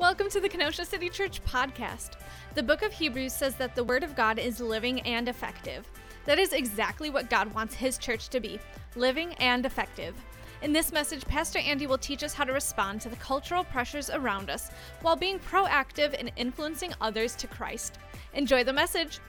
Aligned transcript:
Welcome 0.00 0.28
to 0.30 0.40
the 0.40 0.48
Kenosha 0.48 0.84
City 0.84 1.08
Church 1.08 1.40
podcast. 1.44 2.16
The 2.56 2.64
book 2.64 2.82
of 2.82 2.92
Hebrews 2.92 3.32
says 3.32 3.54
that 3.54 3.76
the 3.76 3.84
Word 3.84 4.02
of 4.02 4.16
God 4.16 4.40
is 4.40 4.58
living 4.58 5.00
and 5.02 5.28
effective. 5.28 5.88
That 6.24 6.40
is 6.40 6.52
exactly 6.52 7.10
what 7.10 7.30
God 7.30 7.54
wants 7.54 7.76
His 7.76 7.96
church 7.96 8.28
to 8.30 8.40
be 8.40 8.58
living 8.96 9.34
and 9.34 9.64
effective. 9.64 10.16
In 10.62 10.72
this 10.72 10.90
message, 10.90 11.24
Pastor 11.26 11.60
Andy 11.60 11.86
will 11.86 11.96
teach 11.96 12.24
us 12.24 12.34
how 12.34 12.42
to 12.42 12.52
respond 12.52 13.02
to 13.02 13.08
the 13.08 13.14
cultural 13.16 13.62
pressures 13.62 14.10
around 14.10 14.50
us 14.50 14.72
while 15.00 15.14
being 15.14 15.38
proactive 15.38 16.14
in 16.14 16.28
influencing 16.36 16.92
others 17.00 17.36
to 17.36 17.46
Christ. 17.46 17.98
Enjoy 18.32 18.64
the 18.64 18.72
message. 18.72 19.20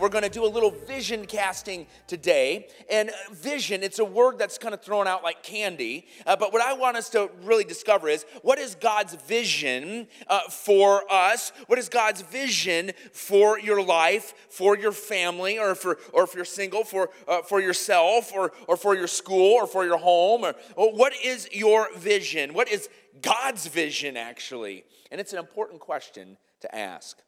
We're 0.00 0.08
going 0.08 0.24
to 0.24 0.30
do 0.30 0.46
a 0.46 0.48
little 0.48 0.70
vision 0.70 1.26
casting 1.26 1.86
today. 2.06 2.68
And 2.90 3.10
vision, 3.32 3.82
it's 3.82 3.98
a 3.98 4.04
word 4.04 4.38
that's 4.38 4.56
kind 4.56 4.72
of 4.72 4.80
thrown 4.82 5.06
out 5.06 5.22
like 5.22 5.42
candy. 5.42 6.06
Uh, 6.26 6.36
but 6.36 6.54
what 6.54 6.62
I 6.62 6.72
want 6.72 6.96
us 6.96 7.10
to 7.10 7.30
really 7.42 7.64
discover 7.64 8.08
is 8.08 8.24
what 8.40 8.58
is 8.58 8.74
God's 8.74 9.14
vision 9.14 10.08
uh, 10.26 10.40
for 10.48 11.02
us? 11.12 11.52
What 11.66 11.78
is 11.78 11.90
God's 11.90 12.22
vision 12.22 12.92
for 13.12 13.58
your 13.58 13.82
life, 13.82 14.32
for 14.48 14.74
your 14.74 14.92
family, 14.92 15.58
or 15.58 15.74
for 15.74 15.98
or 16.14 16.24
if 16.24 16.34
you're 16.34 16.46
single, 16.46 16.82
for 16.82 17.10
uh, 17.28 17.42
for 17.42 17.60
yourself, 17.60 18.32
or 18.34 18.52
or 18.68 18.78
for 18.78 18.96
your 18.96 19.06
school, 19.06 19.52
or 19.52 19.66
for 19.66 19.84
your 19.84 19.98
home? 19.98 20.44
Or, 20.44 20.54
or 20.76 20.94
what 20.94 21.12
is 21.22 21.46
your 21.52 21.94
vision? 21.98 22.54
What 22.54 22.70
is 22.70 22.88
God's 23.20 23.66
vision 23.66 24.16
actually? 24.16 24.84
And 25.10 25.20
it's 25.20 25.34
an 25.34 25.38
important 25.38 25.80
question 25.80 26.38
to 26.60 26.74
ask 26.74 27.18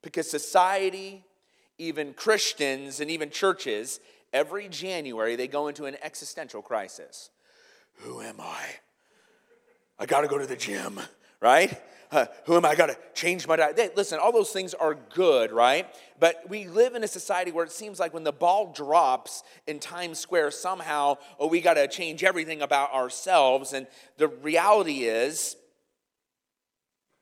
because 0.00 0.30
society 0.30 1.24
even 1.78 2.14
Christians 2.14 3.00
and 3.00 3.10
even 3.10 3.30
churches, 3.30 4.00
every 4.32 4.68
January 4.68 5.36
they 5.36 5.48
go 5.48 5.68
into 5.68 5.84
an 5.84 5.96
existential 6.02 6.62
crisis. 6.62 7.30
Who 8.00 8.20
am 8.20 8.40
I? 8.40 8.62
I 9.98 10.06
got 10.06 10.22
to 10.22 10.28
go 10.28 10.38
to 10.38 10.46
the 10.46 10.56
gym, 10.56 11.00
right? 11.40 11.80
Uh, 12.10 12.26
who 12.44 12.56
am 12.56 12.64
I? 12.64 12.70
I 12.70 12.74
got 12.74 12.86
to 12.86 12.98
change 13.14 13.48
my 13.48 13.56
diet. 13.56 13.76
They, 13.76 13.90
listen, 13.96 14.18
all 14.18 14.30
those 14.30 14.50
things 14.50 14.74
are 14.74 14.94
good, 14.94 15.50
right? 15.50 15.88
But 16.20 16.48
we 16.48 16.68
live 16.68 16.94
in 16.94 17.02
a 17.02 17.08
society 17.08 17.50
where 17.50 17.64
it 17.64 17.72
seems 17.72 17.98
like 17.98 18.14
when 18.14 18.24
the 18.24 18.32
ball 18.32 18.72
drops 18.72 19.42
in 19.66 19.80
Times 19.80 20.18
Square, 20.18 20.52
somehow, 20.52 21.16
oh, 21.38 21.48
we 21.48 21.60
got 21.60 21.74
to 21.74 21.88
change 21.88 22.22
everything 22.22 22.62
about 22.62 22.92
ourselves. 22.92 23.72
And 23.72 23.86
the 24.18 24.28
reality 24.28 25.04
is, 25.04 25.56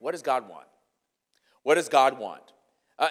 what 0.01 0.13
does 0.13 0.23
God 0.23 0.49
want? 0.49 0.67
What 1.63 1.77
does 1.77 1.89
God 1.89 2.19
want? 2.19 2.43
Uh, 2.99 3.09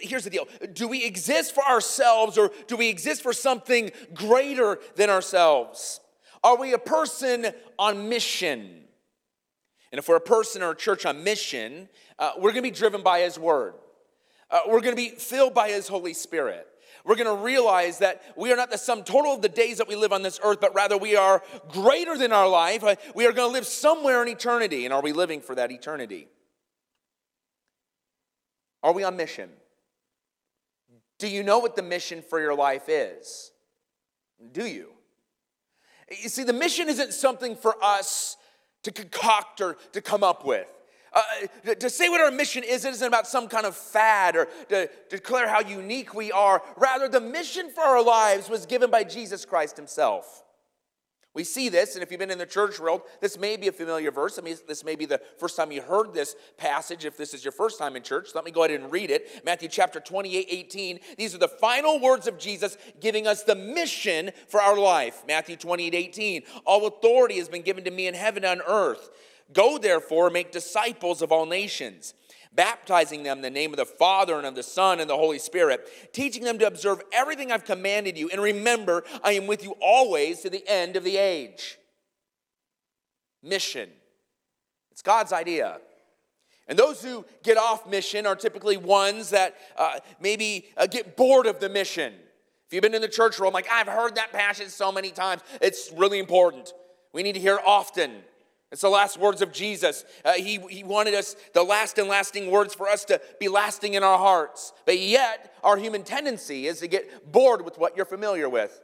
here's 0.00 0.24
the 0.24 0.30
deal 0.30 0.46
do 0.74 0.86
we 0.86 1.04
exist 1.04 1.54
for 1.54 1.64
ourselves 1.64 2.38
or 2.38 2.52
do 2.68 2.76
we 2.76 2.88
exist 2.88 3.22
for 3.22 3.32
something 3.32 3.90
greater 4.14 4.78
than 4.94 5.10
ourselves? 5.10 6.00
Are 6.44 6.56
we 6.56 6.72
a 6.72 6.78
person 6.78 7.46
on 7.78 8.08
mission? 8.08 8.84
And 9.90 9.98
if 9.98 10.08
we're 10.08 10.16
a 10.16 10.20
person 10.20 10.62
or 10.62 10.70
a 10.70 10.76
church 10.76 11.04
on 11.04 11.22
mission, 11.22 11.88
uh, 12.18 12.32
we're 12.36 12.52
going 12.52 12.62
to 12.64 12.70
be 12.70 12.70
driven 12.70 13.02
by 13.02 13.20
His 13.20 13.38
Word. 13.38 13.74
Uh, 14.50 14.60
we're 14.66 14.80
going 14.80 14.96
to 14.96 15.02
be 15.02 15.10
filled 15.10 15.54
by 15.54 15.68
His 15.68 15.86
Holy 15.86 16.14
Spirit. 16.14 16.66
We're 17.04 17.16
going 17.16 17.36
to 17.36 17.42
realize 17.42 17.98
that 17.98 18.22
we 18.36 18.52
are 18.52 18.56
not 18.56 18.70
the 18.70 18.78
sum 18.78 19.02
total 19.02 19.34
of 19.34 19.42
the 19.42 19.48
days 19.48 19.78
that 19.78 19.88
we 19.88 19.96
live 19.96 20.12
on 20.12 20.22
this 20.22 20.38
earth, 20.42 20.60
but 20.60 20.74
rather 20.74 20.96
we 20.96 21.16
are 21.16 21.42
greater 21.68 22.16
than 22.16 22.32
our 22.32 22.48
life. 22.48 22.84
Uh, 22.84 22.94
we 23.14 23.26
are 23.26 23.32
going 23.32 23.48
to 23.48 23.52
live 23.52 23.66
somewhere 23.66 24.22
in 24.22 24.28
eternity. 24.28 24.84
And 24.84 24.94
are 24.94 25.02
we 25.02 25.12
living 25.12 25.40
for 25.40 25.54
that 25.54 25.70
eternity? 25.72 26.28
Are 28.82 28.92
we 28.92 29.04
on 29.04 29.16
mission? 29.16 29.50
Do 31.18 31.28
you 31.28 31.42
know 31.42 31.58
what 31.58 31.76
the 31.76 31.82
mission 31.82 32.22
for 32.22 32.40
your 32.40 32.54
life 32.54 32.88
is? 32.88 33.52
Do 34.52 34.66
you? 34.66 34.88
You 36.10 36.28
see, 36.28 36.42
the 36.42 36.52
mission 36.52 36.88
isn't 36.88 37.12
something 37.12 37.56
for 37.56 37.76
us 37.82 38.36
to 38.82 38.90
concoct 38.90 39.60
or 39.60 39.76
to 39.92 40.00
come 40.00 40.24
up 40.24 40.44
with. 40.44 40.66
Uh, 41.12 41.74
to 41.74 41.90
say 41.90 42.08
what 42.08 42.20
our 42.20 42.30
mission 42.30 42.64
is, 42.64 42.84
isn't 42.84 43.06
about 43.06 43.26
some 43.26 43.46
kind 43.46 43.66
of 43.66 43.76
fad 43.76 44.34
or 44.34 44.48
to 44.70 44.88
declare 45.10 45.46
how 45.46 45.60
unique 45.60 46.14
we 46.14 46.32
are. 46.32 46.62
Rather, 46.76 47.06
the 47.06 47.20
mission 47.20 47.70
for 47.70 47.82
our 47.82 48.02
lives 48.02 48.48
was 48.48 48.64
given 48.64 48.90
by 48.90 49.04
Jesus 49.04 49.44
Christ 49.44 49.76
Himself. 49.76 50.41
We 51.34 51.44
see 51.44 51.70
this, 51.70 51.94
and 51.94 52.02
if 52.02 52.10
you've 52.10 52.20
been 52.20 52.30
in 52.30 52.36
the 52.36 52.44
church 52.44 52.78
world, 52.78 53.02
this 53.22 53.38
may 53.38 53.56
be 53.56 53.68
a 53.68 53.72
familiar 53.72 54.10
verse. 54.10 54.38
I 54.38 54.42
mean, 54.42 54.56
this 54.68 54.84
may 54.84 54.96
be 54.96 55.06
the 55.06 55.20
first 55.38 55.56
time 55.56 55.72
you 55.72 55.80
heard 55.80 56.12
this 56.12 56.36
passage. 56.58 57.06
If 57.06 57.16
this 57.16 57.32
is 57.32 57.42
your 57.42 57.52
first 57.52 57.78
time 57.78 57.96
in 57.96 58.02
church, 58.02 58.34
let 58.34 58.44
me 58.44 58.50
go 58.50 58.64
ahead 58.64 58.78
and 58.78 58.92
read 58.92 59.10
it. 59.10 59.42
Matthew 59.42 59.70
chapter 59.70 59.98
28, 59.98 60.46
18. 60.50 61.00
These 61.16 61.34
are 61.34 61.38
the 61.38 61.48
final 61.48 61.98
words 61.98 62.26
of 62.26 62.38
Jesus 62.38 62.76
giving 63.00 63.26
us 63.26 63.44
the 63.44 63.54
mission 63.54 64.30
for 64.46 64.60
our 64.60 64.78
life. 64.78 65.22
Matthew 65.26 65.56
28, 65.56 65.94
18. 65.94 66.42
All 66.66 66.86
authority 66.86 67.38
has 67.38 67.48
been 67.48 67.62
given 67.62 67.84
to 67.84 67.90
me 67.90 68.06
in 68.06 68.14
heaven 68.14 68.44
and 68.44 68.60
on 68.60 68.66
earth. 68.68 69.08
Go 69.54 69.78
therefore, 69.78 70.28
make 70.28 70.52
disciples 70.52 71.22
of 71.22 71.32
all 71.32 71.46
nations 71.46 72.12
baptizing 72.54 73.22
them 73.22 73.38
in 73.38 73.42
the 73.42 73.50
name 73.50 73.72
of 73.72 73.76
the 73.76 73.86
Father 73.86 74.36
and 74.36 74.46
of 74.46 74.54
the 74.54 74.62
Son 74.62 75.00
and 75.00 75.08
the 75.08 75.16
Holy 75.16 75.38
Spirit, 75.38 76.12
teaching 76.12 76.44
them 76.44 76.58
to 76.58 76.66
observe 76.66 77.02
everything 77.12 77.50
I've 77.50 77.64
commanded 77.64 78.18
you. 78.18 78.28
And 78.30 78.42
remember, 78.42 79.04
I 79.22 79.32
am 79.32 79.46
with 79.46 79.64
you 79.64 79.74
always 79.80 80.40
to 80.40 80.50
the 80.50 80.64
end 80.66 80.96
of 80.96 81.04
the 81.04 81.16
age. 81.16 81.78
Mission. 83.42 83.90
It's 84.90 85.02
God's 85.02 85.32
idea. 85.32 85.78
And 86.68 86.78
those 86.78 87.02
who 87.02 87.24
get 87.42 87.56
off 87.56 87.88
mission 87.88 88.26
are 88.26 88.36
typically 88.36 88.76
ones 88.76 89.30
that 89.30 89.56
uh, 89.76 89.98
maybe 90.20 90.66
uh, 90.76 90.86
get 90.86 91.16
bored 91.16 91.46
of 91.46 91.58
the 91.58 91.68
mission. 91.68 92.14
If 92.66 92.72
you've 92.72 92.82
been 92.82 92.94
in 92.94 93.02
the 93.02 93.08
church 93.08 93.38
room, 93.38 93.52
like 93.52 93.66
I've 93.70 93.88
heard 93.88 94.14
that 94.14 94.32
passage 94.32 94.68
so 94.68 94.92
many 94.92 95.10
times, 95.10 95.42
it's 95.60 95.90
really 95.92 96.18
important. 96.18 96.72
We 97.12 97.22
need 97.22 97.32
to 97.32 97.40
hear 97.40 97.56
it 97.56 97.62
often. 97.66 98.22
It's 98.72 98.80
the 98.80 98.88
last 98.88 99.18
words 99.18 99.42
of 99.42 99.52
Jesus. 99.52 100.06
Uh, 100.24 100.32
he, 100.32 100.58
he 100.70 100.82
wanted 100.82 101.12
us, 101.14 101.36
the 101.52 101.62
last 101.62 101.98
and 101.98 102.08
lasting 102.08 102.50
words 102.50 102.74
for 102.74 102.88
us 102.88 103.04
to 103.04 103.20
be 103.38 103.48
lasting 103.48 103.92
in 103.92 104.02
our 104.02 104.16
hearts. 104.16 104.72
But 104.86 104.98
yet, 104.98 105.54
our 105.62 105.76
human 105.76 106.02
tendency 106.02 106.66
is 106.66 106.80
to 106.80 106.88
get 106.88 107.30
bored 107.30 107.62
with 107.66 107.76
what 107.76 107.96
you're 107.96 108.06
familiar 108.06 108.48
with. 108.48 108.80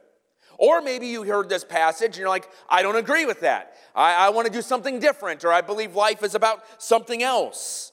Or 0.58 0.82
maybe 0.82 1.06
you 1.06 1.22
heard 1.22 1.48
this 1.48 1.64
passage 1.64 2.08
and 2.08 2.16
you're 2.18 2.28
like, 2.28 2.50
I 2.68 2.82
don't 2.82 2.96
agree 2.96 3.24
with 3.24 3.40
that. 3.40 3.76
I, 3.94 4.26
I 4.26 4.30
want 4.30 4.46
to 4.46 4.52
do 4.52 4.60
something 4.60 5.00
different, 5.00 5.42
or 5.42 5.52
I 5.52 5.62
believe 5.62 5.94
life 5.94 6.22
is 6.22 6.34
about 6.34 6.62
something 6.76 7.22
else. 7.22 7.92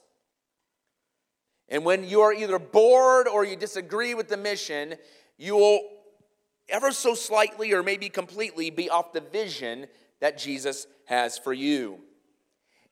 And 1.69 1.85
when 1.85 2.03
you 2.03 2.21
are 2.21 2.33
either 2.33 2.59
bored 2.59 3.29
or 3.29 3.45
you 3.45 3.55
disagree 3.55 4.13
with 4.15 4.27
the 4.27 4.37
mission, 4.37 4.95
you 5.37 5.55
will 5.55 5.79
ever 6.67 6.91
so 6.91 7.15
slightly 7.15 7.71
or 7.71 7.83
maybe 7.83 8.09
completely 8.09 8.69
be 8.69 8.89
off 8.89 9.13
the 9.13 9.21
vision 9.21 9.87
that 10.25 10.39
Jesus 10.39 10.87
has 11.05 11.37
for 11.37 11.53
you. 11.53 11.99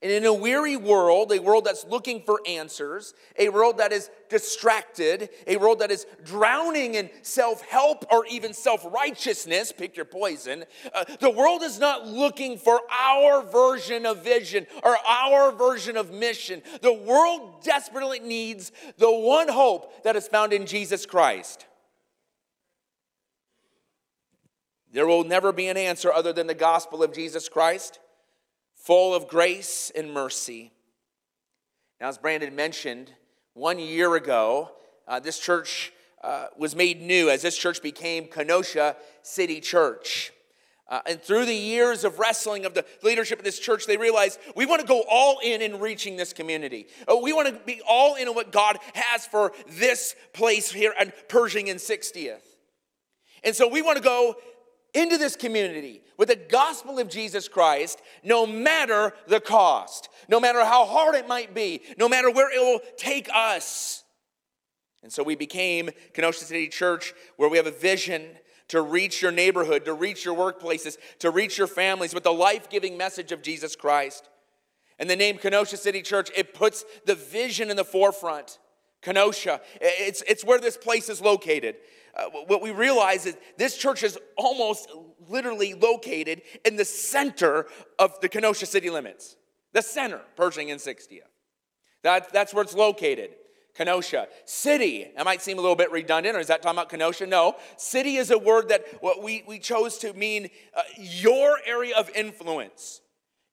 And 0.03 0.11
in 0.11 0.23
a 0.23 0.33
weary 0.33 0.77
world, 0.77 1.31
a 1.31 1.41
world 1.41 1.65
that's 1.65 1.83
looking 1.85 2.21
for 2.21 2.39
answers, 2.45 3.15
a 3.39 3.49
world 3.49 3.79
that 3.79 3.91
is 3.91 4.11
distracted, 4.29 5.29
a 5.47 5.57
world 5.57 5.79
that 5.79 5.89
is 5.89 6.05
drowning 6.23 6.93
in 6.93 7.09
self 7.23 7.63
help 7.63 8.05
or 8.11 8.23
even 8.27 8.53
self 8.53 8.85
righteousness, 8.85 9.71
pick 9.75 9.95
your 9.95 10.05
poison, 10.05 10.65
uh, 10.93 11.05
the 11.21 11.31
world 11.31 11.63
is 11.63 11.79
not 11.79 12.05
looking 12.05 12.55
for 12.55 12.81
our 12.91 13.41
version 13.41 14.05
of 14.05 14.23
vision 14.23 14.67
or 14.83 14.95
our 15.09 15.51
version 15.53 15.97
of 15.97 16.11
mission. 16.11 16.61
The 16.83 16.93
world 16.93 17.63
desperately 17.63 18.19
needs 18.19 18.71
the 18.99 19.11
one 19.11 19.47
hope 19.47 20.03
that 20.03 20.15
is 20.15 20.27
found 20.27 20.53
in 20.53 20.67
Jesus 20.67 21.07
Christ. 21.07 21.65
There 24.93 25.07
will 25.07 25.23
never 25.23 25.51
be 25.51 25.67
an 25.67 25.75
answer 25.75 26.13
other 26.13 26.31
than 26.31 26.45
the 26.47 26.53
gospel 26.53 27.03
of 27.03 27.13
Jesus 27.13 27.49
Christ 27.49 27.99
full 28.75 29.15
of 29.15 29.27
grace 29.27 29.91
and 29.95 30.13
mercy. 30.13 30.71
Now, 31.99 32.09
as 32.09 32.17
Brandon 32.17 32.55
mentioned, 32.55 33.11
one 33.53 33.79
year 33.79 34.15
ago, 34.15 34.71
uh, 35.07 35.19
this 35.19 35.39
church 35.39 35.91
uh, 36.23 36.47
was 36.57 36.75
made 36.75 37.01
new 37.01 37.29
as 37.29 37.41
this 37.41 37.57
church 37.57 37.81
became 37.81 38.27
Kenosha 38.27 38.95
City 39.23 39.61
Church. 39.61 40.31
Uh, 40.89 40.99
and 41.07 41.21
through 41.21 41.45
the 41.45 41.55
years 41.55 42.03
of 42.03 42.19
wrestling 42.19 42.65
of 42.65 42.73
the 42.73 42.85
leadership 43.01 43.39
of 43.39 43.45
this 43.45 43.57
church, 43.57 43.87
they 43.87 43.97
realized 43.97 44.37
we 44.55 44.65
want 44.65 44.81
to 44.81 44.87
go 44.87 45.03
all 45.09 45.39
in 45.43 45.61
in 45.61 45.79
reaching 45.79 46.17
this 46.17 46.33
community. 46.33 46.87
Uh, 47.09 47.15
we 47.15 47.33
want 47.33 47.47
to 47.47 47.53
be 47.65 47.81
all 47.87 48.15
in 48.15 48.27
on 48.27 48.35
what 48.35 48.51
God 48.51 48.77
has 48.93 49.25
for 49.25 49.53
this 49.69 50.15
place 50.33 50.71
here 50.71 50.93
at 50.99 51.29
Pershing 51.29 51.69
and 51.69 51.79
60th. 51.79 52.41
And 53.43 53.55
so 53.55 53.67
we 53.67 53.81
want 53.81 53.97
to 53.97 54.03
go 54.03 54.35
into 54.93 55.17
this 55.17 55.35
community 55.35 56.01
with 56.17 56.29
the 56.29 56.35
gospel 56.35 56.99
of 56.99 57.09
Jesus 57.09 57.47
Christ, 57.47 58.01
no 58.23 58.45
matter 58.45 59.13
the 59.27 59.39
cost, 59.39 60.09
no 60.27 60.39
matter 60.39 60.63
how 60.63 60.85
hard 60.85 61.15
it 61.15 61.27
might 61.27 61.53
be, 61.53 61.81
no 61.97 62.07
matter 62.07 62.29
where 62.29 62.53
it 62.53 62.61
will 62.61 62.79
take 62.97 63.29
us. 63.33 64.03
And 65.01 65.11
so 65.11 65.23
we 65.23 65.35
became 65.35 65.89
Kenosha 66.13 66.45
City 66.45 66.67
Church, 66.67 67.13
where 67.37 67.49
we 67.49 67.57
have 67.57 67.67
a 67.67 67.71
vision 67.71 68.23
to 68.69 68.81
reach 68.81 69.21
your 69.21 69.31
neighborhood, 69.31 69.85
to 69.85 69.93
reach 69.93 70.23
your 70.23 70.35
workplaces, 70.35 70.97
to 71.19 71.29
reach 71.29 71.57
your 71.57 71.67
families 71.67 72.13
with 72.13 72.23
the 72.23 72.31
life 72.31 72.69
giving 72.69 72.97
message 72.97 73.31
of 73.31 73.41
Jesus 73.41 73.75
Christ. 73.75 74.29
And 74.99 75.09
the 75.09 75.15
name 75.15 75.37
Kenosha 75.37 75.77
City 75.77 76.01
Church, 76.01 76.29
it 76.35 76.53
puts 76.53 76.85
the 77.05 77.15
vision 77.15 77.69
in 77.69 77.75
the 77.75 77.83
forefront. 77.83 78.59
Kenosha, 79.01 79.59
it's, 79.81 80.23
it's 80.27 80.45
where 80.45 80.59
this 80.59 80.77
place 80.77 81.09
is 81.09 81.19
located 81.19 81.75
uh, 82.15 82.25
what 82.47 82.61
we 82.61 82.71
realize 82.71 83.25
is 83.25 83.35
this 83.57 83.77
church 83.77 84.03
is 84.03 84.17
almost 84.37 84.89
literally 85.29 85.73
located 85.73 86.41
in 86.65 86.75
the 86.75 86.85
center 86.85 87.67
of 87.97 88.19
the 88.21 88.29
Kenosha 88.29 88.65
city 88.65 88.89
limits. 88.89 89.35
The 89.73 89.81
center, 89.81 90.21
Pershing 90.35 90.69
and 90.69 90.79
60th. 90.79 91.21
That, 92.03 92.31
that's 92.31 92.53
where 92.53 92.63
it's 92.63 92.75
located. 92.75 93.31
Kenosha. 93.75 94.27
City, 94.45 95.11
that 95.15 95.25
might 95.25 95.41
seem 95.41 95.57
a 95.57 95.61
little 95.61 95.75
bit 95.75 95.91
redundant, 95.91 96.35
or 96.35 96.39
is 96.39 96.47
that 96.47 96.61
talking 96.61 96.77
about 96.77 96.89
Kenosha? 96.89 97.25
No. 97.25 97.55
City 97.77 98.17
is 98.17 98.29
a 98.29 98.37
word 98.37 98.69
that 98.69 98.85
what 99.01 99.23
we, 99.23 99.43
we 99.47 99.57
chose 99.57 99.97
to 99.99 100.13
mean 100.13 100.49
uh, 100.75 100.81
your 100.97 101.57
area 101.65 101.95
of 101.97 102.09
influence. 102.11 103.01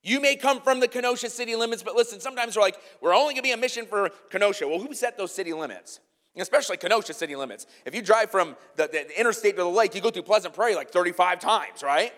You 0.02 0.20
may 0.20 0.36
come 0.36 0.60
from 0.60 0.80
the 0.80 0.88
Kenosha 0.88 1.30
city 1.30 1.56
limits, 1.56 1.82
but 1.82 1.94
listen, 1.94 2.20
sometimes 2.20 2.56
we're 2.56 2.62
like, 2.62 2.76
we're 3.00 3.14
only 3.14 3.34
gonna 3.34 3.42
be 3.42 3.52
a 3.52 3.56
mission 3.56 3.86
for 3.86 4.10
Kenosha. 4.30 4.66
Well, 4.68 4.80
who 4.80 4.94
set 4.94 5.16
those 5.16 5.32
city 5.32 5.52
limits? 5.52 6.00
Especially 6.36 6.76
Kenosha 6.76 7.12
city 7.12 7.34
limits. 7.34 7.66
If 7.84 7.94
you 7.94 8.02
drive 8.02 8.30
from 8.30 8.56
the, 8.76 8.88
the 8.90 9.18
interstate 9.18 9.56
to 9.56 9.62
the 9.62 9.68
lake, 9.68 9.94
you 9.94 10.00
go 10.00 10.10
through 10.10 10.22
Pleasant 10.22 10.54
Prairie 10.54 10.76
like 10.76 10.90
35 10.90 11.40
times, 11.40 11.82
right? 11.82 12.12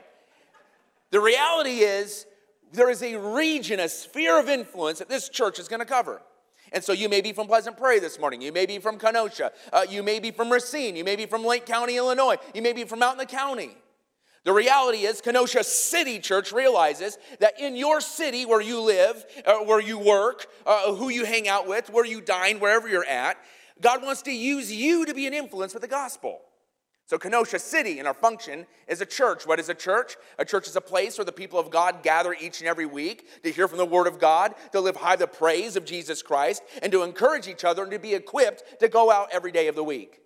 The 1.11 1.21
reality 1.21 1.79
is, 1.81 2.27
there 2.73 2.91
is 2.91 3.03
a 3.03 3.17
region, 3.17 3.81
a 3.81 3.89
sphere 3.89 4.39
of 4.39 4.49
influence 4.49 4.99
that 4.99 5.09
this 5.09 5.29
church 5.29 5.59
is 5.59 5.69
gonna 5.69 5.85
cover. 5.85 6.23
And 6.73 6.83
so 6.83 6.93
you 6.93 7.09
may 7.09 7.21
be 7.21 7.33
from 7.33 7.47
Pleasant 7.47 7.77
Prairie 7.77 8.01
this 8.01 8.19
morning. 8.19 8.41
You 8.41 8.53
may 8.53 8.67
be 8.67 8.79
from 8.79 8.99
Kenosha. 8.99 9.53
Uh, 9.73 9.85
you 9.89 10.03
may 10.03 10.21
be 10.21 10.31
from 10.31 10.51
Racine. 10.51 10.97
You 10.97 11.05
may 11.05 11.17
be 11.17 11.27
from 11.27 11.45
Lake 11.45 11.67
County, 11.67 11.97
Illinois. 11.97 12.37
You 12.55 12.63
may 12.63 12.73
be 12.73 12.85
from 12.85 13.03
out 13.03 13.13
in 13.13 13.19
the 13.19 13.27
county. 13.27 13.77
The 14.45 14.53
reality 14.53 15.05
is, 15.05 15.21
Kenosha 15.21 15.63
City 15.63 16.19
Church 16.19 16.51
realizes 16.51 17.17
that 17.39 17.61
in 17.61 17.77
your 17.77 18.01
city 18.01 18.45
where 18.45 18.61
you 18.61 18.81
live, 18.81 19.25
uh, 19.47 19.59
where 19.59 19.81
you 19.81 19.99
work, 19.99 20.47
uh, 20.67 20.95
who 20.95 21.11
you 21.11 21.25
hang 21.25 21.47
out 21.47 21.69
with, 21.69 21.91
where 21.91 22.05
you 22.05 22.21
dine, 22.21 22.59
wherever 22.59 22.89
you're 22.89 23.07
at, 23.07 23.37
God 23.83 24.03
wants 24.03 24.23
to 24.23 24.33
use 24.33 24.73
you 24.73 25.05
to 25.05 25.13
be 25.13 25.27
an 25.27 25.35
influence 25.35 25.75
with 25.75 25.83
the 25.83 25.89
gospel. 25.89 26.41
So, 27.05 27.19
Kenosha 27.19 27.59
City 27.59 27.99
in 27.99 28.07
our 28.07 28.15
function 28.15 28.65
is 28.89 29.01
a 29.01 29.07
church. 29.07 29.47
What 29.47 29.59
is 29.59 29.69
a 29.69 29.75
church? 29.75 30.17
A 30.39 30.45
church 30.45 30.69
is 30.69 30.77
a 30.77 30.81
place 30.81 31.19
where 31.19 31.25
the 31.25 31.33
people 31.33 31.59
of 31.59 31.71
God 31.71 32.03
gather 32.03 32.33
each 32.33 32.61
and 32.61 32.69
every 32.69 32.87
week 32.87 33.43
to 33.43 33.51
hear 33.51 33.69
from 33.69 33.79
the 33.79 33.85
Word 33.85 34.07
of 34.07 34.19
God, 34.19 34.55
to 34.71 34.81
live 34.81 34.97
high 34.97 35.17
the 35.17 35.27
praise 35.27 35.77
of 35.77 35.85
Jesus 35.85 36.23
Christ, 36.23 36.63
and 36.81 36.93
to 36.93 37.03
encourage 37.03 37.49
each 37.49 37.65
other 37.65 37.83
and 37.83 37.93
to 37.93 37.99
be 37.99 38.15
equipped 38.15 38.81
to 38.81 38.89
go 38.89 39.11
out 39.11 39.29
every 39.33 39.53
day 39.53 39.67
of 39.67 39.75
the 39.75 39.85
week. 39.85 40.21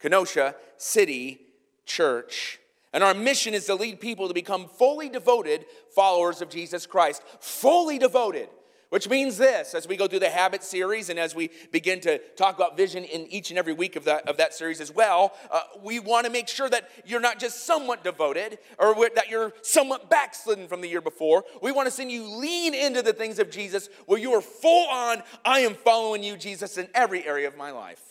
Kenosha 0.00 0.54
City 0.76 1.40
Church. 1.86 2.60
And 2.92 3.02
our 3.02 3.14
mission 3.14 3.54
is 3.54 3.66
to 3.66 3.74
lead 3.74 4.00
people 4.00 4.28
to 4.28 4.34
become 4.34 4.68
fully 4.68 5.08
devoted 5.08 5.64
followers 5.94 6.42
of 6.42 6.50
Jesus 6.50 6.86
Christ. 6.86 7.22
Fully 7.40 7.98
devoted. 7.98 8.48
Which 8.90 9.08
means 9.08 9.38
this, 9.38 9.74
as 9.74 9.86
we 9.86 9.96
go 9.96 10.08
through 10.08 10.18
the 10.18 10.30
habit 10.30 10.64
series 10.64 11.10
and 11.10 11.18
as 11.18 11.32
we 11.32 11.50
begin 11.70 12.00
to 12.00 12.18
talk 12.34 12.56
about 12.56 12.76
vision 12.76 13.04
in 13.04 13.28
each 13.28 13.50
and 13.50 13.58
every 13.58 13.72
week 13.72 13.94
of 13.94 14.04
that, 14.04 14.28
of 14.28 14.36
that 14.38 14.52
series 14.52 14.80
as 14.80 14.92
well, 14.92 15.32
uh, 15.48 15.60
we 15.80 16.00
want 16.00 16.26
to 16.26 16.32
make 16.32 16.48
sure 16.48 16.68
that 16.68 16.90
you're 17.06 17.20
not 17.20 17.38
just 17.38 17.64
somewhat 17.66 18.02
devoted 18.02 18.58
or 18.78 19.08
that 19.14 19.28
you're 19.30 19.52
somewhat 19.62 20.10
backslidden 20.10 20.66
from 20.66 20.80
the 20.80 20.88
year 20.88 21.00
before. 21.00 21.44
We 21.62 21.70
want 21.70 21.86
to 21.86 21.92
send 21.92 22.10
you 22.10 22.24
lean 22.24 22.74
into 22.74 23.00
the 23.00 23.12
things 23.12 23.38
of 23.38 23.48
Jesus 23.48 23.88
where 24.06 24.18
you 24.18 24.32
are 24.32 24.40
full 24.40 24.88
on, 24.88 25.22
I 25.44 25.60
am 25.60 25.74
following 25.74 26.24
you, 26.24 26.36
Jesus, 26.36 26.76
in 26.76 26.88
every 26.92 27.24
area 27.24 27.46
of 27.46 27.56
my 27.56 27.70
life 27.70 28.10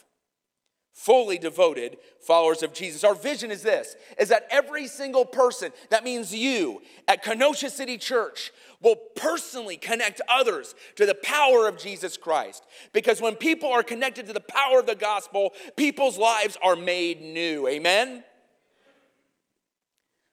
fully 0.99 1.37
devoted 1.37 1.97
followers 2.19 2.61
of 2.61 2.73
Jesus. 2.73 3.05
Our 3.05 3.15
vision 3.15 3.51
is 3.51 3.63
this 3.63 3.95
is 4.17 4.27
that 4.29 4.45
every 4.51 4.85
single 4.85 5.23
person, 5.23 5.71
that 5.91 6.03
means 6.03 6.35
you 6.35 6.81
at 7.07 7.23
Kenosha 7.23 7.69
City 7.69 7.97
Church, 7.97 8.51
will 8.81 8.95
personally 9.15 9.77
connect 9.77 10.21
others 10.29 10.73
to 10.95 11.05
the 11.05 11.15
power 11.15 11.67
of 11.67 11.77
Jesus 11.77 12.17
Christ. 12.17 12.63
Because 12.93 13.21
when 13.21 13.35
people 13.35 13.71
are 13.71 13.83
connected 13.83 14.27
to 14.27 14.33
the 14.33 14.39
power 14.39 14.79
of 14.79 14.85
the 14.85 14.95
gospel, 14.95 15.51
people's 15.75 16.17
lives 16.17 16.57
are 16.63 16.75
made 16.75 17.21
new. 17.21 17.67
Amen. 17.67 18.23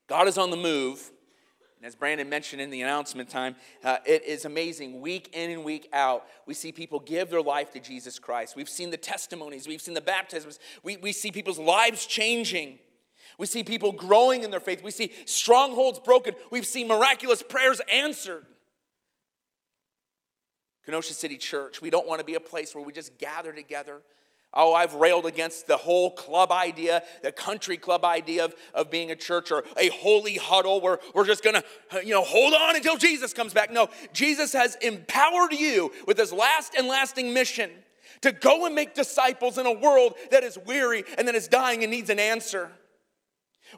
God 0.06 0.28
is 0.28 0.38
on 0.38 0.50
the 0.50 0.56
move 0.56 1.10
And 1.78 1.86
as 1.86 1.94
Brandon 1.94 2.28
mentioned 2.28 2.62
in 2.62 2.70
the 2.70 2.80
announcement 2.82 3.28
time, 3.28 3.54
uh, 3.84 3.98
it 4.06 4.24
is 4.24 4.44
amazing. 4.44 5.00
Week 5.00 5.30
in 5.34 5.50
and 5.50 5.64
week 5.64 5.88
out, 5.92 6.26
we 6.46 6.54
see 6.54 6.72
people 6.72 7.00
give 7.00 7.30
their 7.30 7.42
life 7.42 7.70
to 7.72 7.80
Jesus 7.80 8.18
Christ. 8.18 8.56
We've 8.56 8.68
seen 8.68 8.90
the 8.90 8.96
testimonies, 8.96 9.68
we've 9.68 9.82
seen 9.82 9.94
the 9.94 10.00
baptisms, 10.00 10.58
we, 10.82 10.96
we 10.96 11.12
see 11.12 11.30
people's 11.30 11.58
lives 11.58 12.06
changing. 12.06 12.78
We 13.38 13.46
see 13.46 13.62
people 13.62 13.92
growing 13.92 14.44
in 14.44 14.50
their 14.50 14.60
faith. 14.60 14.82
We 14.82 14.90
see 14.90 15.12
strongholds 15.24 15.98
broken. 15.98 16.34
We've 16.50 16.66
seen 16.66 16.88
miraculous 16.88 17.42
prayers 17.42 17.80
answered. 17.92 18.46
Kenosha 20.84 21.14
City 21.14 21.36
Church, 21.36 21.82
we 21.82 21.90
don't 21.90 22.06
want 22.06 22.20
to 22.20 22.24
be 22.24 22.34
a 22.34 22.40
place 22.40 22.74
where 22.74 22.84
we 22.84 22.92
just 22.92 23.18
gather 23.18 23.52
together 23.52 24.02
Oh, 24.56 24.72
I've 24.72 24.94
railed 24.94 25.26
against 25.26 25.66
the 25.66 25.76
whole 25.76 26.10
club 26.10 26.50
idea, 26.50 27.02
the 27.22 27.30
country 27.30 27.76
club 27.76 28.06
idea 28.06 28.46
of, 28.46 28.54
of 28.72 28.90
being 28.90 29.10
a 29.10 29.16
church 29.16 29.52
or 29.52 29.64
a 29.76 29.88
holy 29.90 30.36
huddle 30.36 30.80
where 30.80 30.98
we're 31.14 31.26
just 31.26 31.44
gonna, 31.44 31.62
you 32.02 32.14
know, 32.14 32.22
hold 32.22 32.54
on 32.54 32.74
until 32.74 32.96
Jesus 32.96 33.34
comes 33.34 33.52
back. 33.52 33.70
No, 33.70 33.90
Jesus 34.14 34.54
has 34.54 34.76
empowered 34.76 35.52
you 35.52 35.92
with 36.06 36.16
his 36.16 36.32
last 36.32 36.74
and 36.74 36.88
lasting 36.88 37.34
mission 37.34 37.70
to 38.22 38.32
go 38.32 38.64
and 38.64 38.74
make 38.74 38.94
disciples 38.94 39.58
in 39.58 39.66
a 39.66 39.72
world 39.72 40.14
that 40.30 40.42
is 40.42 40.56
weary 40.64 41.04
and 41.18 41.28
that 41.28 41.34
is 41.34 41.48
dying 41.48 41.82
and 41.82 41.90
needs 41.90 42.08
an 42.08 42.18
answer. 42.18 42.70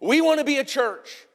We 0.01 0.21
wanna 0.21 0.45
be 0.45 0.59
a 0.59 0.65
church 0.65 1.27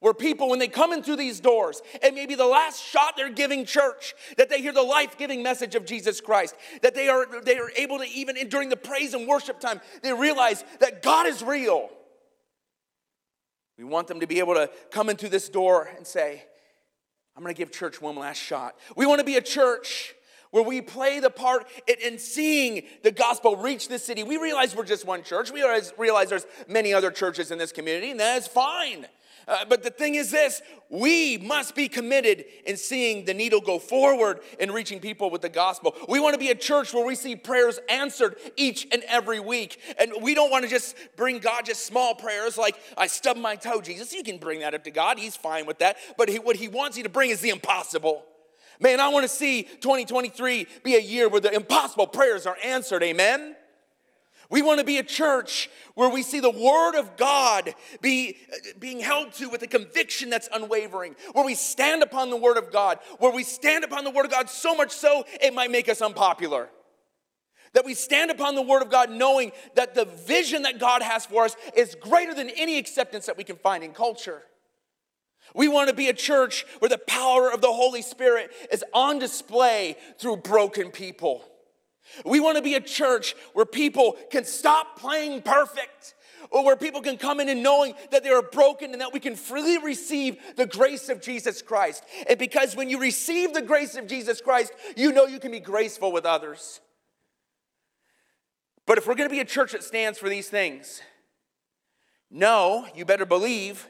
where 0.00 0.14
people, 0.14 0.48
when 0.48 0.58
they 0.58 0.68
come 0.68 0.92
in 0.92 1.02
through 1.02 1.16
these 1.16 1.40
doors, 1.40 1.82
it 2.02 2.14
may 2.14 2.26
be 2.26 2.34
the 2.34 2.46
last 2.46 2.82
shot 2.82 3.14
they're 3.16 3.28
giving 3.28 3.66
church, 3.66 4.14
that 4.38 4.48
they 4.48 4.60
hear 4.62 4.72
the 4.72 4.82
life 4.82 5.18
giving 5.18 5.42
message 5.42 5.74
of 5.74 5.84
Jesus 5.84 6.20
Christ, 6.20 6.56
that 6.82 6.94
they 6.94 7.08
are, 7.08 7.26
they 7.42 7.58
are 7.58 7.70
able 7.76 7.98
to, 7.98 8.08
even 8.08 8.36
during 8.48 8.70
the 8.70 8.76
praise 8.76 9.12
and 9.14 9.28
worship 9.28 9.60
time, 9.60 9.80
they 10.02 10.12
realize 10.12 10.64
that 10.80 11.02
God 11.02 11.26
is 11.26 11.42
real. 11.42 11.90
We 13.76 13.84
want 13.84 14.08
them 14.08 14.20
to 14.20 14.26
be 14.26 14.38
able 14.38 14.54
to 14.54 14.70
come 14.90 15.08
into 15.08 15.28
this 15.28 15.48
door 15.48 15.90
and 15.96 16.06
say, 16.06 16.44
I'm 17.36 17.42
gonna 17.42 17.54
give 17.54 17.70
church 17.70 18.00
one 18.00 18.16
last 18.16 18.38
shot. 18.38 18.76
We 18.96 19.06
wanna 19.06 19.24
be 19.24 19.36
a 19.36 19.42
church 19.42 20.14
where 20.50 20.62
we 20.62 20.80
play 20.80 21.20
the 21.20 21.30
part 21.30 21.66
in, 22.02 22.18
seeing 22.18 22.82
the 23.02 23.12
gospel 23.12 23.56
reach 23.56 23.88
this 23.88 24.04
city. 24.04 24.22
We 24.22 24.36
realize 24.36 24.74
we're 24.74 24.84
just 24.84 25.06
one 25.06 25.22
church. 25.22 25.50
We 25.50 25.62
realize, 25.98 26.28
there's 26.28 26.46
many 26.68 26.92
other 26.92 27.10
churches 27.10 27.50
in 27.50 27.58
this 27.58 27.72
community, 27.72 28.10
and 28.10 28.20
that 28.20 28.38
is 28.38 28.46
fine. 28.46 29.06
Uh, 29.48 29.64
but 29.68 29.82
the 29.82 29.90
thing 29.90 30.14
is 30.14 30.30
this 30.30 30.62
we 30.90 31.38
must 31.38 31.74
be 31.74 31.88
committed 31.88 32.44
in 32.66 32.76
seeing 32.76 33.24
the 33.24 33.34
needle 33.34 33.60
go 33.60 33.78
forward 33.78 34.40
in 34.58 34.70
reaching 34.70 35.00
people 35.00 35.30
with 35.30 35.40
the 35.40 35.48
gospel. 35.48 35.94
We 36.08 36.20
want 36.20 36.34
to 36.34 36.38
be 36.38 36.50
a 36.50 36.54
church 36.54 36.92
where 36.92 37.04
we 37.04 37.14
see 37.14 37.36
prayers 37.36 37.78
answered 37.88 38.36
each 38.56 38.86
and 38.92 39.02
every 39.08 39.40
week. 39.40 39.80
And 39.98 40.12
we 40.20 40.34
don't 40.34 40.50
want 40.50 40.64
to 40.64 40.70
just 40.70 40.96
bring 41.16 41.38
God 41.38 41.64
just 41.64 41.86
small 41.86 42.14
prayers 42.14 42.58
like, 42.58 42.76
I 42.96 43.06
stub 43.06 43.36
my 43.36 43.56
toe, 43.56 43.80
Jesus. 43.80 44.12
You 44.12 44.22
can 44.22 44.38
bring 44.38 44.60
that 44.60 44.74
up 44.74 44.84
to 44.84 44.90
God, 44.90 45.18
He's 45.18 45.36
fine 45.36 45.66
with 45.66 45.78
that. 45.78 45.96
But 46.16 46.28
he, 46.28 46.38
what 46.38 46.56
He 46.56 46.68
wants 46.68 46.96
you 46.96 47.02
to 47.04 47.08
bring 47.08 47.30
is 47.30 47.40
the 47.40 47.50
impossible. 47.50 48.24
Man, 48.80 48.98
I 48.98 49.08
want 49.08 49.24
to 49.24 49.28
see 49.28 49.64
2023 49.64 50.66
be 50.82 50.96
a 50.96 51.00
year 51.00 51.28
where 51.28 51.40
the 51.40 51.52
impossible 51.52 52.06
prayers 52.06 52.46
are 52.46 52.56
answered. 52.64 53.02
Amen. 53.02 53.54
We 54.48 54.62
want 54.62 54.80
to 54.80 54.84
be 54.84 54.98
a 54.98 55.04
church 55.04 55.70
where 55.94 56.08
we 56.08 56.22
see 56.22 56.40
the 56.40 56.50
Word 56.50 56.98
of 56.98 57.16
God 57.16 57.72
be, 58.00 58.36
being 58.80 58.98
held 58.98 59.32
to 59.34 59.48
with 59.48 59.62
a 59.62 59.68
conviction 59.68 60.28
that's 60.28 60.48
unwavering, 60.52 61.14
where 61.32 61.44
we 61.44 61.54
stand 61.54 62.02
upon 62.02 62.30
the 62.30 62.36
Word 62.36 62.56
of 62.56 62.72
God, 62.72 62.98
where 63.18 63.30
we 63.30 63.44
stand 63.44 63.84
upon 63.84 64.02
the 64.02 64.10
Word 64.10 64.24
of 64.24 64.32
God 64.32 64.50
so 64.50 64.74
much 64.74 64.90
so 64.90 65.24
it 65.40 65.54
might 65.54 65.70
make 65.70 65.88
us 65.88 66.02
unpopular. 66.02 66.68
That 67.74 67.84
we 67.84 67.94
stand 67.94 68.32
upon 68.32 68.56
the 68.56 68.62
Word 68.62 68.82
of 68.82 68.90
God 68.90 69.10
knowing 69.10 69.52
that 69.76 69.94
the 69.94 70.06
vision 70.06 70.62
that 70.62 70.80
God 70.80 71.02
has 71.02 71.24
for 71.24 71.44
us 71.44 71.54
is 71.76 71.94
greater 71.94 72.34
than 72.34 72.50
any 72.50 72.76
acceptance 72.78 73.26
that 73.26 73.36
we 73.36 73.44
can 73.44 73.56
find 73.56 73.84
in 73.84 73.92
culture. 73.92 74.42
We 75.54 75.68
want 75.68 75.88
to 75.88 75.94
be 75.94 76.08
a 76.08 76.14
church 76.14 76.64
where 76.78 76.88
the 76.88 76.98
power 76.98 77.52
of 77.52 77.60
the 77.60 77.72
Holy 77.72 78.02
Spirit 78.02 78.50
is 78.72 78.84
on 78.92 79.18
display 79.18 79.96
through 80.18 80.38
broken 80.38 80.90
people. 80.90 81.44
We 82.24 82.40
want 82.40 82.56
to 82.56 82.62
be 82.62 82.74
a 82.74 82.80
church 82.80 83.34
where 83.52 83.66
people 83.66 84.16
can 84.30 84.44
stop 84.44 84.98
playing 84.98 85.42
perfect 85.42 86.14
or 86.50 86.64
where 86.64 86.76
people 86.76 87.00
can 87.00 87.16
come 87.16 87.40
in 87.40 87.48
and 87.48 87.62
knowing 87.62 87.94
that 88.10 88.24
they 88.24 88.30
are 88.30 88.42
broken 88.42 88.92
and 88.92 89.00
that 89.00 89.12
we 89.12 89.20
can 89.20 89.36
freely 89.36 89.78
receive 89.78 90.36
the 90.56 90.66
grace 90.66 91.08
of 91.08 91.20
Jesus 91.20 91.62
Christ. 91.62 92.02
And 92.28 92.38
because 92.38 92.74
when 92.74 92.90
you 92.90 92.98
receive 92.98 93.52
the 93.52 93.62
grace 93.62 93.96
of 93.96 94.06
Jesus 94.06 94.40
Christ, 94.40 94.72
you 94.96 95.12
know 95.12 95.26
you 95.26 95.38
can 95.38 95.52
be 95.52 95.60
graceful 95.60 96.12
with 96.12 96.24
others. 96.24 96.80
But 98.86 98.98
if 98.98 99.06
we're 99.06 99.14
going 99.14 99.28
to 99.28 99.34
be 99.34 99.40
a 99.40 99.44
church 99.44 99.72
that 99.72 99.84
stands 99.84 100.18
for 100.18 100.28
these 100.28 100.48
things, 100.48 101.00
no, 102.30 102.86
you 102.94 103.04
better 103.04 103.26
believe 103.26 103.88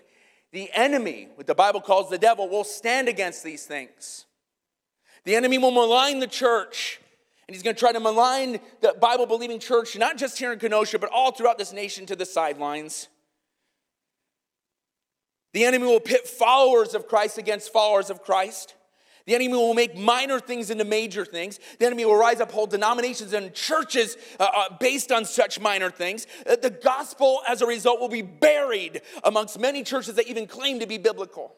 the 0.52 0.70
enemy, 0.72 1.28
what 1.34 1.46
the 1.46 1.54
Bible 1.54 1.80
calls 1.80 2.10
the 2.10 2.18
devil, 2.18 2.48
will 2.48 2.64
stand 2.64 3.08
against 3.08 3.44
these 3.44 3.64
things. 3.64 4.26
The 5.24 5.36
enemy 5.36 5.58
will 5.58 5.70
malign 5.70 6.18
the 6.18 6.26
church. 6.26 7.00
And 7.46 7.54
he's 7.54 7.62
going 7.62 7.74
to 7.74 7.80
try 7.80 7.92
to 7.92 8.00
malign 8.00 8.60
the 8.80 8.94
Bible 9.00 9.26
believing 9.26 9.58
church, 9.58 9.96
not 9.96 10.16
just 10.16 10.38
here 10.38 10.52
in 10.52 10.58
Kenosha, 10.58 10.98
but 10.98 11.10
all 11.10 11.32
throughout 11.32 11.58
this 11.58 11.72
nation 11.72 12.06
to 12.06 12.16
the 12.16 12.24
sidelines. 12.24 13.08
The 15.52 15.64
enemy 15.64 15.86
will 15.86 16.00
pit 16.00 16.28
followers 16.28 16.94
of 16.94 17.08
Christ 17.08 17.38
against 17.38 17.72
followers 17.72 18.08
of 18.08 18.22
Christ. 18.22 18.74
The 19.30 19.36
enemy 19.36 19.54
will 19.54 19.74
make 19.74 19.96
minor 19.96 20.40
things 20.40 20.70
into 20.70 20.82
major 20.82 21.24
things. 21.24 21.60
The 21.78 21.86
enemy 21.86 22.04
will 22.04 22.16
rise 22.16 22.40
up 22.40 22.50
whole 22.50 22.66
denominations 22.66 23.32
and 23.32 23.54
churches 23.54 24.16
uh, 24.40 24.48
uh, 24.52 24.76
based 24.80 25.12
on 25.12 25.24
such 25.24 25.60
minor 25.60 25.88
things. 25.88 26.26
Uh, 26.44 26.56
the 26.56 26.70
gospel, 26.70 27.40
as 27.46 27.62
a 27.62 27.66
result, 27.66 28.00
will 28.00 28.08
be 28.08 28.22
buried 28.22 29.02
amongst 29.22 29.60
many 29.60 29.84
churches 29.84 30.16
that 30.16 30.26
even 30.26 30.48
claim 30.48 30.80
to 30.80 30.86
be 30.88 30.98
biblical. 30.98 31.54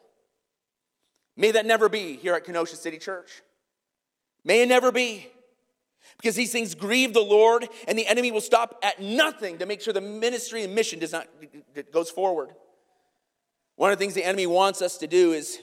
May 1.35 1.49
that 1.49 1.65
never 1.65 1.89
be 1.89 2.15
here 2.15 2.35
at 2.35 2.43
Kenosha 2.43 2.75
City 2.75 2.99
Church. 2.99 3.41
May 4.45 4.61
it 4.61 4.69
never 4.69 4.91
be. 4.91 5.31
Because 6.17 6.35
these 6.35 6.51
things 6.51 6.75
grieve 6.75 7.15
the 7.15 7.21
Lord, 7.21 7.67
and 7.87 7.97
the 7.97 8.05
enemy 8.05 8.29
will 8.29 8.41
stop 8.41 8.77
at 8.83 9.01
nothing 9.01 9.57
to 9.57 9.65
make 9.65 9.81
sure 9.81 9.93
the 9.95 9.99
ministry 9.99 10.63
and 10.63 10.75
mission 10.75 10.99
does 10.99 11.11
not 11.11 11.27
goes 11.91 12.11
forward. 12.11 12.49
One 13.77 13.91
of 13.91 13.97
the 13.97 14.03
things 14.03 14.13
the 14.13 14.23
enemy 14.23 14.45
wants 14.45 14.83
us 14.83 14.99
to 14.99 15.07
do 15.07 15.33
is 15.33 15.57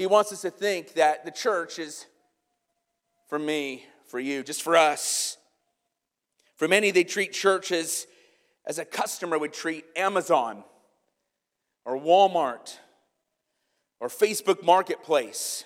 he 0.00 0.06
wants 0.06 0.32
us 0.32 0.40
to 0.40 0.50
think 0.50 0.94
that 0.94 1.26
the 1.26 1.30
church 1.30 1.78
is 1.78 2.06
for 3.28 3.38
me, 3.38 3.84
for 4.06 4.18
you, 4.18 4.42
just 4.42 4.62
for 4.62 4.74
us. 4.74 5.36
For 6.56 6.66
many, 6.66 6.90
they 6.90 7.04
treat 7.04 7.34
churches 7.34 8.06
as 8.64 8.78
a 8.78 8.86
customer 8.86 9.38
would 9.38 9.52
treat 9.52 9.84
Amazon 9.96 10.64
or 11.84 12.00
Walmart 12.00 12.78
or 14.00 14.08
Facebook 14.08 14.64
Marketplace. 14.64 15.64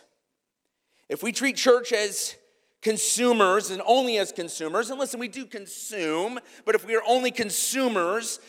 If 1.09 1.23
we 1.23 1.31
treat 1.31 1.55
church 1.55 1.93
as 1.93 2.35
consumers 2.83 3.71
and 3.71 3.81
only 3.87 4.19
as 4.19 4.33
consumers, 4.33 4.91
and 4.91 4.99
listen, 4.99 5.21
we 5.21 5.29
do 5.29 5.47
consume, 5.47 6.41
but 6.65 6.75
if 6.75 6.85
we 6.85 6.97
are 6.97 7.05
only 7.07 7.31
consumers, 7.31 8.41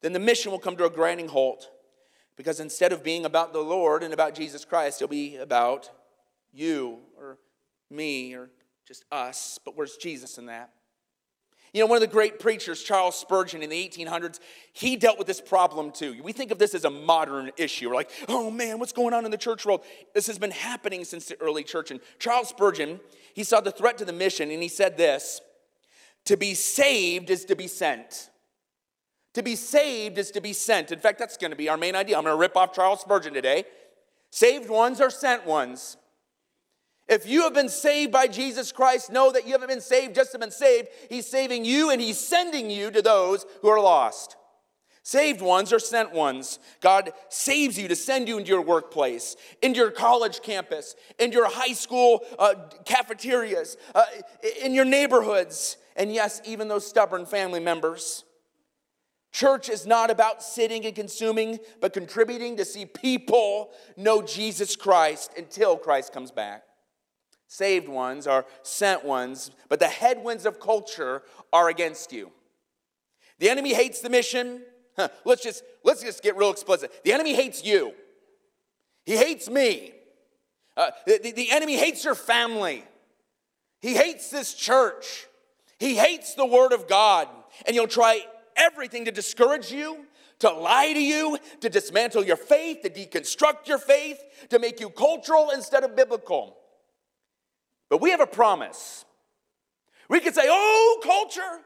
then 0.00 0.14
the 0.14 0.18
mission 0.18 0.50
will 0.50 0.58
come 0.58 0.76
to 0.78 0.84
a 0.84 0.90
grinding 0.90 1.28
halt. 1.28 1.70
Because 2.36 2.60
instead 2.60 2.92
of 2.92 3.02
being 3.02 3.24
about 3.24 3.52
the 3.52 3.60
Lord 3.60 4.02
and 4.02 4.14
about 4.14 4.34
Jesus 4.34 4.64
Christ, 4.64 5.02
it'll 5.02 5.10
be 5.10 5.36
about 5.36 5.90
you 6.52 6.98
or 7.18 7.38
me 7.90 8.34
or 8.34 8.50
just 8.86 9.04
us. 9.12 9.58
But 9.64 9.76
where's 9.76 9.96
Jesus 9.96 10.38
in 10.38 10.46
that? 10.46 10.70
You 11.72 11.80
know, 11.80 11.86
one 11.86 11.96
of 11.96 12.02
the 12.02 12.06
great 12.06 12.38
preachers, 12.38 12.82
Charles 12.82 13.18
Spurgeon, 13.18 13.62
in 13.62 13.70
the 13.70 13.88
1800s, 13.88 14.40
he 14.74 14.94
dealt 14.96 15.16
with 15.16 15.26
this 15.26 15.40
problem 15.40 15.90
too. 15.90 16.20
We 16.22 16.32
think 16.32 16.50
of 16.50 16.58
this 16.58 16.74
as 16.74 16.84
a 16.84 16.90
modern 16.90 17.50
issue. 17.56 17.88
We're 17.88 17.94
like, 17.94 18.10
oh 18.28 18.50
man, 18.50 18.78
what's 18.78 18.92
going 18.92 19.14
on 19.14 19.24
in 19.24 19.30
the 19.30 19.38
church 19.38 19.64
world? 19.64 19.82
This 20.12 20.26
has 20.26 20.38
been 20.38 20.50
happening 20.50 21.04
since 21.04 21.26
the 21.26 21.40
early 21.40 21.64
church. 21.64 21.90
And 21.90 22.00
Charles 22.18 22.50
Spurgeon, 22.50 23.00
he 23.32 23.42
saw 23.42 23.62
the 23.62 23.70
threat 23.70 23.96
to 23.98 24.04
the 24.04 24.12
mission 24.12 24.50
and 24.50 24.62
he 24.62 24.68
said 24.68 24.98
this 24.98 25.40
To 26.26 26.36
be 26.36 26.52
saved 26.52 27.30
is 27.30 27.46
to 27.46 27.56
be 27.56 27.68
sent. 27.68 28.28
To 29.34 29.42
be 29.42 29.56
saved 29.56 30.18
is 30.18 30.30
to 30.32 30.40
be 30.40 30.52
sent. 30.52 30.92
In 30.92 30.98
fact, 30.98 31.18
that's 31.18 31.36
going 31.36 31.50
to 31.52 31.56
be 31.56 31.68
our 31.68 31.76
main 31.76 31.96
idea. 31.96 32.16
I'm 32.16 32.24
going 32.24 32.34
to 32.34 32.40
rip 32.40 32.56
off 32.56 32.74
Charles 32.74 33.00
Spurgeon 33.00 33.32
today. 33.32 33.64
Saved 34.30 34.68
ones 34.68 35.00
are 35.00 35.10
sent 35.10 35.46
ones. 35.46 35.96
If 37.08 37.26
you 37.26 37.42
have 37.42 37.54
been 37.54 37.68
saved 37.68 38.12
by 38.12 38.26
Jesus 38.26 38.72
Christ, 38.72 39.10
know 39.10 39.32
that 39.32 39.46
you 39.46 39.52
haven't 39.52 39.68
been 39.68 39.80
saved 39.80 40.14
just 40.14 40.32
to 40.32 40.38
been 40.38 40.50
saved. 40.50 40.88
He's 41.08 41.26
saving 41.26 41.64
you 41.64 41.90
and 41.90 42.00
He's 42.00 42.18
sending 42.18 42.70
you 42.70 42.90
to 42.90 43.02
those 43.02 43.44
who 43.60 43.68
are 43.68 43.80
lost. 43.80 44.36
Saved 45.02 45.40
ones 45.40 45.72
are 45.72 45.80
sent 45.80 46.12
ones. 46.12 46.60
God 46.80 47.12
saves 47.28 47.76
you 47.76 47.88
to 47.88 47.96
send 47.96 48.28
you 48.28 48.38
into 48.38 48.50
your 48.50 48.62
workplace, 48.62 49.36
into 49.60 49.80
your 49.80 49.90
college 49.90 50.42
campus, 50.42 50.94
into 51.18 51.36
your 51.36 51.50
high 51.50 51.72
school 51.72 52.20
uh, 52.38 52.54
cafeterias, 52.84 53.76
uh, 53.96 54.04
in 54.62 54.72
your 54.72 54.84
neighborhoods, 54.84 55.76
and 55.96 56.14
yes, 56.14 56.40
even 56.44 56.68
those 56.68 56.86
stubborn 56.86 57.26
family 57.26 57.58
members. 57.58 58.24
Church 59.32 59.68
is 59.68 59.86
not 59.86 60.10
about 60.10 60.42
sitting 60.42 60.84
and 60.84 60.94
consuming, 60.94 61.58
but 61.80 61.92
contributing 61.92 62.56
to 62.58 62.64
see 62.64 62.84
people 62.84 63.70
know 63.96 64.22
Jesus 64.22 64.76
Christ 64.76 65.32
until 65.36 65.76
Christ 65.76 66.12
comes 66.12 66.30
back 66.30 66.64
saved 67.52 67.86
ones 67.86 68.26
are 68.26 68.46
sent 68.62 69.04
ones, 69.04 69.50
but 69.68 69.78
the 69.78 69.88
headwinds 69.88 70.46
of 70.46 70.58
culture 70.58 71.22
are 71.52 71.68
against 71.68 72.10
you. 72.10 72.32
The 73.40 73.50
enemy 73.50 73.74
hates 73.74 74.00
the 74.00 74.08
mission. 74.08 74.62
Huh, 74.96 75.08
let's 75.24 75.42
just 75.42 75.62
let's 75.84 76.02
just 76.02 76.22
get 76.22 76.36
real 76.36 76.50
explicit. 76.50 76.90
The 77.04 77.12
enemy 77.12 77.34
hates 77.34 77.62
you. 77.62 77.92
He 79.04 79.16
hates 79.16 79.50
me. 79.50 79.92
Uh, 80.76 80.92
the, 81.06 81.32
the 81.36 81.50
enemy 81.50 81.76
hates 81.76 82.04
your 82.04 82.14
family. 82.14 82.84
He 83.80 83.94
hates 83.94 84.30
this 84.30 84.54
church. 84.54 85.26
He 85.78 85.96
hates 85.96 86.34
the 86.34 86.46
word 86.46 86.72
of 86.72 86.88
God. 86.88 87.28
And 87.66 87.74
he'll 87.74 87.88
try 87.88 88.22
everything 88.56 89.04
to 89.06 89.12
discourage 89.12 89.70
you, 89.70 90.06
to 90.40 90.50
lie 90.50 90.92
to 90.92 91.02
you, 91.02 91.38
to 91.60 91.68
dismantle 91.68 92.24
your 92.24 92.36
faith, 92.36 92.82
to 92.82 92.90
deconstruct 92.90 93.68
your 93.68 93.78
faith, 93.78 94.20
to 94.50 94.58
make 94.58 94.80
you 94.80 94.90
cultural 94.90 95.50
instead 95.50 95.84
of 95.84 95.94
biblical. 95.94 96.56
But 97.88 98.00
we 98.00 98.10
have 98.10 98.20
a 98.20 98.26
promise. 98.26 99.04
We 100.08 100.20
could 100.20 100.34
say, 100.34 100.46
Oh, 100.46 101.00
culture, 101.02 101.60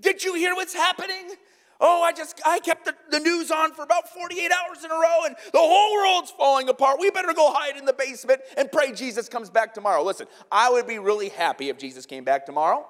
did 0.00 0.24
you 0.24 0.34
hear 0.34 0.54
what's 0.54 0.74
happening? 0.74 1.36
Oh, 1.80 2.02
I 2.02 2.12
just, 2.12 2.40
I 2.46 2.60
kept 2.60 2.84
the, 2.84 2.94
the, 3.10 3.18
news 3.18 3.50
on 3.50 3.74
for 3.74 3.82
about 3.82 4.08
48 4.08 4.50
hours 4.52 4.84
in 4.84 4.90
a 4.90 4.94
row 4.94 5.24
and 5.26 5.34
the 5.52 5.58
whole 5.58 5.94
world's 5.94 6.30
falling 6.30 6.68
apart. 6.68 6.98
We 7.00 7.10
better 7.10 7.32
go 7.34 7.52
hide 7.52 7.76
in 7.76 7.84
the 7.84 7.92
basement 7.92 8.42
and 8.56 8.70
pray 8.70 8.92
Jesus 8.92 9.28
comes 9.28 9.50
back 9.50 9.74
tomorrow. 9.74 10.02
Listen, 10.02 10.28
I 10.52 10.70
would 10.70 10.86
be 10.86 10.98
really 10.98 11.30
happy 11.30 11.68
if 11.68 11.78
Jesus 11.78 12.06
came 12.06 12.22
back 12.22 12.46
tomorrow. 12.46 12.86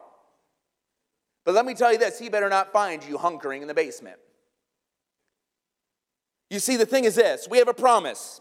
But 1.45 1.55
let 1.55 1.67
me 1.67 1.75
tell 1.75 1.93
you 1.93 1.99
this 1.99 2.19
he 2.19 2.29
better 2.29 2.49
not 2.49 2.73
find 2.73 3.05
you 3.05 3.19
hunkering 3.19 3.63
in 3.63 3.69
the 3.69 3.75
basement. 3.75 4.19
You 6.51 6.59
see, 6.59 6.77
the 6.77 6.87
thing 6.87 7.05
is 7.05 7.15
this 7.15 7.49
we 7.49 7.59
have 7.59 7.69
a 7.69 7.75
promise. 7.75 8.41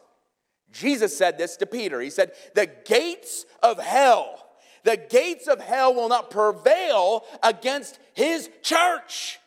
Jesus 0.71 1.15
said 1.15 1.37
this 1.37 1.55
to 1.57 1.65
Peter. 1.65 2.01
He 2.01 2.09
said, 2.09 2.31
The 2.55 2.69
gates 2.85 3.45
of 3.61 3.79
hell, 3.79 4.43
the 4.83 4.97
gates 4.97 5.47
of 5.47 5.61
hell 5.61 5.93
will 5.93 6.09
not 6.09 6.31
prevail 6.31 7.25
against 7.43 7.99
his 8.13 8.49
church. 8.63 9.39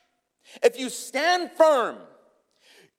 If 0.62 0.78
you 0.78 0.88
stand 0.88 1.50
firm 1.56 1.96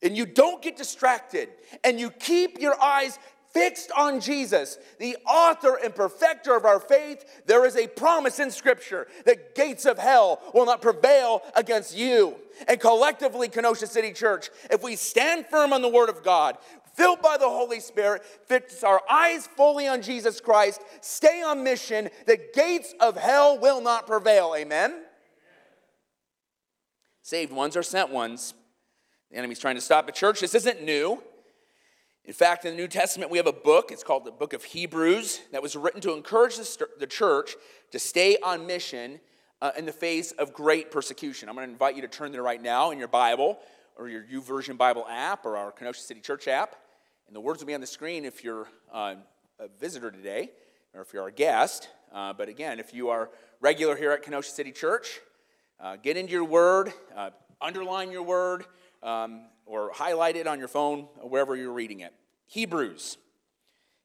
and 0.01 0.15
you 0.15 0.25
don't 0.25 0.61
get 0.61 0.75
distracted 0.75 1.49
and 1.83 1.99
you 1.99 2.09
keep 2.09 2.59
your 2.59 2.79
eyes 2.81 3.17
fixed 3.57 3.91
on 3.97 4.19
Jesus, 4.19 4.77
the 4.99 5.17
author 5.27 5.79
and 5.83 5.95
perfecter 5.95 6.55
of 6.55 6.63
our 6.63 6.79
faith, 6.79 7.43
there 7.47 7.65
is 7.65 7.75
a 7.75 7.87
promise 7.87 8.39
in 8.39 8.51
Scripture 8.51 9.07
that 9.25 9.55
gates 9.55 9.85
of 9.85 9.97
hell 9.97 10.39
will 10.53 10.67
not 10.67 10.79
prevail 10.79 11.41
against 11.55 11.97
you. 11.97 12.35
And 12.67 12.79
collectively, 12.79 13.49
Kenosha 13.49 13.87
City 13.87 14.13
Church, 14.13 14.51
if 14.69 14.83
we 14.83 14.95
stand 14.95 15.47
firm 15.47 15.73
on 15.73 15.81
the 15.81 15.89
Word 15.89 16.09
of 16.09 16.23
God, 16.23 16.59
filled 16.93 17.21
by 17.23 17.37
the 17.37 17.49
Holy 17.49 17.79
Spirit, 17.79 18.23
fix 18.45 18.83
our 18.83 19.01
eyes 19.09 19.47
fully 19.47 19.87
on 19.87 20.03
Jesus 20.03 20.39
Christ, 20.39 20.81
stay 21.01 21.41
on 21.41 21.63
mission, 21.63 22.09
the 22.27 22.39
gates 22.53 22.93
of 22.99 23.17
hell 23.17 23.57
will 23.57 23.81
not 23.81 24.05
prevail. 24.05 24.53
Amen? 24.55 25.03
Saved 27.23 27.51
ones 27.51 27.75
are 27.75 27.83
sent 27.83 28.11
ones. 28.11 28.53
The 29.31 29.37
enemy's 29.37 29.59
trying 29.59 29.75
to 29.75 29.81
stop 29.81 30.05
the 30.05 30.11
church. 30.11 30.41
This 30.41 30.53
isn't 30.53 30.83
new. 30.83 31.23
In 32.27 32.33
fact, 32.33 32.65
in 32.65 32.71
the 32.71 32.77
New 32.77 32.89
Testament, 32.89 33.31
we 33.31 33.37
have 33.37 33.47
a 33.47 33.53
book. 33.53 33.89
It's 33.89 34.03
called 34.03 34.25
the 34.25 34.31
Book 34.31 34.51
of 34.51 34.61
Hebrews 34.61 35.39
that 35.53 35.63
was 35.63 35.77
written 35.77 36.01
to 36.01 36.11
encourage 36.11 36.57
the 36.57 37.07
church 37.07 37.55
to 37.91 37.99
stay 37.99 38.35
on 38.43 38.67
mission 38.67 39.21
uh, 39.61 39.71
in 39.77 39.85
the 39.85 39.93
face 39.93 40.33
of 40.33 40.51
great 40.51 40.91
persecution. 40.91 41.47
I'm 41.47 41.55
going 41.55 41.65
to 41.65 41.71
invite 41.71 41.95
you 41.95 42.01
to 42.01 42.09
turn 42.09 42.33
there 42.33 42.43
right 42.43 42.61
now 42.61 42.91
in 42.91 42.99
your 42.99 43.07
Bible 43.07 43.59
or 43.95 44.09
your 44.09 44.23
YouVersion 44.23 44.77
Bible 44.77 45.05
app 45.09 45.45
or 45.45 45.55
our 45.55 45.71
Kenosha 45.71 46.01
City 46.01 46.19
Church 46.19 46.49
app. 46.49 46.75
And 47.27 47.35
the 47.35 47.39
words 47.39 47.61
will 47.61 47.67
be 47.67 47.73
on 47.73 47.79
the 47.79 47.87
screen 47.87 48.25
if 48.25 48.43
you're 48.43 48.67
uh, 48.93 49.15
a 49.57 49.69
visitor 49.79 50.11
today 50.11 50.51
or 50.93 51.03
if 51.03 51.13
you're 51.13 51.27
a 51.27 51.31
guest. 51.31 51.87
Uh, 52.13 52.33
but 52.33 52.49
again, 52.49 52.77
if 52.77 52.93
you 52.93 53.07
are 53.07 53.29
regular 53.61 53.95
here 53.95 54.11
at 54.11 54.21
Kenosha 54.21 54.51
City 54.51 54.73
Church, 54.73 55.21
uh, 55.79 55.95
get 55.95 56.17
into 56.17 56.33
your 56.33 56.43
word, 56.43 56.91
uh, 57.15 57.29
underline 57.61 58.11
your 58.11 58.23
word, 58.23 58.65
um, 59.01 59.45
or 59.67 59.91
highlight 59.93 60.35
it 60.35 60.47
on 60.47 60.59
your 60.59 60.67
phone, 60.67 61.07
or 61.21 61.29
wherever 61.29 61.55
you're 61.55 61.73
reading 61.73 61.99
it. 61.99 62.13
Hebrews. 62.47 63.17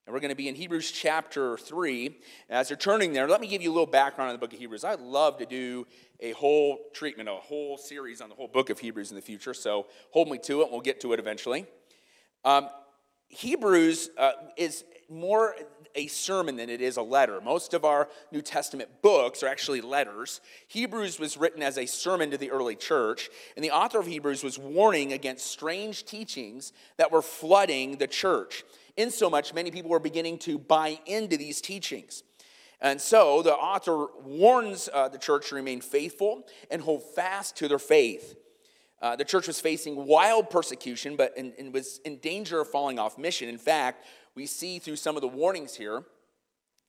And 0.04 0.12
we're 0.12 0.20
going 0.20 0.30
to 0.30 0.36
be 0.36 0.48
in 0.48 0.56
Hebrews 0.56 0.90
chapter 0.90 1.56
3. 1.56 2.18
As 2.50 2.68
you're 2.68 2.76
turning 2.76 3.12
there, 3.12 3.28
let 3.28 3.40
me 3.40 3.46
give 3.46 3.62
you 3.62 3.70
a 3.70 3.72
little 3.72 3.86
background 3.86 4.30
on 4.30 4.34
the 4.34 4.38
book 4.38 4.52
of 4.52 4.58
Hebrews. 4.58 4.82
I'd 4.82 5.00
love 5.00 5.38
to 5.38 5.46
do 5.46 5.86
a 6.18 6.32
whole 6.32 6.78
treatment, 6.92 7.28
a 7.28 7.34
whole 7.34 7.78
series 7.78 8.20
on 8.20 8.28
the 8.28 8.34
whole 8.34 8.48
book 8.48 8.68
of 8.68 8.80
Hebrews 8.80 9.10
in 9.10 9.16
the 9.16 9.22
future, 9.22 9.54
so 9.54 9.86
hold 10.10 10.28
me 10.28 10.38
to 10.38 10.60
it. 10.60 10.64
And 10.64 10.72
we'll 10.72 10.80
get 10.80 11.00
to 11.02 11.12
it 11.12 11.20
eventually. 11.20 11.66
Um, 12.44 12.68
Hebrews 13.28 14.10
uh, 14.18 14.32
is 14.56 14.84
more 15.08 15.54
a 15.94 16.06
sermon 16.06 16.56
than 16.56 16.70
it 16.70 16.80
is 16.80 16.96
a 16.96 17.02
letter. 17.02 17.40
Most 17.40 17.74
of 17.74 17.84
our 17.84 18.08
New 18.30 18.42
Testament 18.42 18.88
books 19.02 19.42
are 19.42 19.48
actually 19.48 19.80
letters. 19.80 20.40
Hebrews 20.68 21.18
was 21.18 21.36
written 21.36 21.62
as 21.62 21.78
a 21.78 21.86
sermon 21.86 22.30
to 22.30 22.38
the 22.38 22.50
early 22.50 22.76
church, 22.76 23.30
and 23.56 23.64
the 23.64 23.70
author 23.70 23.98
of 23.98 24.06
Hebrews 24.06 24.42
was 24.42 24.58
warning 24.58 25.12
against 25.12 25.46
strange 25.46 26.04
teachings 26.04 26.72
that 26.96 27.12
were 27.12 27.22
flooding 27.22 27.98
the 27.98 28.06
church. 28.06 28.64
In 28.96 29.10
so 29.10 29.30
much, 29.30 29.54
many 29.54 29.70
people 29.70 29.90
were 29.90 29.98
beginning 29.98 30.38
to 30.40 30.58
buy 30.58 30.98
into 31.06 31.36
these 31.36 31.60
teachings. 31.60 32.22
And 32.80 33.00
so 33.00 33.42
the 33.42 33.54
author 33.54 34.06
warns 34.24 34.88
uh, 34.92 35.08
the 35.08 35.18
church 35.18 35.50
to 35.50 35.54
remain 35.54 35.80
faithful 35.80 36.44
and 36.70 36.82
hold 36.82 37.02
fast 37.14 37.56
to 37.58 37.68
their 37.68 37.78
faith. 37.78 38.36
Uh, 39.00 39.16
the 39.16 39.24
church 39.24 39.48
was 39.48 39.60
facing 39.60 40.06
wild 40.06 40.48
persecution, 40.48 41.16
but 41.16 41.36
and 41.36 41.74
was 41.74 41.98
in 42.04 42.18
danger 42.18 42.60
of 42.60 42.68
falling 42.68 43.00
off 43.00 43.18
mission. 43.18 43.48
In 43.48 43.58
fact, 43.58 44.06
we 44.34 44.46
see 44.46 44.78
through 44.78 44.96
some 44.96 45.16
of 45.16 45.22
the 45.22 45.28
warnings 45.28 45.74
here, 45.74 46.04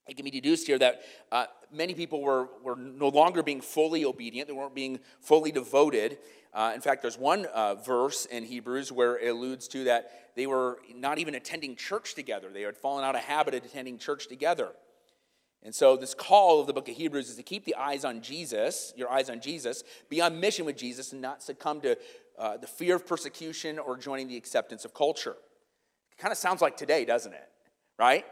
it 0.07 0.15
can 0.15 0.25
be 0.25 0.31
deduced 0.31 0.67
here 0.67 0.77
that 0.79 1.01
uh, 1.31 1.45
many 1.71 1.93
people 1.93 2.21
were, 2.21 2.50
were 2.62 2.75
no 2.75 3.07
longer 3.07 3.41
being 3.41 3.62
fully 3.62 4.03
obedient, 4.03 4.47
they 4.47 4.53
weren't 4.53 4.75
being 4.75 5.00
fully 5.21 5.51
devoted. 5.51 6.17
Uh, 6.53 6.71
in 6.75 6.81
fact, 6.81 7.01
there's 7.01 7.17
one 7.17 7.45
uh, 7.47 7.75
verse 7.75 8.25
in 8.25 8.43
Hebrews 8.43 8.91
where 8.91 9.17
it 9.17 9.29
alludes 9.29 9.67
to 9.69 9.85
that 9.85 10.33
they 10.35 10.45
were 10.45 10.79
not 10.93 11.17
even 11.17 11.35
attending 11.35 11.75
church 11.75 12.15
together. 12.15 12.50
They 12.51 12.62
had 12.62 12.77
fallen 12.77 13.03
out 13.03 13.15
of 13.15 13.21
habit 13.21 13.55
of 13.55 13.65
attending 13.65 13.97
church 13.97 14.27
together. 14.27 14.69
And 15.63 15.73
so, 15.73 15.95
this 15.95 16.13
call 16.13 16.59
of 16.59 16.67
the 16.67 16.73
book 16.73 16.89
of 16.89 16.95
Hebrews 16.95 17.29
is 17.29 17.38
to 17.38 17.43
keep 17.43 17.63
the 17.63 17.75
eyes 17.75 18.03
on 18.03 18.21
Jesus, 18.21 18.93
your 18.97 19.09
eyes 19.09 19.29
on 19.29 19.39
Jesus, 19.39 19.83
be 20.09 20.19
on 20.19 20.39
mission 20.39 20.65
with 20.65 20.75
Jesus, 20.75 21.13
and 21.13 21.21
not 21.21 21.41
succumb 21.41 21.79
to 21.81 21.97
uh, 22.38 22.57
the 22.57 22.67
fear 22.67 22.95
of 22.95 23.07
persecution 23.07 23.79
or 23.79 23.95
joining 23.95 24.27
the 24.27 24.35
acceptance 24.35 24.83
of 24.83 24.93
culture. 24.93 25.38
Kind 26.24 26.32
of 26.32 26.38
sounds 26.38 26.62
like 26.62 26.77
today, 26.77 27.03
doesn't 27.03 27.34
it? 27.34 27.50
Right? 28.00 28.25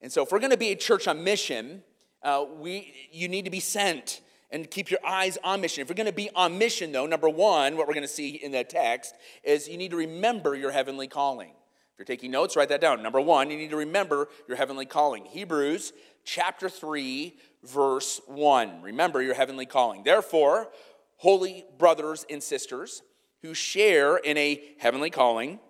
And 0.00 0.10
so, 0.10 0.22
if 0.22 0.32
we're 0.32 0.38
going 0.38 0.52
to 0.52 0.56
be 0.56 0.70
a 0.70 0.74
church 0.74 1.06
on 1.06 1.22
mission, 1.22 1.82
uh, 2.22 2.46
we, 2.58 2.94
you 3.12 3.28
need 3.28 3.44
to 3.44 3.50
be 3.50 3.60
sent 3.60 4.22
and 4.50 4.70
keep 4.70 4.90
your 4.90 5.00
eyes 5.06 5.36
on 5.44 5.60
mission. 5.60 5.82
If 5.82 5.90
you're 5.90 5.96
going 5.96 6.06
to 6.06 6.14
be 6.14 6.30
on 6.34 6.56
mission, 6.56 6.92
though, 6.92 7.04
number 7.04 7.28
one, 7.28 7.76
what 7.76 7.86
we're 7.86 7.92
going 7.92 8.04
to 8.04 8.08
see 8.08 8.36
in 8.36 8.52
the 8.52 8.64
text 8.64 9.16
is 9.44 9.68
you 9.68 9.76
need 9.76 9.90
to 9.90 9.98
remember 9.98 10.54
your 10.54 10.70
heavenly 10.70 11.08
calling. 11.08 11.50
If 11.50 11.98
you're 11.98 12.06
taking 12.06 12.30
notes, 12.30 12.56
write 12.56 12.70
that 12.70 12.80
down. 12.80 13.02
Number 13.02 13.20
one, 13.20 13.50
you 13.50 13.58
need 13.58 13.68
to 13.68 13.76
remember 13.76 14.28
your 14.48 14.56
heavenly 14.56 14.86
calling. 14.86 15.26
Hebrews 15.26 15.92
chapter 16.24 16.70
3, 16.70 17.36
verse 17.64 18.22
1. 18.28 18.80
Remember 18.80 19.20
your 19.20 19.34
heavenly 19.34 19.66
calling. 19.66 20.04
Therefore, 20.04 20.70
holy 21.18 21.66
brothers 21.76 22.24
and 22.30 22.42
sisters 22.42 23.02
who 23.42 23.52
share 23.52 24.16
in 24.16 24.38
a 24.38 24.62
heavenly 24.78 25.10
calling, 25.10 25.60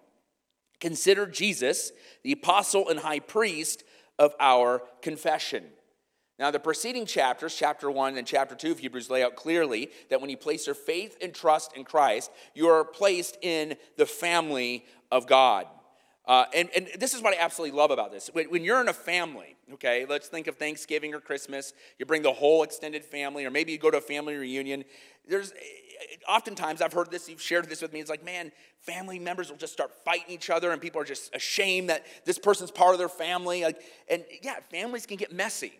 consider 0.81 1.27
Jesus 1.27 1.93
the 2.23 2.33
apostle 2.33 2.89
and 2.89 2.99
high 2.99 3.21
priest 3.21 3.85
of 4.19 4.35
our 4.41 4.83
confession. 5.03 5.65
Now, 6.39 6.51
the 6.51 6.59
preceding 6.59 7.05
chapters, 7.05 7.55
chapter 7.55 7.91
1 7.91 8.17
and 8.17 8.27
chapter 8.27 8.55
2 8.55 8.73
of 8.73 8.79
Hebrews, 8.79 9.11
lay 9.11 9.23
out 9.23 9.37
clearly 9.37 9.91
that 10.09 10.23
when 10.23 10.31
you 10.31 10.39
place 10.39 10.67
your 10.67 10.75
faith 10.75 11.19
and 11.23 11.35
trust 11.35 11.77
in 11.77 11.85
Christ, 11.85 12.31
you 12.55 12.69
are 12.69 12.83
placed 12.83 13.37
in 13.43 13.77
the 13.99 14.07
family 14.07 14.87
of 15.13 15.27
God. 15.27 15.67
Uh, 16.27 16.45
and, 16.55 16.71
and 16.75 16.89
this 16.99 17.13
is 17.13 17.21
what 17.21 17.35
I 17.35 17.41
absolutely 17.41 17.77
love 17.77 17.91
about 17.91 18.11
this. 18.13 18.31
When, 18.33 18.47
when, 18.51 18.65
you're 18.65 18.81
in 18.81 18.89
a 18.89 18.95
family, 18.95 19.57
okay, 19.75 20.07
let's 20.09 20.29
think 20.29 20.47
of 20.47 20.57
Thanksgiving 20.57 21.13
or 21.13 21.21
Christmas, 21.21 21.75
you 21.99 22.07
bring 22.07 22.23
the 22.23 22.33
whole 22.33 22.63
extended 22.63 23.05
family, 23.05 23.45
or 23.45 23.51
maybe 23.51 23.73
you 23.73 23.79
go 23.79 23.91
to 23.91 23.99
a 23.99 24.03
family 24.03 24.37
reunion. 24.37 24.85
There's 25.29 25.53
eh, 25.53 25.55
eh, 25.57 26.17
oftentimes, 26.29 26.83
I've 26.83 26.93
heard 26.93 27.11
this, 27.11 27.29
you've 27.29 27.41
shared 27.41 27.69
this 27.69 27.83
with 27.83 27.93
me, 27.93 28.01
it's 28.01 28.11
like, 28.11 28.25
man, 28.25 28.53
family 28.81 29.19
members 29.19 29.51
will 29.51 29.57
just 29.57 29.73
start 29.73 29.93
fighting 30.05 30.35
each 30.35 30.51
other, 30.51 30.71
and 30.73 30.81
people 30.81 31.01
are 31.01 31.05
just 31.05 31.35
ashamed 31.35 31.91
that 31.91 32.05
this 32.25 32.39
person's 32.39 32.71
part 32.71 32.93
of 32.93 32.99
their 32.99 33.09
family. 33.09 33.63
Like, 33.63 33.81
and 34.09 34.25
yeah, 34.43 34.57
families 34.71 35.07
can 35.07 35.17
get 35.17 35.33
messy. 35.33 35.73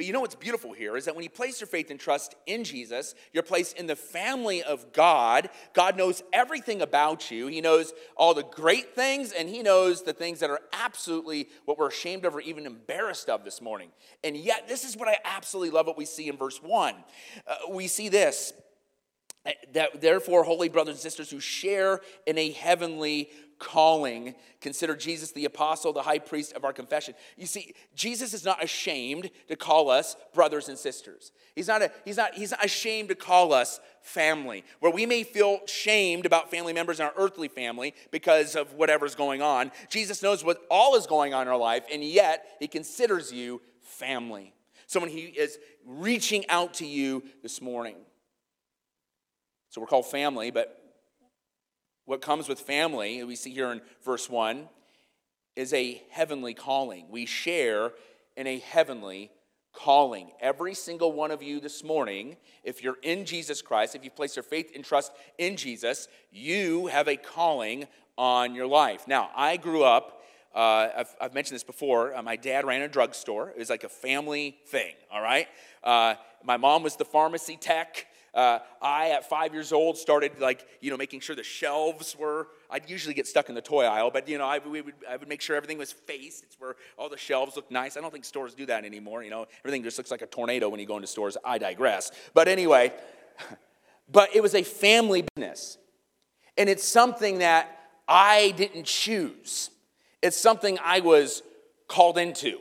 But 0.00 0.06
you 0.06 0.14
know 0.14 0.22
what's 0.22 0.34
beautiful 0.34 0.72
here 0.72 0.96
is 0.96 1.04
that 1.04 1.14
when 1.14 1.24
you 1.24 1.28
place 1.28 1.60
your 1.60 1.66
faith 1.66 1.90
and 1.90 2.00
trust 2.00 2.34
in 2.46 2.64
Jesus, 2.64 3.14
you're 3.34 3.42
placed 3.42 3.76
in 3.76 3.86
the 3.86 3.94
family 3.94 4.62
of 4.62 4.94
God. 4.94 5.50
God 5.74 5.98
knows 5.98 6.22
everything 6.32 6.80
about 6.80 7.30
you. 7.30 7.48
He 7.48 7.60
knows 7.60 7.92
all 8.16 8.32
the 8.32 8.44
great 8.44 8.94
things, 8.94 9.32
and 9.32 9.46
He 9.46 9.62
knows 9.62 10.02
the 10.02 10.14
things 10.14 10.40
that 10.40 10.48
are 10.48 10.62
absolutely 10.72 11.50
what 11.66 11.76
we're 11.76 11.88
ashamed 11.88 12.24
of 12.24 12.34
or 12.34 12.40
even 12.40 12.64
embarrassed 12.64 13.28
of 13.28 13.44
this 13.44 13.60
morning. 13.60 13.90
And 14.24 14.38
yet, 14.38 14.66
this 14.68 14.84
is 14.84 14.96
what 14.96 15.06
I 15.06 15.18
absolutely 15.22 15.68
love 15.68 15.86
what 15.86 15.98
we 15.98 16.06
see 16.06 16.30
in 16.30 16.38
verse 16.38 16.62
1. 16.62 16.94
Uh, 17.46 17.54
we 17.68 17.86
see 17.86 18.08
this 18.08 18.54
that 19.72 20.00
therefore, 20.00 20.44
holy 20.44 20.70
brothers 20.70 20.94
and 20.94 21.02
sisters 21.02 21.30
who 21.30 21.40
share 21.40 22.00
in 22.26 22.38
a 22.38 22.52
heavenly 22.52 23.30
calling. 23.60 24.34
Consider 24.60 24.96
Jesus 24.96 25.30
the 25.30 25.44
apostle, 25.44 25.92
the 25.92 26.02
high 26.02 26.18
priest 26.18 26.54
of 26.54 26.64
our 26.64 26.72
confession. 26.72 27.14
You 27.36 27.46
see, 27.46 27.74
Jesus 27.94 28.34
is 28.34 28.44
not 28.44 28.64
ashamed 28.64 29.30
to 29.46 29.54
call 29.54 29.90
us 29.90 30.16
brothers 30.34 30.68
and 30.68 30.76
sisters. 30.76 31.30
He's 31.54 31.68
not, 31.68 31.82
a, 31.82 31.92
he's 32.04 32.16
not, 32.16 32.34
he's 32.34 32.50
not 32.50 32.64
ashamed 32.64 33.10
to 33.10 33.14
call 33.14 33.52
us 33.52 33.78
family. 34.02 34.64
Where 34.80 34.90
we 34.90 35.06
may 35.06 35.22
feel 35.22 35.60
shamed 35.66 36.26
about 36.26 36.50
family 36.50 36.72
members 36.72 36.98
in 36.98 37.06
our 37.06 37.12
earthly 37.16 37.48
family 37.48 37.94
because 38.10 38.56
of 38.56 38.72
whatever's 38.74 39.14
going 39.14 39.42
on, 39.42 39.70
Jesus 39.88 40.22
knows 40.22 40.42
what 40.42 40.62
all 40.70 40.96
is 40.96 41.06
going 41.06 41.32
on 41.34 41.42
in 41.42 41.48
our 41.48 41.56
life, 41.56 41.84
and 41.92 42.02
yet 42.02 42.46
he 42.58 42.66
considers 42.66 43.32
you 43.32 43.60
family. 43.82 44.54
Someone 44.86 45.10
he 45.10 45.26
is 45.26 45.58
reaching 45.86 46.48
out 46.48 46.74
to 46.74 46.86
you 46.86 47.22
this 47.42 47.60
morning. 47.60 47.96
So 49.68 49.80
we're 49.80 49.86
called 49.86 50.10
family, 50.10 50.50
but 50.50 50.79
what 52.10 52.20
comes 52.20 52.48
with 52.48 52.58
family, 52.58 53.22
we 53.22 53.36
see 53.36 53.50
here 53.50 53.70
in 53.70 53.80
verse 54.04 54.28
1, 54.28 54.68
is 55.54 55.72
a 55.72 56.02
heavenly 56.10 56.54
calling. 56.54 57.06
We 57.08 57.24
share 57.24 57.92
in 58.36 58.48
a 58.48 58.58
heavenly 58.58 59.30
calling. 59.72 60.32
Every 60.40 60.74
single 60.74 61.12
one 61.12 61.30
of 61.30 61.40
you 61.40 61.60
this 61.60 61.84
morning, 61.84 62.36
if 62.64 62.82
you're 62.82 62.98
in 63.04 63.26
Jesus 63.26 63.62
Christ, 63.62 63.94
if 63.94 64.02
you 64.02 64.10
place 64.10 64.34
your 64.34 64.42
faith 64.42 64.72
and 64.74 64.84
trust 64.84 65.12
in 65.38 65.56
Jesus, 65.56 66.08
you 66.32 66.88
have 66.88 67.06
a 67.06 67.14
calling 67.14 67.86
on 68.18 68.56
your 68.56 68.66
life. 68.66 69.06
Now, 69.06 69.30
I 69.36 69.56
grew 69.56 69.84
up, 69.84 70.20
uh, 70.52 70.88
I've, 70.96 71.14
I've, 71.20 71.32
mentioned 71.32 71.54
this 71.54 71.62
before, 71.62 72.16
uh, 72.16 72.22
my 72.24 72.34
dad 72.34 72.66
ran 72.66 72.82
a 72.82 72.88
drugstore. 72.88 73.50
It 73.50 73.58
was 73.58 73.70
like 73.70 73.84
a 73.84 73.88
family 73.88 74.56
thing, 74.66 74.94
all 75.12 75.22
right? 75.22 75.46
Uh, 75.84 76.16
my 76.42 76.56
mom 76.56 76.82
was 76.82 76.96
the 76.96 77.04
pharmacy 77.04 77.56
tech. 77.56 78.06
Uh, 78.32 78.60
I, 78.80 79.10
at 79.10 79.28
five 79.28 79.52
years 79.52 79.72
old, 79.72 79.98
started 79.98 80.40
like, 80.40 80.66
you 80.80 80.90
know, 80.90 80.96
making 80.96 81.20
sure 81.20 81.34
the 81.34 81.42
shelves 81.42 82.16
were, 82.16 82.48
I'd 82.70 82.88
usually 82.88 83.14
get 83.14 83.26
stuck 83.26 83.48
in 83.48 83.54
the 83.54 83.60
toy 83.60 83.84
aisle, 83.84 84.10
but, 84.10 84.28
you 84.28 84.38
know, 84.38 84.46
I, 84.46 84.58
would, 84.58 84.94
I 85.08 85.16
would 85.16 85.28
make 85.28 85.40
sure 85.40 85.56
everything 85.56 85.78
was 85.78 85.90
faced. 85.90 86.44
It's 86.44 86.58
where 86.60 86.76
all 86.96 87.08
the 87.08 87.18
shelves 87.18 87.56
look 87.56 87.70
nice. 87.70 87.96
I 87.96 88.00
don't 88.00 88.12
think 88.12 88.24
stores 88.24 88.54
do 88.54 88.66
that 88.66 88.84
anymore. 88.84 89.24
You 89.24 89.30
know, 89.30 89.46
everything 89.64 89.82
just 89.82 89.98
looks 89.98 90.10
like 90.10 90.22
a 90.22 90.26
tornado 90.26 90.68
when 90.68 90.78
you 90.78 90.86
go 90.86 90.96
into 90.96 91.08
stores. 91.08 91.36
I 91.44 91.58
digress. 91.58 92.12
But 92.32 92.46
anyway, 92.46 92.92
but 94.10 94.34
it 94.34 94.42
was 94.42 94.54
a 94.54 94.62
family 94.62 95.24
business. 95.34 95.78
And 96.56 96.68
it's 96.68 96.84
something 96.84 97.38
that 97.38 97.80
I 98.06 98.52
didn't 98.56 98.84
choose. 98.84 99.70
It's 100.22 100.36
something 100.36 100.78
I 100.84 101.00
was 101.00 101.42
called 101.88 102.18
into. 102.18 102.60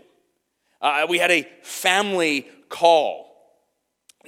Uh, 0.82 1.06
we 1.10 1.18
had 1.18 1.32
a 1.32 1.48
family 1.62 2.48
call. 2.70 3.29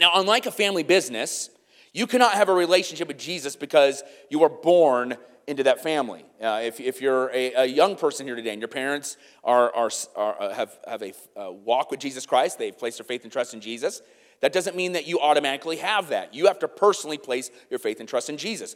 Now, 0.02 0.10
unlike 0.16 0.48
a 0.48 0.52
family 0.52 0.82
business, 0.82 1.52
you 1.94 2.08
cannot 2.08 2.34
have 2.34 2.50
a 2.50 2.54
relationship 2.54 3.08
with 3.08 3.20
Jesus 3.20 3.56
because 3.56 4.02
you 4.32 4.40
were 4.40 4.50
born 4.50 5.16
into 5.46 5.62
that 5.64 5.84
family. 5.84 6.26
Uh, 6.42 6.62
if, 6.64 6.80
if 6.80 7.02
you're 7.02 7.30
a, 7.32 7.54
a, 7.54 7.66
young 7.66 7.96
person 7.96 8.26
here 8.26 8.36
today 8.36 8.52
and 8.52 8.60
your 8.60 8.68
parents 8.68 9.16
are, 9.44 9.72
are, 9.76 9.92
are 10.16 10.42
uh, 10.42 10.54
have, 10.54 10.80
have 10.88 11.04
a 11.04 11.14
uh, 11.40 11.52
walk 11.52 11.92
with 11.92 12.00
Jesus 12.00 12.26
Christ, 12.26 12.58
they've 12.58 12.76
placed 12.76 12.98
their 12.98 13.06
faith 13.06 13.24
and 13.24 13.32
trust 13.32 13.54
in 13.54 13.62
Jesus, 13.62 14.02
that 14.40 14.54
doesn't 14.54 14.76
mean 14.76 14.94
that 14.94 15.06
you 15.06 15.20
automatically 15.20 15.78
have 15.78 16.10
that. 16.10 16.34
You 16.34 16.48
have 16.48 16.58
to 16.60 16.68
personally 16.68 17.20
place 17.20 17.52
your 17.70 17.78
faith 17.78 18.00
and 18.00 18.10
trust 18.10 18.28
in 18.28 18.38
Jesus. 18.38 18.76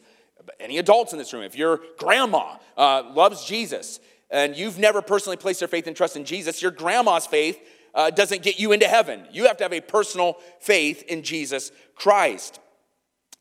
Any 0.59 0.77
adults 0.77 1.11
in 1.11 1.17
this 1.17 1.33
room, 1.33 1.41
if 1.41 1.55
your 1.55 1.81
grandma 1.97 2.57
uh, 2.77 3.01
loves 3.15 3.45
Jesus 3.45 3.99
and 4.29 4.55
you've 4.55 4.77
never 4.77 5.01
personally 5.01 5.37
placed 5.37 5.61
your 5.61 5.69
faith 5.69 5.87
and 5.87 5.95
trust 5.95 6.15
in 6.17 6.25
Jesus, 6.25 6.61
your 6.61 6.71
grandma's 6.71 7.25
faith 7.25 7.59
uh, 7.95 8.11
doesn't 8.11 8.43
get 8.43 8.59
you 8.59 8.71
into 8.71 8.87
heaven. 8.87 9.25
You 9.31 9.47
have 9.47 9.57
to 9.57 9.63
have 9.63 9.73
a 9.73 9.81
personal 9.81 10.37
faith 10.59 11.03
in 11.03 11.23
Jesus 11.23 11.71
Christ. 11.95 12.59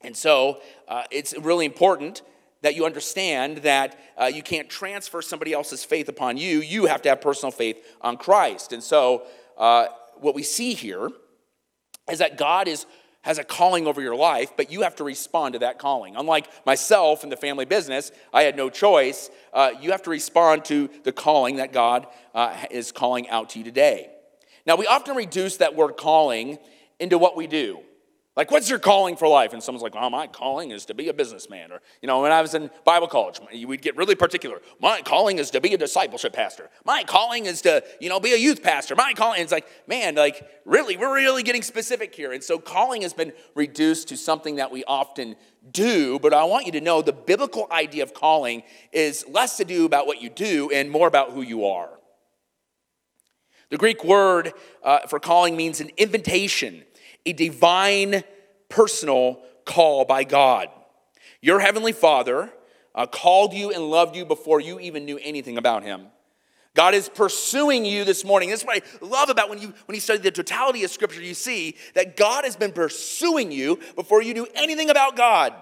And 0.00 0.16
so 0.16 0.60
uh, 0.88 1.02
it's 1.10 1.36
really 1.38 1.66
important 1.66 2.22
that 2.62 2.74
you 2.74 2.86
understand 2.86 3.58
that 3.58 3.98
uh, 4.16 4.26
you 4.26 4.42
can't 4.42 4.70
transfer 4.70 5.20
somebody 5.20 5.52
else's 5.52 5.84
faith 5.84 6.08
upon 6.08 6.38
you. 6.38 6.60
You 6.60 6.86
have 6.86 7.02
to 7.02 7.10
have 7.10 7.20
personal 7.20 7.50
faith 7.50 7.84
on 8.00 8.16
Christ. 8.16 8.72
And 8.72 8.82
so 8.82 9.24
uh, 9.58 9.88
what 10.16 10.34
we 10.34 10.42
see 10.42 10.72
here 10.72 11.10
is 12.10 12.20
that 12.20 12.38
God 12.38 12.68
is 12.68 12.86
has 13.24 13.38
a 13.38 13.44
calling 13.44 13.86
over 13.86 14.02
your 14.02 14.14
life, 14.14 14.52
but 14.54 14.70
you 14.70 14.82
have 14.82 14.94
to 14.96 15.02
respond 15.02 15.54
to 15.54 15.58
that 15.60 15.78
calling. 15.78 16.14
Unlike 16.14 16.66
myself 16.66 17.24
in 17.24 17.30
the 17.30 17.38
family 17.38 17.64
business, 17.64 18.12
I 18.34 18.42
had 18.42 18.54
no 18.54 18.68
choice. 18.68 19.30
Uh, 19.50 19.70
you 19.80 19.92
have 19.92 20.02
to 20.02 20.10
respond 20.10 20.66
to 20.66 20.90
the 21.04 21.12
calling 21.12 21.56
that 21.56 21.72
God 21.72 22.06
uh, 22.34 22.54
is 22.70 22.92
calling 22.92 23.26
out 23.30 23.48
to 23.50 23.58
you 23.58 23.64
today. 23.64 24.13
Now, 24.66 24.76
we 24.76 24.86
often 24.86 25.16
reduce 25.16 25.58
that 25.58 25.74
word 25.74 25.96
calling 25.96 26.58
into 26.98 27.18
what 27.18 27.36
we 27.36 27.46
do. 27.46 27.80
Like, 28.36 28.50
what's 28.50 28.68
your 28.68 28.80
calling 28.80 29.14
for 29.14 29.28
life? 29.28 29.52
And 29.52 29.62
someone's 29.62 29.84
like, 29.84 29.94
well, 29.94 30.10
my 30.10 30.26
calling 30.26 30.72
is 30.72 30.86
to 30.86 30.94
be 30.94 31.08
a 31.08 31.14
businessman. 31.14 31.70
Or, 31.70 31.80
you 32.02 32.08
know, 32.08 32.22
when 32.22 32.32
I 32.32 32.42
was 32.42 32.54
in 32.54 32.68
Bible 32.84 33.06
college, 33.06 33.38
we'd 33.64 33.80
get 33.80 33.96
really 33.96 34.16
particular. 34.16 34.60
My 34.80 35.02
calling 35.02 35.38
is 35.38 35.50
to 35.50 35.60
be 35.60 35.72
a 35.72 35.78
discipleship 35.78 36.32
pastor. 36.32 36.68
My 36.84 37.04
calling 37.04 37.46
is 37.46 37.62
to, 37.62 37.84
you 38.00 38.08
know, 38.08 38.18
be 38.18 38.32
a 38.32 38.36
youth 38.36 38.60
pastor. 38.60 38.96
My 38.96 39.12
calling, 39.14 39.40
it's 39.40 39.52
like, 39.52 39.68
man, 39.86 40.16
like, 40.16 40.44
really, 40.64 40.96
we're 40.96 41.14
really 41.14 41.44
getting 41.44 41.62
specific 41.62 42.12
here. 42.12 42.32
And 42.32 42.42
so 42.42 42.58
calling 42.58 43.02
has 43.02 43.12
been 43.12 43.32
reduced 43.54 44.08
to 44.08 44.16
something 44.16 44.56
that 44.56 44.72
we 44.72 44.82
often 44.82 45.36
do. 45.70 46.18
But 46.18 46.34
I 46.34 46.42
want 46.42 46.66
you 46.66 46.72
to 46.72 46.80
know 46.80 47.02
the 47.02 47.12
biblical 47.12 47.68
idea 47.70 48.02
of 48.02 48.14
calling 48.14 48.64
is 48.90 49.24
less 49.28 49.58
to 49.58 49.64
do 49.64 49.84
about 49.84 50.08
what 50.08 50.20
you 50.20 50.28
do 50.28 50.70
and 50.74 50.90
more 50.90 51.06
about 51.06 51.30
who 51.30 51.42
you 51.42 51.66
are. 51.66 52.00
The 53.70 53.78
Greek 53.78 54.04
word 54.04 54.52
uh, 54.82 55.00
for 55.08 55.18
calling 55.18 55.56
means 55.56 55.80
an 55.80 55.90
invitation, 55.96 56.84
a 57.26 57.32
divine 57.32 58.24
personal 58.68 59.40
call 59.64 60.04
by 60.04 60.24
God. 60.24 60.68
Your 61.40 61.60
heavenly 61.60 61.92
Father 61.92 62.52
uh, 62.94 63.06
called 63.06 63.52
you 63.52 63.70
and 63.70 63.90
loved 63.90 64.16
you 64.16 64.24
before 64.24 64.60
you 64.60 64.78
even 64.80 65.04
knew 65.04 65.18
anything 65.22 65.58
about 65.58 65.82
Him. 65.82 66.06
God 66.74 66.94
is 66.94 67.08
pursuing 67.08 67.84
you 67.84 68.04
this 68.04 68.24
morning. 68.24 68.50
This 68.50 68.60
is 68.60 68.66
what 68.66 68.82
I 68.82 69.04
love 69.04 69.30
about 69.30 69.48
when 69.48 69.60
you 69.60 69.72
when 69.86 69.94
you 69.94 70.00
study 70.00 70.18
the 70.18 70.30
totality 70.30 70.82
of 70.84 70.90
Scripture. 70.90 71.22
You 71.22 71.34
see 71.34 71.76
that 71.94 72.16
God 72.16 72.44
has 72.44 72.56
been 72.56 72.72
pursuing 72.72 73.52
you 73.52 73.78
before 73.94 74.22
you 74.22 74.34
knew 74.34 74.46
anything 74.54 74.90
about 74.90 75.16
God. 75.16 75.54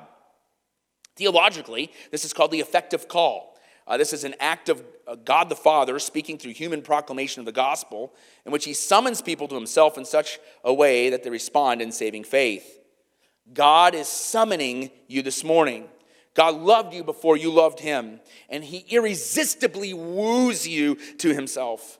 Theologically, 1.16 1.92
this 2.10 2.24
is 2.24 2.32
called 2.32 2.50
the 2.50 2.60
effective 2.60 3.08
call. 3.08 3.51
Uh, 3.86 3.96
this 3.96 4.12
is 4.12 4.24
an 4.24 4.34
act 4.38 4.68
of 4.68 4.82
uh, 5.06 5.16
God 5.16 5.48
the 5.48 5.56
Father 5.56 5.98
speaking 5.98 6.38
through 6.38 6.52
human 6.52 6.82
proclamation 6.82 7.40
of 7.40 7.46
the 7.46 7.52
gospel, 7.52 8.12
in 8.46 8.52
which 8.52 8.64
he 8.64 8.74
summons 8.74 9.20
people 9.20 9.48
to 9.48 9.54
himself 9.54 9.98
in 9.98 10.04
such 10.04 10.38
a 10.64 10.72
way 10.72 11.10
that 11.10 11.22
they 11.22 11.30
respond 11.30 11.82
in 11.82 11.90
saving 11.90 12.24
faith. 12.24 12.80
God 13.52 13.94
is 13.94 14.08
summoning 14.08 14.90
you 15.08 15.22
this 15.22 15.42
morning. 15.42 15.88
God 16.34 16.54
loved 16.54 16.94
you 16.94 17.04
before 17.04 17.36
you 17.36 17.50
loved 17.50 17.80
him, 17.80 18.20
and 18.48 18.64
he 18.64 18.86
irresistibly 18.88 19.92
woos 19.92 20.66
you 20.66 20.94
to 21.18 21.34
himself. 21.34 21.98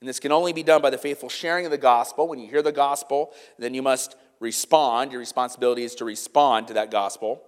And 0.00 0.08
this 0.08 0.20
can 0.20 0.32
only 0.32 0.52
be 0.52 0.62
done 0.62 0.80
by 0.80 0.90
the 0.90 0.98
faithful 0.98 1.28
sharing 1.28 1.64
of 1.64 1.72
the 1.72 1.78
gospel. 1.78 2.28
When 2.28 2.38
you 2.38 2.48
hear 2.48 2.62
the 2.62 2.72
gospel, 2.72 3.32
then 3.58 3.74
you 3.74 3.82
must 3.82 4.16
respond. 4.38 5.10
Your 5.10 5.18
responsibility 5.18 5.82
is 5.82 5.96
to 5.96 6.04
respond 6.04 6.68
to 6.68 6.74
that 6.74 6.92
gospel. 6.92 7.42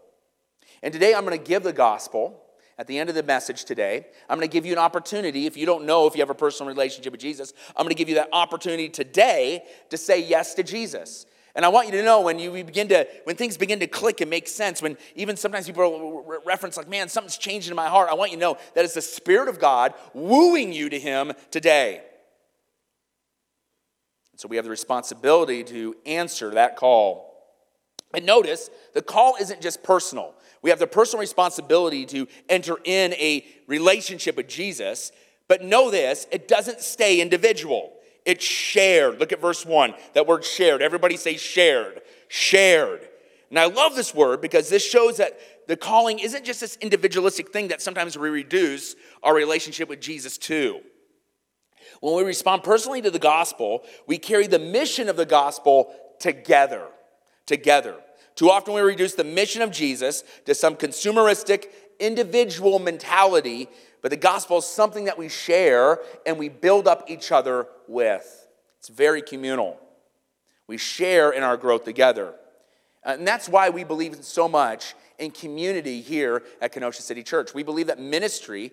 And 0.83 0.93
today 0.93 1.15
I'm 1.15 1.25
going 1.25 1.39
to 1.39 1.45
give 1.45 1.63
the 1.63 1.73
gospel 1.73 2.43
at 2.81 2.87
the 2.87 2.99
end 2.99 3.11
of 3.11 3.15
the 3.15 3.23
message 3.23 3.67
today. 3.67 4.07
I'm 4.27 4.39
going 4.39 4.49
to 4.49 4.53
give 4.53 4.65
you 4.65 4.73
an 4.73 4.79
opportunity. 4.79 5.45
If 5.45 5.55
you 5.55 5.67
don't 5.67 5.85
know 5.85 6.07
if 6.07 6.15
you 6.15 6.23
have 6.23 6.31
a 6.31 6.35
personal 6.35 6.73
relationship 6.73 7.13
with 7.13 7.21
Jesus, 7.21 7.53
I'm 7.77 7.85
going 7.85 7.95
to 7.95 7.95
give 7.95 8.09
you 8.09 8.15
that 8.15 8.31
opportunity 8.33 8.89
today 8.89 9.65
to 9.91 9.99
say 9.99 10.25
yes 10.25 10.55
to 10.55 10.63
Jesus. 10.63 11.27
And 11.55 11.67
I 11.67 11.69
want 11.69 11.89
you 11.89 11.93
to 11.93 12.03
know 12.03 12.23
when 12.23 12.39
you 12.39 12.65
begin 12.65 12.89
to, 12.89 13.07
when 13.25 13.37
things 13.37 13.59
begin 13.59 13.81
to 13.81 13.87
click 13.87 14.23
and 14.23 14.31
make 14.31 14.49
sense, 14.49 14.81
when 14.81 14.97
even 15.15 15.37
sometimes 15.37 15.67
people 15.67 16.25
reference 16.47 16.79
like, 16.79 16.89
man, 16.89 17.11
something's 17.11 17.37
changing 17.37 17.71
in 17.71 17.77
my 17.77 17.89
heart, 17.89 18.09
I 18.11 18.15
want 18.15 18.31
you 18.31 18.39
to 18.39 18.41
know 18.41 18.57
that 18.75 18.83
it's 18.83 18.95
the 18.95 19.03
Spirit 19.03 19.49
of 19.49 19.61
God 19.61 19.93
wooing 20.15 20.73
you 20.73 20.89
to 20.89 20.99
Him 20.99 21.33
today. 21.51 22.01
So 24.37 24.49
we 24.49 24.57
have 24.57 24.65
the 24.65 24.71
responsibility 24.71 25.65
to 25.65 25.97
answer 26.07 26.49
that 26.53 26.77
call. 26.77 27.31
And 28.15 28.25
notice, 28.25 28.71
the 28.95 29.03
call 29.03 29.37
isn't 29.39 29.61
just 29.61 29.83
personal. 29.83 30.35
We 30.63 30.71
have 30.71 30.79
the 30.79 30.87
personal 30.87 31.21
responsibility 31.21 32.05
to 32.07 32.29
enter 32.49 32.77
in 32.85 33.15
a 33.15 33.45
relationship 33.67 34.37
with 34.37 34.49
Jesus, 34.49 35.13
but 35.49 35.65
know 35.65 35.91
this, 35.91 36.27
it 36.31 36.49
doesn't 36.49 36.81
stay 36.81 37.21
individual. 37.21 37.93
It's 38.27 38.45
shared. 38.45 39.19
Look 39.19 39.33
at 39.33 39.41
verse 39.41 39.65
1. 39.65 39.95
That 40.15 40.27
word 40.27 40.45
shared. 40.45 40.83
Everybody 40.83 41.17
say 41.17 41.37
shared. 41.37 42.03
Shared. 42.29 43.09
And 43.49 43.59
I 43.59 43.65
love 43.67 43.97
this 43.97 44.15
word 44.15 44.41
because 44.41 44.69
this 44.69 44.85
shows 44.85 45.17
that 45.17 45.39
the 45.67 45.77
calling 45.77 46.19
isn't 46.19 46.45
just 46.45 46.61
this 46.61 46.77
individualistic 46.77 47.53
thing 47.53 47.69
that 47.69 47.83
sometimes 47.83 48.17
we 48.17 48.29
reduce 48.29 48.95
our 49.23 49.35
relationship 49.35 49.89
with 49.89 50.01
Jesus 50.01 50.39
to. 50.39 50.81
When 52.01 52.17
we 52.17 52.23
respond 52.23 52.63
personally 52.63 53.03
to 53.03 53.11
the 53.11 53.19
gospel, 53.19 53.85
we 54.07 54.19
carry 54.19 54.47
the 54.47 54.59
mission 54.59 55.09
of 55.09 55.17
the 55.17 55.27
gospel 55.27 55.93
together. 56.19 56.87
Together. 57.47 57.97
Too 58.35 58.51
often 58.51 58.75
we 58.75 58.81
reduce 58.81 59.15
the 59.15 59.25
mission 59.25 59.63
of 59.63 59.71
Jesus 59.71 60.25
to 60.47 60.55
some 60.55 60.77
consumeristic, 60.77 61.67
individual 61.99 62.79
mentality 62.79 63.69
but 64.03 64.11
the 64.11 64.17
gospel 64.17 64.59
is 64.59 64.67
something 64.67 65.05
that 65.05 65.19
we 65.19 65.29
share 65.29 66.01
and 66.25 66.39
we 66.39 66.49
build 66.49 66.89
up 66.89 67.05
each 67.09 67.33
other 67.33 67.67
with. 67.87 68.49
It's 68.79 68.89
very 68.89 69.23
communal. 69.23 69.79
We 70.67 70.79
share 70.79 71.31
in 71.31 71.43
our 71.43 71.57
growth 71.57 71.85
together. 71.85 72.35
And 73.05 73.27
that's 73.27 73.49
why 73.49 73.71
we 73.71 73.85
believe 73.85 74.25
so 74.25 74.49
much 74.49 74.95
in 75.19 75.31
community 75.31 76.01
here 76.01 76.43
at 76.63 76.73
Kenosha 76.73 77.03
City 77.03 77.23
Church. 77.23 77.53
We 77.53 77.63
believe 77.63 77.89
that 77.89 77.99
ministry 77.99 78.73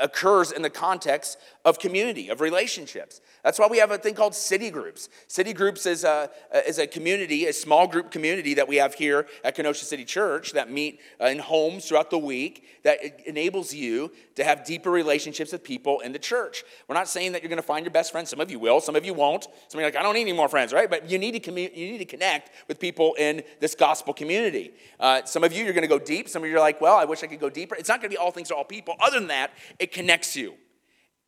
occurs 0.00 0.52
in 0.52 0.62
the 0.62 0.70
context 0.70 1.38
of 1.64 1.78
community, 1.78 2.28
of 2.28 2.40
relationships. 2.40 3.20
That's 3.42 3.58
why 3.58 3.66
we 3.66 3.78
have 3.78 3.90
a 3.90 3.98
thing 3.98 4.14
called 4.14 4.34
city 4.34 4.70
groups. 4.70 5.08
City 5.28 5.52
groups 5.52 5.86
is 5.86 6.04
a, 6.04 6.30
is 6.66 6.78
a 6.78 6.86
community, 6.86 7.46
a 7.46 7.52
small 7.52 7.86
group 7.86 8.10
community 8.10 8.54
that 8.54 8.68
we 8.68 8.76
have 8.76 8.94
here 8.94 9.26
at 9.44 9.54
Kenosha 9.54 9.84
City 9.84 10.04
Church 10.04 10.52
that 10.52 10.70
meet 10.70 11.00
uh, 11.20 11.26
in 11.26 11.38
homes 11.38 11.86
throughout 11.86 12.10
the 12.10 12.18
week 12.18 12.66
that 12.84 12.98
enables 13.26 13.72
you 13.72 14.10
to 14.34 14.44
have 14.44 14.64
deeper 14.64 14.90
relationships 14.90 15.52
with 15.52 15.64
people 15.64 16.00
in 16.00 16.12
the 16.12 16.18
church. 16.18 16.64
We're 16.86 16.94
not 16.94 17.08
saying 17.08 17.32
that 17.32 17.42
you're 17.42 17.48
going 17.48 17.56
to 17.56 17.66
find 17.66 17.84
your 17.84 17.92
best 17.92 18.12
friend. 18.12 18.26
Some 18.26 18.40
of 18.40 18.50
you 18.50 18.58
will, 18.58 18.80
some 18.80 18.96
of 18.96 19.04
you 19.04 19.14
won't. 19.14 19.44
Some 19.68 19.78
of 19.78 19.80
you 19.80 19.86
like, 19.86 19.96
I 19.96 20.02
don't 20.02 20.14
need 20.14 20.22
any 20.22 20.32
more 20.32 20.48
friends, 20.48 20.72
right? 20.72 20.88
But 20.88 21.10
you 21.10 21.18
need 21.18 21.32
to, 21.32 21.40
commu- 21.40 21.74
you 21.76 21.92
need 21.92 21.98
to 21.98 22.04
connect 22.04 22.50
with 22.68 22.78
people 22.78 23.14
in 23.14 23.42
this 23.60 23.74
gospel 23.74 24.14
community. 24.14 24.72
Uh, 25.00 25.24
some 25.24 25.44
of 25.44 25.52
you, 25.52 25.64
you're 25.64 25.74
going 25.74 25.82
to 25.82 25.88
go 25.88 25.98
deep. 25.98 26.28
Some 26.28 26.42
of 26.42 26.50
you 26.50 26.56
are 26.56 26.60
like, 26.60 26.80
well, 26.80 26.96
I 26.96 27.04
wish 27.04 27.22
I 27.22 27.26
could 27.26 27.40
go 27.40 27.50
deeper. 27.50 27.74
It's 27.74 27.88
not 27.88 28.00
going 28.00 28.10
to 28.10 28.14
be 28.14 28.18
all 28.18 28.30
things 28.30 28.48
to 28.48 28.54
all 28.54 28.64
people. 28.64 28.94
Other 29.00 29.18
than 29.18 29.28
that, 29.28 29.52
it 29.78 29.92
connects 29.92 30.36
you. 30.36 30.54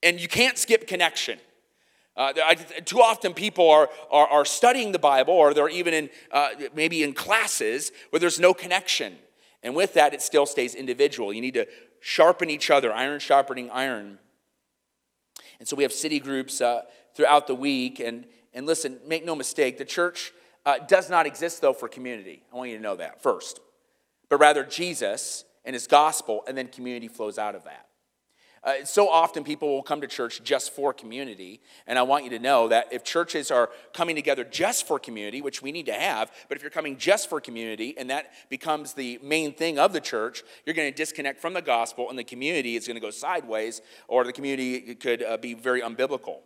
And 0.03 0.21
you 0.21 0.29
can't 0.29 0.59
skip 0.59 0.87
connection. 0.87 1.39
Uh, 2.17 2.33
I, 2.45 2.55
too 2.55 3.01
often 3.01 3.35
people 3.35 3.71
are, 3.71 3.89
are, 4.11 4.27
are, 4.27 4.45
studying 4.45 4.93
the 4.93 4.99
Bible 4.99 5.35
or 5.35 5.55
they're 5.55 5.69
even 5.69 5.95
in, 5.95 6.11
uh, 6.33 6.51
maybe 6.75 7.03
in 7.03 7.13
classes 7.13 7.93
where 8.11 8.21
there's 8.21 8.41
no 8.41 8.53
connection. 8.53 9.17
And 9.63 9.75
with 9.75 9.95
that, 9.95 10.13
it 10.13 10.21
still 10.21 10.47
stays 10.47 10.75
individual. 10.75 11.33
You 11.33 11.41
need 11.41 11.55
to 11.55 11.67
sharpen 12.01 12.51
each 12.51 12.71
other, 12.71 12.93
iron 12.93 13.21
sharpening 13.21 13.71
iron. 13.71 14.19
And 15.59 15.69
so 15.69 15.77
we 15.77 15.83
have 15.83 15.93
city 15.93 16.19
groups 16.19 16.61
uh, 16.61 16.83
throughout 17.15 17.47
the 17.47 17.55
week. 17.55 18.01
And, 18.01 18.27
and 18.53 18.67
listen, 18.67 18.99
make 19.07 19.25
no 19.25 19.37
mistake, 19.37 19.79
the 19.79 19.85
church 19.85 20.33
uh, 20.67 20.79
does 20.79 21.11
not 21.11 21.27
exist, 21.27 21.61
though, 21.61 21.73
for 21.73 21.89
community. 21.89 22.43
I 22.53 22.57
want 22.57 22.71
you 22.71 22.77
to 22.77 22.83
know 22.83 22.97
that 22.97 23.23
first. 23.23 23.61
But 24.29 24.41
rather, 24.41 24.65
Jesus 24.65 25.45
and 25.65 25.75
his 25.75 25.87
gospel, 25.87 26.43
and 26.49 26.57
then 26.57 26.69
community 26.69 27.09
flows 27.09 27.39
out 27.39 27.55
of 27.55 27.65
that. 27.65 27.87
Uh, 28.62 28.85
so 28.85 29.09
often 29.09 29.42
people 29.42 29.68
will 29.68 29.83
come 29.83 30.03
to 30.03 30.07
church 30.07 30.42
just 30.44 30.75
for 30.75 30.92
community. 30.92 31.61
And 31.87 31.99
I 31.99 32.03
want 32.03 32.25
you 32.25 32.31
to 32.31 32.38
know 32.38 32.68
that 32.68 32.92
if 32.92 33.03
churches 33.03 33.51
are 33.51 33.70
coming 33.94 34.14
together 34.14 34.44
just 34.44 34.87
for 34.87 34.99
community, 34.99 35.40
which 35.40 35.62
we 35.62 35.73
need 35.73 35.87
to 35.87 35.94
have, 35.94 36.31
but 36.49 36.57
if 36.57 36.62
you're 36.62 36.70
coming 36.70 36.99
just 36.99 37.31
for 37.31 37.40
community 37.40 37.96
and 37.96 38.11
that 38.11 38.33
becomes 38.51 38.92
the 38.92 39.18
main 39.23 39.55
thing 39.55 39.79
of 39.79 39.94
the 39.94 40.01
church, 40.01 40.42
you're 40.66 40.75
going 40.75 40.90
to 40.92 40.96
disconnect 40.96 41.40
from 41.40 41.55
the 41.55 41.62
gospel 41.62 42.11
and 42.11 42.18
the 42.18 42.25
community 42.25 42.77
is 42.77 42.87
going 42.87 42.96
to 42.96 43.01
go 43.01 43.11
sideways 43.11 43.81
or 44.09 44.25
the 44.25 44.33
community 44.33 44.94
could 44.94 45.23
uh, 45.23 45.38
be 45.38 45.55
very 45.55 45.81
unbiblical. 45.81 46.40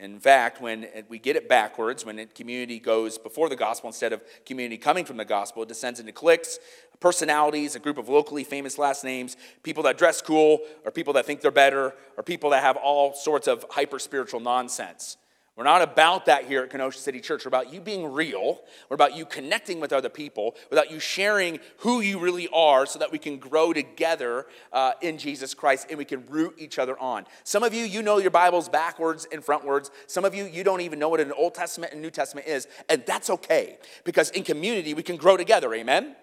In 0.00 0.18
fact, 0.18 0.62
when 0.62 0.86
we 1.10 1.18
get 1.18 1.36
it 1.36 1.46
backwards, 1.46 2.06
when 2.06 2.26
community 2.34 2.78
goes 2.78 3.18
before 3.18 3.50
the 3.50 3.56
gospel 3.56 3.88
instead 3.88 4.14
of 4.14 4.22
community 4.46 4.78
coming 4.78 5.04
from 5.04 5.18
the 5.18 5.26
gospel, 5.26 5.62
it 5.62 5.68
descends 5.68 6.00
into 6.00 6.10
cliques, 6.10 6.58
personalities, 7.00 7.74
a 7.76 7.78
group 7.78 7.98
of 7.98 8.08
locally 8.08 8.42
famous 8.42 8.78
last 8.78 9.04
names, 9.04 9.36
people 9.62 9.82
that 9.82 9.98
dress 9.98 10.22
cool, 10.22 10.60
or 10.86 10.90
people 10.90 11.12
that 11.12 11.26
think 11.26 11.42
they're 11.42 11.50
better, 11.50 11.94
or 12.16 12.22
people 12.22 12.48
that 12.50 12.62
have 12.62 12.78
all 12.78 13.12
sorts 13.12 13.46
of 13.46 13.66
hyper 13.68 13.98
spiritual 13.98 14.40
nonsense. 14.40 15.18
We're 15.56 15.64
not 15.64 15.82
about 15.82 16.26
that 16.26 16.44
here 16.44 16.62
at 16.62 16.70
Kenosha 16.70 16.98
City 16.98 17.20
Church. 17.20 17.44
We're 17.44 17.50
about 17.50 17.72
you 17.72 17.80
being 17.80 18.10
real. 18.12 18.60
We're 18.88 18.94
about 18.94 19.16
you 19.16 19.26
connecting 19.26 19.80
with 19.80 19.92
other 19.92 20.08
people, 20.08 20.54
without 20.70 20.90
you 20.90 21.00
sharing 21.00 21.58
who 21.78 22.00
you 22.00 22.18
really 22.18 22.48
are 22.48 22.86
so 22.86 22.98
that 22.98 23.12
we 23.12 23.18
can 23.18 23.36
grow 23.36 23.72
together 23.72 24.46
uh, 24.72 24.92
in 25.02 25.18
Jesus 25.18 25.52
Christ 25.52 25.88
and 25.90 25.98
we 25.98 26.04
can 26.04 26.24
root 26.28 26.54
each 26.56 26.78
other 26.78 26.98
on. 26.98 27.26
Some 27.44 27.62
of 27.62 27.74
you, 27.74 27.84
you 27.84 28.00
know 28.00 28.18
your 28.18 28.30
Bibles 28.30 28.68
backwards 28.68 29.26
and 29.30 29.44
frontwards. 29.44 29.90
Some 30.06 30.24
of 30.24 30.34
you, 30.34 30.44
you 30.44 30.64
don't 30.64 30.80
even 30.80 30.98
know 30.98 31.08
what 31.08 31.20
an 31.20 31.32
Old 31.32 31.54
Testament 31.54 31.92
and 31.92 32.00
New 32.00 32.10
Testament 32.10 32.46
is. 32.46 32.66
And 32.88 33.04
that's 33.04 33.28
okay 33.28 33.78
because 34.04 34.30
in 34.30 34.44
community, 34.44 34.94
we 34.94 35.02
can 35.02 35.16
grow 35.16 35.36
together. 35.36 35.74
Amen? 35.74 36.14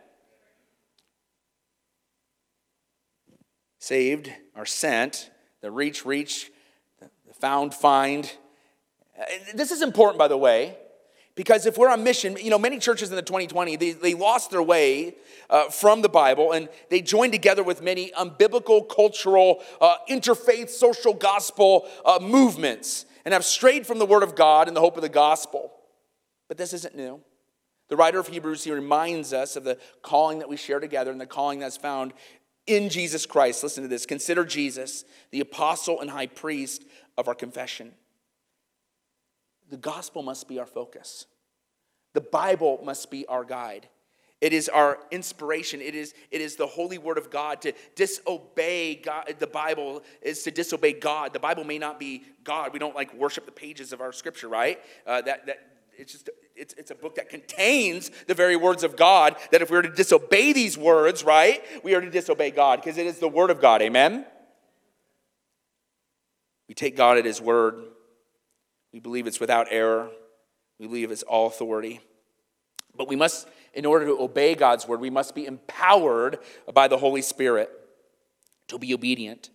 Saved 3.77 4.31
are 4.55 4.65
sent, 4.65 5.29
the 5.61 5.69
reach, 5.69 6.05
reach, 6.05 6.49
the 6.99 7.33
found, 7.33 7.75
find 7.75 8.31
this 9.53 9.71
is 9.71 9.81
important, 9.81 10.19
by 10.19 10.27
the 10.27 10.37
way, 10.37 10.77
because 11.37 11.67
if 11.67 11.77
we're 11.77 11.89
on 11.89 12.03
mission, 12.03 12.35
you 12.37 12.49
know, 12.49 12.57
many 12.57 12.79
churches 12.79 13.09
in 13.09 13.15
the 13.15 13.21
2020, 13.21 13.75
they, 13.75 13.91
they 13.91 14.13
lost 14.15 14.49
their 14.49 14.61
way 14.63 15.15
uh, 15.49 15.69
from 15.69 16.01
the 16.01 16.09
Bible 16.09 16.51
and 16.51 16.67
they 16.89 16.99
joined 16.99 17.31
together 17.31 17.63
with 17.63 17.81
many 17.81 18.11
unbiblical, 18.11 18.87
cultural, 18.89 19.63
uh, 19.79 19.97
interfaith, 20.09 20.69
social 20.69 21.13
gospel 21.13 21.87
uh, 22.05 22.17
movements 22.19 23.05
and 23.23 23.33
have 23.33 23.45
strayed 23.45 23.85
from 23.85 23.99
the 23.99 24.05
Word 24.05 24.23
of 24.23 24.35
God 24.35 24.67
and 24.67 24.75
the 24.75 24.81
hope 24.81 24.95
of 24.95 25.03
the 25.03 25.09
gospel. 25.09 25.71
But 26.47 26.57
this 26.57 26.73
isn't 26.73 26.95
new. 26.95 27.21
The 27.89 27.95
writer 27.95 28.19
of 28.19 28.27
Hebrews, 28.27 28.63
he 28.63 28.71
reminds 28.71 29.31
us 29.31 29.55
of 29.55 29.63
the 29.63 29.77
calling 30.01 30.39
that 30.39 30.49
we 30.49 30.57
share 30.57 30.79
together 30.79 31.11
and 31.11 31.21
the 31.21 31.27
calling 31.27 31.59
that's 31.59 31.77
found 31.77 32.13
in 32.65 32.89
Jesus 32.89 33.25
Christ. 33.25 33.61
Listen 33.61 33.83
to 33.83 33.87
this. 33.87 34.05
Consider 34.07 34.43
Jesus, 34.43 35.05
the 35.31 35.39
apostle 35.39 36.01
and 36.01 36.09
high 36.09 36.27
priest 36.27 36.83
of 37.15 37.27
our 37.27 37.35
confession 37.35 37.93
the 39.69 39.77
gospel 39.77 40.23
must 40.23 40.47
be 40.47 40.59
our 40.59 40.65
focus. 40.65 41.25
The 42.13 42.21
Bible 42.21 42.79
must 42.83 43.11
be 43.11 43.25
our 43.27 43.43
guide. 43.43 43.87
It 44.39 44.53
is 44.53 44.69
our 44.69 44.99
inspiration. 45.09 45.81
It 45.81 45.95
is, 45.95 46.13
it 46.29 46.41
is 46.41 46.55
the 46.55 46.67
holy 46.67 46.99
word 46.99 47.17
of 47.17 47.31
God. 47.31 47.61
To 47.61 47.73
disobey 47.95 48.95
God, 48.95 49.33
the 49.39 49.47
Bible 49.47 50.03
is 50.21 50.43
to 50.43 50.51
disobey 50.51 50.93
God. 50.93 51.33
The 51.33 51.39
Bible 51.39 51.63
may 51.63 51.79
not 51.79 51.99
be 51.99 52.23
God. 52.43 52.71
We 52.71 52.79
don't 52.79 52.95
like 52.95 53.13
worship 53.15 53.47
the 53.47 53.51
pages 53.51 53.93
of 53.93 54.01
our 54.01 54.11
scripture, 54.11 54.47
right? 54.47 54.79
Uh, 55.07 55.21
that, 55.21 55.47
that 55.47 55.57
it's 55.97 56.11
just 56.11 56.29
it's, 56.55 56.75
it's 56.75 56.91
a 56.91 56.95
book 56.95 57.15
that 57.15 57.29
contains 57.29 58.11
the 58.27 58.35
very 58.35 58.55
words 58.55 58.83
of 58.83 58.95
God. 58.95 59.35
That 59.51 59.63
if 59.63 59.71
we 59.71 59.77
were 59.77 59.83
to 59.83 59.89
disobey 59.89 60.53
these 60.53 60.77
words, 60.77 61.23
right, 61.23 61.63
we 61.83 61.95
are 61.95 62.01
to 62.01 62.09
disobey 62.09 62.51
God 62.51 62.81
because 62.81 62.97
it 62.97 63.07
is 63.07 63.17
the 63.17 63.27
word 63.27 63.49
of 63.49 63.59
God. 63.59 63.81
Amen. 63.81 64.25
We 66.67 66.75
take 66.75 66.95
God 66.95 67.17
at 67.17 67.25
His 67.25 67.41
word. 67.41 67.85
We 68.93 68.99
believe 68.99 69.27
it's 69.27 69.39
without 69.39 69.67
error. 69.69 70.09
We 70.79 70.87
believe 70.87 71.11
it's 71.11 71.23
all 71.23 71.47
authority. 71.47 72.01
But 72.95 73.07
we 73.07 73.15
must, 73.15 73.47
in 73.73 73.85
order 73.85 74.05
to 74.05 74.19
obey 74.19 74.55
God's 74.55 74.87
word, 74.87 74.99
we 74.99 75.09
must 75.09 75.35
be 75.35 75.45
empowered 75.45 76.39
by 76.73 76.87
the 76.87 76.97
Holy 76.97 77.21
Spirit. 77.21 77.69
to 78.67 78.77
be 78.77 78.93
obedient. 78.93 79.49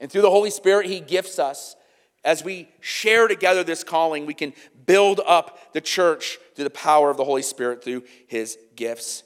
And 0.00 0.10
through 0.10 0.22
the 0.22 0.30
Holy 0.30 0.50
Spirit, 0.50 0.86
He 0.86 1.00
gifts 1.00 1.38
us. 1.38 1.76
As 2.24 2.42
we 2.44 2.68
share 2.80 3.28
together 3.28 3.62
this 3.62 3.84
calling, 3.84 4.26
we 4.26 4.34
can 4.34 4.52
build 4.86 5.20
up 5.26 5.72
the 5.72 5.80
church 5.80 6.38
through 6.54 6.64
the 6.64 6.70
power 6.70 7.10
of 7.10 7.16
the 7.16 7.24
Holy 7.24 7.42
Spirit 7.42 7.84
through 7.84 8.02
His 8.26 8.58
gifts. 8.74 9.22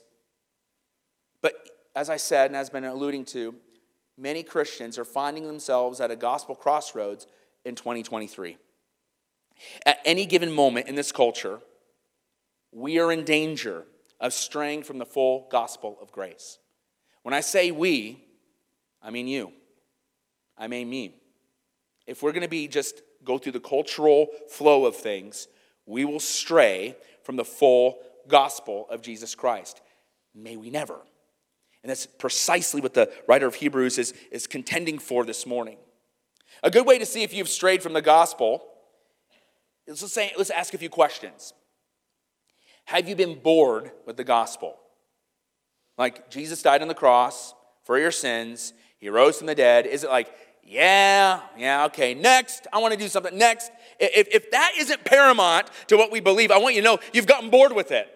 But 1.40 1.54
as 1.96 2.11
I 2.11 2.18
said, 2.18 2.46
and 2.46 2.57
has 2.57 2.70
been 2.70 2.85
alluding 2.85 3.24
to, 3.26 3.54
many 4.18 4.42
Christians 4.42 4.98
are 4.98 5.04
finding 5.04 5.46
themselves 5.46 6.00
at 6.00 6.11
a 6.11 6.16
gospel 6.16 6.54
crossroads 6.54 7.26
in 7.64 7.74
2023. 7.74 8.59
At 9.87 9.99
any 10.05 10.27
given 10.27 10.51
moment 10.53 10.88
in 10.88 10.95
this 10.95 11.12
culture, 11.12 11.61
we 12.73 12.99
are 12.99 13.12
in 13.12 13.25
danger 13.25 13.85
of 14.21 14.33
straying 14.33 14.83
from 14.83 14.99
the 14.99 15.07
full 15.07 15.47
gospel 15.51 15.99
of 16.01 16.12
grace. 16.12 16.59
When 17.23 17.35
I 17.35 17.40
say 17.40 17.71
we, 17.71 18.23
I 19.03 19.11
mean 19.11 19.29
you. 19.29 19.53
I 20.57 20.69
mean 20.69 20.88
me. 20.88 21.14
If 22.07 22.23
we're 22.23 22.33
going 22.33 22.43
to 22.43 22.49
be 22.49 22.69
just 22.69 23.03
go 23.25 23.38
through 23.38 23.53
the 23.53 23.61
cultural 23.61 24.29
flow 24.51 24.87
of 24.87 24.97
things, 24.97 25.49
we 25.87 26.05
will 26.05 26.21
stray 26.21 26.97
from 27.23 27.37
the 27.37 27.45
full 27.45 27.99
gospel 28.29 28.87
of 28.90 29.03
Jesus 29.03 29.35
Christ. 29.35 29.81
May 30.35 30.57
we 30.57 30.71
never. 30.71 30.99
And 31.83 31.90
that's 31.90 32.07
precisely 32.07 32.81
what 32.81 32.95
the 32.95 33.12
writer 33.29 33.47
of 33.47 33.57
Hebrews 33.57 33.99
is, 33.99 34.14
is 34.33 34.47
contending 34.47 34.99
for 34.99 35.25
this 35.25 35.47
morning. 35.47 35.77
A 36.62 36.71
good 36.71 36.87
way 36.87 36.99
to 36.99 37.07
see 37.07 37.23
if 37.23 37.35
you've 37.35 37.49
strayed 37.49 37.83
from 37.83 37.93
the 37.93 38.03
gospel 38.03 38.64
let's, 39.87 40.12
say, 40.12 40.33
let's 40.37 40.51
ask 40.51 40.75
a 40.75 40.79
few 40.79 40.88
questions. 40.88 41.53
Have 42.87 43.09
you 43.09 43.16
been 43.16 43.38
bored 43.38 43.92
with 44.07 44.16
the 44.16 44.25
gospel? 44.25 44.77
Like, 45.97 46.31
Jesus 46.31 46.62
died 46.62 46.83
on 46.83 46.88
the 46.88 46.94
cross 46.94 47.55
for 47.85 47.99
your 47.99 48.11
sins, 48.11 48.73
he 48.99 49.09
rose 49.09 49.38
from 49.38 49.47
the 49.47 49.55
dead. 49.55 49.87
Is 49.87 50.05
it 50.05 50.11
like, 50.11 50.33
yeah, 50.62 51.40
yeah, 51.59 51.85
okay, 51.87 52.14
next, 52.14 52.66
I 52.73 52.79
want 52.79 52.92
to 52.94 52.99
do 52.99 53.09
something. 53.09 53.37
Next. 53.37 53.70
If, 54.01 54.29
if 54.33 54.51
that 54.51 54.73
isn't 54.79 55.05
paramount 55.05 55.68
to 55.88 55.97
what 55.97 56.11
we 56.11 56.20
believe, 56.20 56.51
I 56.51 56.59
want 56.59 56.75
you 56.75 56.81
to 56.81 56.85
know 56.85 56.99
you've 57.12 57.27
gotten 57.27 57.51
bored 57.51 57.73
with 57.73 57.92
it. 57.92 58.11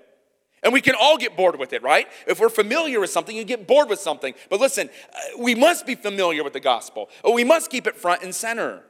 And 0.63 0.73
we 0.73 0.81
can 0.81 0.97
all 0.99 1.17
get 1.19 1.37
bored 1.37 1.59
with 1.59 1.73
it, 1.73 1.83
right? 1.83 2.09
If 2.27 2.41
we're 2.41 2.49
familiar 2.49 2.99
with 2.99 3.11
something, 3.11 3.37
you 3.37 3.45
get 3.45 3.69
bored 3.69 3.89
with 3.89 4.01
something. 4.01 4.35
But 4.51 4.61
listen, 4.61 4.91
uh, 5.15 5.19
we 5.39 5.55
must 5.55 5.87
be 5.87 5.95
familiar 5.95 6.43
with 6.43 6.53
the 6.53 6.61
gospel. 6.61 7.11
We 7.33 7.45
must 7.45 7.71
keep 7.71 7.87
it 7.87 7.95
front 7.95 8.23
and 8.23 8.35
center. 8.35 8.83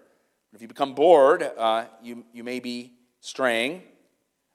If 0.54 0.62
you 0.62 0.68
become 0.68 0.94
bored, 0.94 1.42
uh, 1.42 1.84
you, 2.02 2.24
you 2.32 2.42
may 2.42 2.58
be 2.60 2.94
straying. 3.20 3.82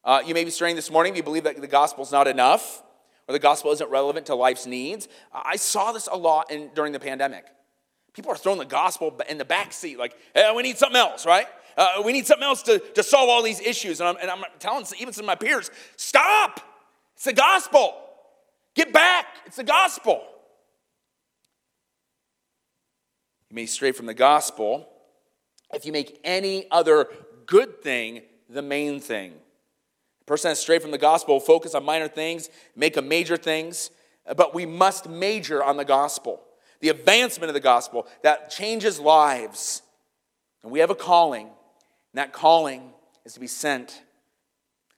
Uh, 0.04 0.22
you 0.26 0.34
may 0.34 0.44
be 0.44 0.50
straying 0.50 0.76
this 0.76 0.90
morning. 0.90 1.14
if 1.14 1.18
You 1.18 1.24
believe 1.24 1.44
that 1.44 1.60
the 1.60 1.68
gospel's 1.68 2.12
not 2.12 2.28
enough 2.28 2.84
or 3.28 3.34
the 3.34 3.40
gospel 3.40 3.72
isn't 3.72 3.90
relevant 3.90 4.26
to 4.26 4.36
life's 4.36 4.66
needs. 4.66 5.08
I 5.32 5.56
saw 5.56 5.92
this 5.92 6.10
a 6.12 6.18
lot 6.18 6.52
in, 6.52 6.72
during 6.74 6.92
the 6.92 7.00
pandemic. 7.00 7.46
People 8.14 8.32
are 8.32 8.36
throwing 8.36 8.60
the 8.60 8.66
gospel 8.66 9.20
in 9.30 9.38
the 9.38 9.46
back 9.46 9.72
seat, 9.72 9.98
like, 9.98 10.16
hey, 10.36 10.52
we 10.56 10.62
need 10.62 10.78
something 10.78 10.98
else, 10.98 11.26
right? 11.26 11.48
Uh, 11.78 12.02
we 12.06 12.12
need 12.12 12.28
something 12.28 12.44
else 12.44 12.62
to, 12.64 12.80
to 12.80 13.02
solve 13.02 13.30
all 13.30 13.42
these 13.42 13.60
issues. 13.60 14.00
And 14.00 14.10
I'm, 14.10 14.18
and 14.22 14.30
I'm 14.30 14.44
telling 14.60 14.86
even 15.00 15.14
some 15.14 15.24
of 15.24 15.28
my 15.28 15.36
peers, 15.36 15.72
stop. 15.96 16.60
It's 17.16 17.26
the 17.26 17.34
gospel. 17.34 17.96
Get 18.76 18.92
back. 18.92 19.26
It's 19.46 19.56
the 19.56 19.64
gospel. 19.64 20.24
You 23.50 23.56
may 23.56 23.66
stray 23.66 23.92
from 23.92 24.06
the 24.06 24.14
gospel 24.14 24.88
if 25.74 25.86
you 25.86 25.92
make 25.92 26.20
any 26.24 26.70
other 26.72 27.08
good 27.46 27.82
thing 27.82 28.22
the 28.50 28.62
main 28.62 29.00
thing. 29.00 29.34
A 30.22 30.26
person 30.26 30.50
that's 30.50 30.60
strayed 30.60 30.82
from 30.82 30.92
the 30.92 30.98
gospel 30.98 31.40
focus 31.40 31.76
on 31.76 31.84
minor 31.84 32.08
things, 32.08 32.50
make 32.76 32.98
a 32.98 33.02
major 33.02 33.38
things, 33.38 33.92
but 34.38 34.54
we 34.54 34.66
must 34.66 35.10
major 35.10 35.64
on 35.64 35.78
the 35.78 35.86
gospel 35.86 36.42
the 36.84 36.90
advancement 36.90 37.50
of 37.50 37.54
the 37.54 37.62
gospel 37.62 38.06
that 38.24 38.50
changes 38.50 39.00
lives. 39.00 39.84
And 40.64 40.72
we 40.72 40.80
have 40.80 40.90
a 40.90 40.96
calling, 40.96 41.46
and 41.46 41.54
that 42.16 42.34
calling 42.34 42.92
is 43.24 43.36
to 43.36 43.40
be 43.40 43.48
sent. 43.48 44.02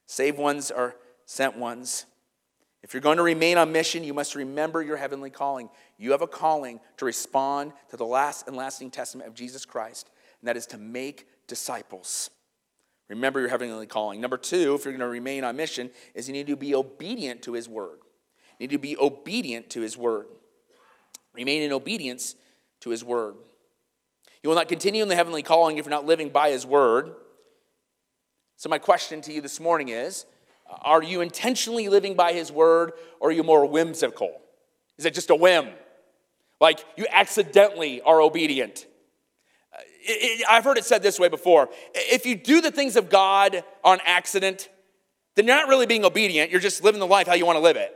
Saved 0.08 0.40
ones 0.40 0.72
are 0.72 0.96
sent 1.28 1.60
ones. 1.60 2.08
If 2.82 2.96
you're 2.96 3.02
going 3.02 3.18
to 3.18 3.24
remain 3.24 3.60
on 3.60 3.72
mission, 3.72 4.04
you 4.04 4.16
must 4.16 4.34
remember 4.34 4.82
your 4.82 4.98
heavenly 4.98 5.30
calling. 5.30 5.70
You 6.00 6.10
have 6.10 6.24
a 6.24 6.28
calling 6.28 6.80
to 6.98 7.06
respond 7.06 7.72
to 7.92 7.98
the 7.98 8.04
last 8.04 8.48
and 8.48 8.58
lasting 8.58 8.90
testament 8.90 9.30
of 9.30 9.36
Jesus 9.36 9.64
Christ, 9.64 10.10
and 10.46 10.50
that 10.50 10.58
is 10.58 10.68
to 10.68 10.78
make 10.78 11.28
disciples. 11.48 12.30
Remember 13.10 13.40
your 13.40 13.50
heavenly 13.50 13.88
calling. 13.88 14.22
Number 14.22 14.38
two, 14.38 14.76
if 14.76 14.86
you're 14.86 14.94
going 14.94 15.00
to 15.00 15.08
remain 15.08 15.44
on 15.44 15.56
mission, 15.56 15.90
is 16.14 16.28
you 16.28 16.34
need 16.34 16.46
to 16.46 16.56
be 16.56 16.76
obedient 16.76 17.42
to 17.42 17.54
his 17.54 17.68
word. 17.68 17.98
You 18.60 18.68
need 18.68 18.76
to 18.76 18.78
be 18.78 18.96
obedient 18.96 19.72
to 19.72 19.82
his 19.82 19.98
word. 19.98 20.28
Remain 21.34 21.64
in 21.64 21.72
obedience 21.72 22.36
to 22.82 22.92
his 22.92 23.04
word. 23.04 23.38
You 24.44 24.50
will 24.50 24.56
not 24.56 24.68
continue 24.68 25.02
in 25.02 25.10
the 25.10 25.16
heavenly 25.16 25.42
calling 25.42 25.80
if 25.80 25.86
you're 25.86 25.90
not 25.90 26.06
living 26.06 26.30
by 26.30 26.52
his 26.52 26.64
word. 26.64 27.16
So, 28.58 28.70
my 28.70 28.78
question 28.78 29.22
to 29.22 29.34
you 29.34 29.42
this 29.42 29.60
morning 29.60 29.90
is 29.90 30.28
uh, 30.70 30.76
Are 30.84 31.02
you 31.02 31.22
intentionally 31.22 31.90
living 31.90 32.14
by 32.14 32.34
his 32.34 32.52
word, 32.52 32.92
or 33.20 33.30
are 33.30 33.34
you 33.34 33.42
more 33.42 33.66
whimsical? 33.66 34.32
Is 35.00 35.06
it 35.06 35.16
just 35.16 35.32
a 35.32 35.36
whim? 35.36 35.70
Like 36.62 36.86
you 36.98 37.08
accidentally 37.12 38.02
are 38.02 38.22
obedient? 38.22 38.86
It, 40.08 40.46
I've 40.50 40.64
heard 40.64 40.78
it 40.78 40.86
said 40.86 41.02
this 41.02 41.20
way 41.20 41.30
before 41.30 41.70
if 41.94 42.26
you 42.26 42.36
do 42.36 42.62
the 42.62 42.72
things 42.72 42.96
of 42.96 43.10
God 43.10 43.64
on 43.84 44.00
accident, 44.06 44.70
then 45.36 45.48
you're 45.48 45.56
not 45.56 45.68
really 45.68 45.86
being 45.86 46.06
obedient, 46.06 46.52
you're 46.52 46.62
just 46.62 46.84
living 46.84 47.00
the 47.00 47.08
life 47.08 47.28
how 47.28 47.34
you 47.34 47.46
want 47.46 47.58
to 47.58 47.62
live 47.62 47.76
it. 47.76 47.96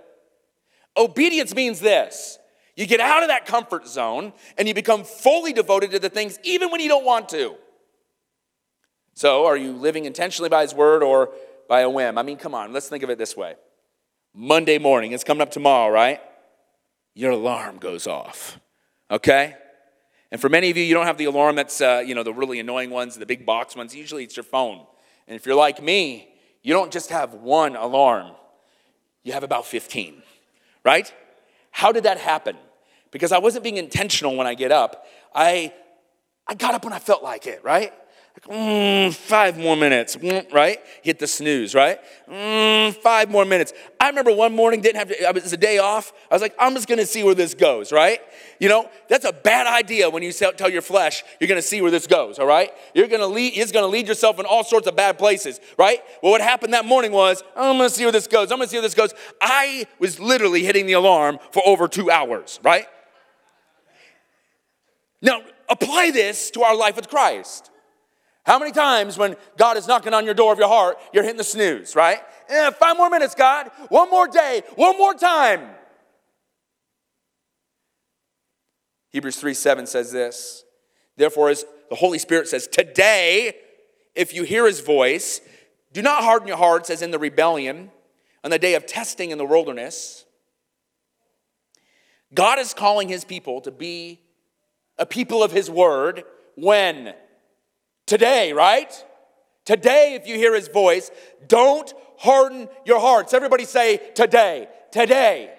Obedience 0.98 1.56
means 1.56 1.80
this 1.80 2.38
you 2.76 2.86
get 2.86 3.00
out 3.00 3.24
of 3.24 3.30
that 3.30 3.46
comfort 3.46 3.88
zone 3.88 4.34
and 4.58 4.68
you 4.68 4.74
become 4.74 5.04
fully 5.04 5.54
devoted 5.54 5.92
to 5.92 6.00
the 6.00 6.10
things 6.10 6.40
even 6.44 6.72
when 6.72 6.80
you 6.80 6.88
don't 6.88 7.06
want 7.06 7.30
to. 7.30 7.56
So, 9.14 9.46
are 9.46 9.58
you 9.58 9.74
living 9.74 10.06
intentionally 10.06 10.50
by 10.50 10.62
His 10.62 10.74
word 10.74 11.04
or 11.04 11.32
by 11.68 11.82
a 11.82 11.90
whim? 11.90 12.18
I 12.18 12.24
mean, 12.24 12.38
come 12.38 12.56
on, 12.56 12.72
let's 12.72 12.88
think 12.88 13.04
of 13.04 13.10
it 13.10 13.18
this 13.18 13.36
way 13.36 13.56
Monday 14.34 14.78
morning, 14.78 15.12
it's 15.12 15.24
coming 15.24 15.42
up 15.42 15.52
tomorrow, 15.52 15.92
right? 15.92 16.22
Your 17.16 17.32
alarm 17.32 17.80
goes 17.80 18.08
off, 18.08 18.60
okay? 19.12 19.56
And 20.32 20.40
for 20.40 20.50
many 20.50 20.70
of 20.70 20.78
you, 20.78 20.84
you 20.84 20.94
don't 20.94 21.08
have 21.08 21.18
the 21.18 21.26
alarm 21.26 21.56
that's, 21.56 21.82
uh, 21.82 22.04
you 22.06 22.14
know, 22.14 22.24
the 22.24 22.34
really 22.34 22.60
annoying 22.60 22.90
ones, 22.90 23.16
the 23.16 23.26
big 23.26 23.46
box 23.46 23.76
ones. 23.76 23.96
Usually 23.96 24.24
it's 24.24 24.38
your 24.38 24.44
phone. 24.44 24.86
And 25.28 25.36
if 25.36 25.46
you're 25.46 25.56
like 25.56 25.82
me, 25.82 26.30
you 26.62 26.74
don't 26.74 26.92
just 26.92 27.10
have 27.10 27.34
one 27.34 27.76
alarm, 27.76 28.34
you 29.24 29.34
have 29.34 29.44
about 29.44 29.66
15, 29.66 30.22
right? 30.84 31.12
How 31.72 31.92
did 31.92 32.04
that 32.04 32.20
happen? 32.20 32.58
because 33.12 33.32
I 33.32 33.40
wasn't 33.40 33.64
being 33.64 33.78
intentional 33.78 34.36
when 34.36 34.48
I 34.48 34.54
get 34.54 34.72
up. 34.72 35.06
I, 35.34 35.74
I 36.48 36.56
got 36.56 36.74
up 36.74 36.84
when 36.84 36.94
I 36.94 37.00
felt 37.00 37.24
like 37.24 37.48
it, 37.48 37.64
right? 37.64 37.94
Mm, 38.48 39.14
five 39.14 39.58
more 39.58 39.76
minutes, 39.76 40.16
mm, 40.16 40.52
right? 40.54 40.80
Hit 41.02 41.20
the 41.20 41.28
snooze, 41.28 41.76
right? 41.76 42.00
Mm, 42.28 42.96
five 42.96 43.30
more 43.30 43.44
minutes. 43.44 43.74
I 44.00 44.08
remember 44.08 44.32
one 44.32 44.56
morning, 44.56 44.82
didn't 44.82 44.98
have 44.98 45.10
to, 45.10 45.22
it 45.22 45.44
was 45.44 45.52
a 45.52 45.58
day 45.58 45.78
off. 45.78 46.14
I 46.32 46.36
was 46.36 46.42
like, 46.42 46.56
I'm 46.58 46.74
just 46.74 46.88
gonna 46.88 47.06
see 47.06 47.24
where 47.24 47.36
this 47.36 47.54
goes, 47.54 47.92
right? 47.92 48.20
You 48.60 48.70
know, 48.70 48.90
that's 49.08 49.26
a 49.26 49.34
bad 49.34 49.68
idea 49.68 50.10
when 50.10 50.24
you 50.24 50.32
tell 50.32 50.70
your 50.70 50.82
flesh 50.82 51.24
you're 51.40 51.48
gonna 51.48 51.62
see 51.62 51.82
where 51.82 51.92
this 51.92 52.08
goes, 52.08 52.40
all 52.40 52.46
right? 52.46 52.72
You're 52.94 53.08
gonna 53.08 53.28
lead, 53.28 53.54
it's 53.58 53.72
gonna 53.72 53.88
lead 53.88 54.08
yourself 54.08 54.40
in 54.40 54.46
all 54.46 54.64
sorts 54.64 54.88
of 54.88 54.96
bad 54.96 55.18
places, 55.18 55.60
right? 55.78 56.00
Well, 56.24 56.32
what 56.32 56.42
happened 56.42 56.74
that 56.74 56.86
morning 56.86 57.12
was, 57.12 57.44
I'm 57.56 57.78
gonna 57.78 57.90
see 57.90 58.04
where 58.06 58.12
this 58.12 58.28
goes, 58.28 58.52
I'm 58.52 58.58
gonna 58.58 58.70
see 58.70 58.78
where 58.78 58.84
this 58.84 58.96
goes. 58.96 59.14
I 59.42 59.86
was 60.00 60.20
literally 60.20 60.64
hitting 60.64 60.86
the 60.86 60.94
alarm 60.94 61.40
for 61.52 61.62
over 61.66 61.88
two 61.88 62.10
hours, 62.10 62.60
right? 62.64 62.86
Now, 65.22 65.42
apply 65.68 66.12
this 66.12 66.52
to 66.52 66.64
our 66.64 66.76
life 66.76 66.96
with 66.96 67.10
Christ. 67.10 67.70
How 68.46 68.58
many 68.58 68.72
times 68.72 69.18
when 69.18 69.36
God 69.58 69.78
is 69.78 69.88
knocking 69.88 70.14
on 70.14 70.26
your 70.26 70.34
door 70.34 70.52
of 70.54 70.60
your 70.60 70.68
heart, 70.68 70.98
you're 71.14 71.24
hitting 71.24 71.38
the 71.38 71.44
snooze, 71.44 71.96
right? 71.96 72.20
Eh, 72.48 72.72
five 72.72 72.98
more 72.98 73.10
minutes, 73.10 73.36
God. 73.36 73.70
One 73.90 74.10
more 74.10 74.28
day. 74.28 74.64
One 74.76 74.98
more 74.98 75.14
time. 75.14 75.62
Hebrews 79.10 79.38
3 79.38 79.54
7 79.54 79.86
says 79.86 80.12
this. 80.12 80.64
Therefore, 81.18 81.50
as 81.50 81.66
the 81.90 81.96
Holy 81.96 82.18
Spirit 82.20 82.48
says, 82.48 82.68
today, 82.68 83.54
if 84.16 84.34
you 84.34 84.44
hear 84.44 84.66
his 84.66 84.80
voice, 84.80 85.42
do 85.92 86.02
not 86.02 86.24
harden 86.24 86.48
your 86.48 86.58
hearts 86.58 86.90
as 86.90 87.02
in 87.02 87.12
the 87.12 87.20
rebellion 87.20 87.92
on 88.44 88.52
the 88.52 88.60
day 88.60 88.76
of 88.76 88.86
testing 88.86 89.32
in 89.32 89.38
the 89.38 89.46
wilderness. 89.46 90.26
God 92.34 92.60
is 92.60 92.74
calling 92.74 93.10
his 93.10 93.26
people 93.26 93.60
to 93.62 93.72
be 93.72 94.22
a 94.98 95.06
people 95.06 95.44
of 95.44 95.52
his 95.52 95.70
word 95.70 96.24
when? 96.56 97.14
Today, 98.10 98.54
right? 98.54 98.92
Today, 99.66 100.16
if 100.20 100.28
you 100.28 100.34
hear 100.34 100.56
his 100.56 100.68
voice, 100.68 101.12
don't 101.48 101.94
harden 102.18 102.68
your 102.84 103.00
hearts. 103.00 103.36
Everybody 103.36 103.66
say, 103.66 104.02
today, 104.16 104.68
today. 104.92 105.54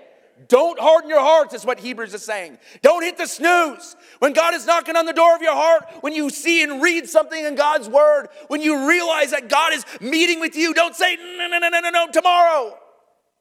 Don't 0.49 0.77
harden 0.81 1.09
your 1.09 1.21
hearts, 1.21 1.55
is 1.55 1.65
what 1.65 1.79
Hebrews 1.79 2.13
is 2.13 2.25
saying. 2.25 2.59
Don't 2.83 3.05
hit 3.05 3.17
the 3.19 3.27
snooze. 3.27 3.95
When 4.19 4.33
God 4.33 4.55
is 4.55 4.67
knocking 4.67 4.97
on 4.97 5.07
the 5.07 5.13
door 5.13 5.37
of 5.37 5.43
your 5.43 5.55
heart, 5.55 5.85
when 6.01 6.13
you 6.13 6.29
see 6.29 6.65
and 6.65 6.83
read 6.83 7.09
something 7.09 7.45
in 7.45 7.55
God's 7.55 7.89
word, 7.89 8.27
when 8.49 8.61
you 8.61 8.89
realize 8.89 9.31
that 9.31 9.49
God 9.49 9.73
is 9.73 9.85
meeting 10.01 10.41
with 10.41 10.57
you, 10.57 10.75
don't 10.75 10.97
say, 10.97 11.15
no, 11.15 11.47
no, 11.47 11.59
no, 11.61 11.69
no, 11.69 11.79
no, 11.79 11.91
no, 11.91 12.09
tomorrow. 12.11 12.77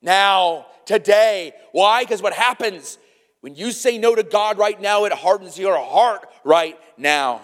Now, 0.04 0.67
today. 0.86 1.54
Why? 1.72 2.04
Because 2.04 2.22
what 2.22 2.34
happens 2.34 3.00
When 3.41 3.56
you 3.56 3.72
say 3.72 3.98
no 3.98 4.13
to 4.13 4.22
God 4.22 4.60
right 4.60 4.80
now, 4.80 5.06
it 5.06 5.13
hardens 5.13 5.58
your 5.58 5.80
heart 5.80 6.30
right 6.43 6.78
now. 6.95 7.41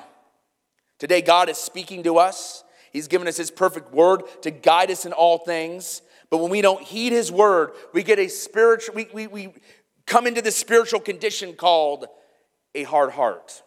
Today, 1.05 1.21
God 1.21 1.49
is 1.49 1.59
speaking 1.59 2.01
to 2.01 2.17
us. 2.17 2.63
He's 2.91 3.07
given 3.07 3.27
us 3.27 3.37
His 3.37 3.51
perfect 3.51 3.93
word 3.93 4.23
to 4.41 4.49
guide 4.49 4.89
us 4.89 5.05
in 5.05 5.13
all 5.13 5.37
things. 5.37 6.01
But 6.31 6.39
when 6.39 6.49
we 6.49 6.61
don't 6.61 6.81
heed 6.81 7.11
His 7.11 7.31
word, 7.31 7.73
we 7.93 8.01
get 8.01 8.17
a 8.17 8.27
spiritual, 8.27 8.95
we, 8.95 9.07
we, 9.13 9.27
we 9.27 9.53
come 10.07 10.25
into 10.25 10.41
this 10.41 10.57
spiritual 10.57 10.99
condition 10.99 11.53
called 11.53 12.07
a 12.73 12.81
hard 12.85 13.11
heart. 13.11 13.61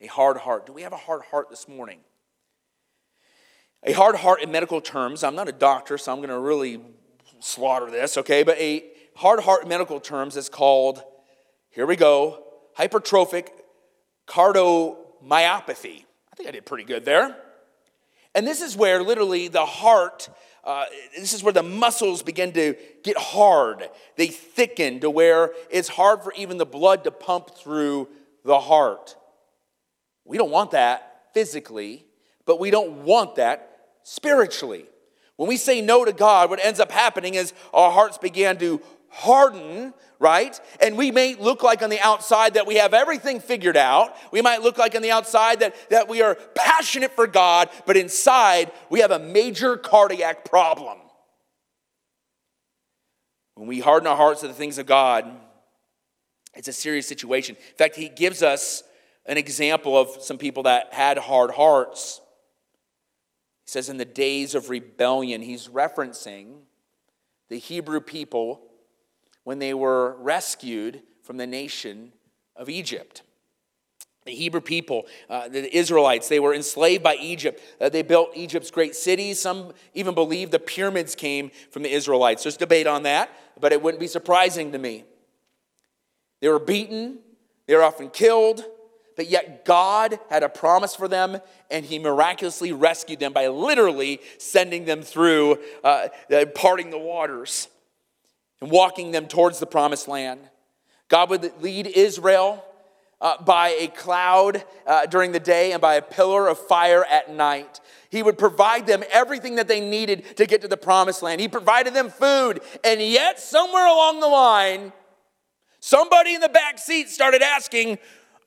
A 0.00 0.08
hard 0.08 0.38
heart. 0.38 0.66
Do 0.66 0.72
we 0.72 0.82
have 0.82 0.92
a 0.92 0.96
hard 0.96 1.22
heart 1.30 1.50
this 1.50 1.68
morning? 1.68 2.00
A 3.84 3.92
hard 3.92 4.16
heart 4.16 4.42
in 4.42 4.50
medical 4.50 4.80
terms, 4.80 5.22
I'm 5.22 5.36
not 5.36 5.46
a 5.46 5.52
doctor, 5.52 5.98
so 5.98 6.10
I'm 6.10 6.18
going 6.18 6.30
to 6.30 6.38
really 6.40 6.80
slaughter 7.38 7.92
this, 7.92 8.18
okay? 8.18 8.42
But 8.42 8.58
a 8.58 8.86
hard 9.14 9.38
heart 9.38 9.62
in 9.62 9.68
medical 9.68 10.00
terms 10.00 10.36
is 10.36 10.48
called, 10.48 11.00
here 11.68 11.86
we 11.86 11.94
go, 11.94 12.42
hypertrophic 12.76 13.50
cardiomyopathy. 14.26 16.06
I 16.40 16.42
think 16.42 16.54
I 16.54 16.56
did 16.56 16.64
pretty 16.64 16.84
good 16.84 17.04
there. 17.04 17.36
And 18.34 18.46
this 18.46 18.62
is 18.62 18.74
where 18.74 19.02
literally 19.02 19.48
the 19.48 19.66
heart, 19.66 20.30
uh, 20.64 20.86
this 21.14 21.34
is 21.34 21.42
where 21.42 21.52
the 21.52 21.62
muscles 21.62 22.22
begin 22.22 22.52
to 22.52 22.76
get 23.04 23.18
hard. 23.18 23.86
They 24.16 24.28
thicken 24.28 25.00
to 25.00 25.10
where 25.10 25.52
it's 25.70 25.88
hard 25.88 26.22
for 26.22 26.32
even 26.32 26.56
the 26.56 26.64
blood 26.64 27.04
to 27.04 27.10
pump 27.10 27.54
through 27.54 28.08
the 28.42 28.58
heart. 28.58 29.16
We 30.24 30.38
don't 30.38 30.50
want 30.50 30.70
that 30.70 31.26
physically, 31.34 32.06
but 32.46 32.58
we 32.58 32.70
don't 32.70 33.04
want 33.04 33.34
that 33.34 33.78
spiritually. 34.02 34.86
When 35.36 35.46
we 35.46 35.58
say 35.58 35.82
no 35.82 36.06
to 36.06 36.12
God, 36.12 36.48
what 36.48 36.64
ends 36.64 36.80
up 36.80 36.90
happening 36.90 37.34
is 37.34 37.52
our 37.74 37.92
hearts 37.92 38.16
begin 38.16 38.56
to 38.60 38.80
harden, 39.10 39.92
right? 40.18 40.58
And 40.80 40.96
we 40.96 41.10
may 41.10 41.34
look 41.34 41.62
like 41.62 41.82
on 41.82 41.90
the 41.90 42.00
outside 42.00 42.54
that 42.54 42.66
we 42.66 42.76
have 42.76 42.94
everything 42.94 43.40
figured 43.40 43.76
out. 43.76 44.16
We 44.32 44.40
might 44.40 44.62
look 44.62 44.78
like 44.78 44.94
on 44.94 45.02
the 45.02 45.10
outside 45.10 45.60
that, 45.60 45.74
that 45.90 46.08
we 46.08 46.22
are 46.22 46.36
passionate 46.54 47.14
for 47.14 47.26
God, 47.26 47.68
but 47.86 47.96
inside 47.96 48.72
we 48.88 49.00
have 49.00 49.10
a 49.10 49.18
major 49.18 49.76
cardiac 49.76 50.44
problem. 50.44 50.98
When 53.56 53.68
we 53.68 53.80
harden 53.80 54.06
our 54.06 54.16
hearts 54.16 54.40
to 54.40 54.48
the 54.48 54.54
things 54.54 54.78
of 54.78 54.86
God, 54.86 55.30
it's 56.54 56.68
a 56.68 56.72
serious 56.72 57.06
situation. 57.06 57.56
In 57.56 57.76
fact, 57.76 57.96
he 57.96 58.08
gives 58.08 58.42
us 58.42 58.82
an 59.26 59.36
example 59.36 59.98
of 59.98 60.22
some 60.22 60.38
people 60.38 60.62
that 60.64 60.92
had 60.94 61.18
hard 61.18 61.50
hearts 61.50 62.20
He 63.66 63.70
says, 63.70 63.88
in 63.88 63.98
the 63.98 64.04
days 64.04 64.54
of 64.54 64.70
rebellion, 64.70 65.42
he's 65.42 65.68
referencing 65.68 66.62
the 67.48 67.58
Hebrew 67.58 68.00
people 68.00 68.69
when 69.44 69.58
they 69.58 69.74
were 69.74 70.16
rescued 70.18 71.02
from 71.22 71.36
the 71.36 71.46
nation 71.46 72.12
of 72.56 72.68
Egypt. 72.68 73.22
The 74.26 74.32
Hebrew 74.32 74.60
people, 74.60 75.06
uh, 75.30 75.48
the 75.48 75.74
Israelites, 75.74 76.28
they 76.28 76.40
were 76.40 76.52
enslaved 76.52 77.02
by 77.02 77.14
Egypt. 77.14 77.60
Uh, 77.80 77.88
they 77.88 78.02
built 78.02 78.36
Egypt's 78.36 78.70
great 78.70 78.94
cities. 78.94 79.40
Some 79.40 79.72
even 79.94 80.14
believe 80.14 80.50
the 80.50 80.58
pyramids 80.58 81.14
came 81.14 81.50
from 81.70 81.82
the 81.82 81.90
Israelites. 81.90 82.42
There's 82.42 82.58
debate 82.58 82.86
on 82.86 83.04
that, 83.04 83.30
but 83.58 83.72
it 83.72 83.82
wouldn't 83.82 84.00
be 84.00 84.06
surprising 84.06 84.72
to 84.72 84.78
me. 84.78 85.04
They 86.42 86.48
were 86.48 86.58
beaten, 86.58 87.18
they 87.66 87.74
were 87.74 87.82
often 87.82 88.10
killed, 88.10 88.62
but 89.16 89.28
yet 89.28 89.64
God 89.64 90.18
had 90.28 90.42
a 90.42 90.48
promise 90.50 90.94
for 90.94 91.08
them, 91.08 91.38
and 91.70 91.84
He 91.84 91.98
miraculously 91.98 92.72
rescued 92.72 93.20
them 93.20 93.32
by 93.32 93.48
literally 93.48 94.20
sending 94.36 94.84
them 94.84 95.00
through, 95.00 95.58
uh, 95.82 96.08
parting 96.54 96.90
the 96.90 96.98
waters 96.98 97.68
and 98.60 98.70
walking 98.70 99.10
them 99.10 99.26
towards 99.26 99.58
the 99.58 99.66
promised 99.66 100.08
land. 100.08 100.40
God 101.08 101.30
would 101.30 101.52
lead 101.60 101.86
Israel 101.86 102.64
uh, 103.20 103.42
by 103.42 103.70
a 103.78 103.88
cloud 103.88 104.64
uh, 104.86 105.06
during 105.06 105.32
the 105.32 105.40
day 105.40 105.72
and 105.72 105.80
by 105.80 105.94
a 105.94 106.02
pillar 106.02 106.48
of 106.48 106.58
fire 106.58 107.04
at 107.04 107.30
night. 107.32 107.80
He 108.10 108.22
would 108.22 108.38
provide 108.38 108.86
them 108.86 109.04
everything 109.10 109.56
that 109.56 109.68
they 109.68 109.80
needed 109.80 110.36
to 110.36 110.46
get 110.46 110.62
to 110.62 110.68
the 110.68 110.76
promised 110.76 111.22
land. 111.22 111.40
He 111.40 111.48
provided 111.48 111.94
them 111.94 112.10
food, 112.10 112.60
and 112.82 113.00
yet, 113.00 113.38
somewhere 113.38 113.86
along 113.86 114.20
the 114.20 114.26
line, 114.26 114.92
somebody 115.80 116.34
in 116.34 116.40
the 116.40 116.48
back 116.48 116.78
seat 116.78 117.08
started 117.08 117.42
asking, 117.42 117.98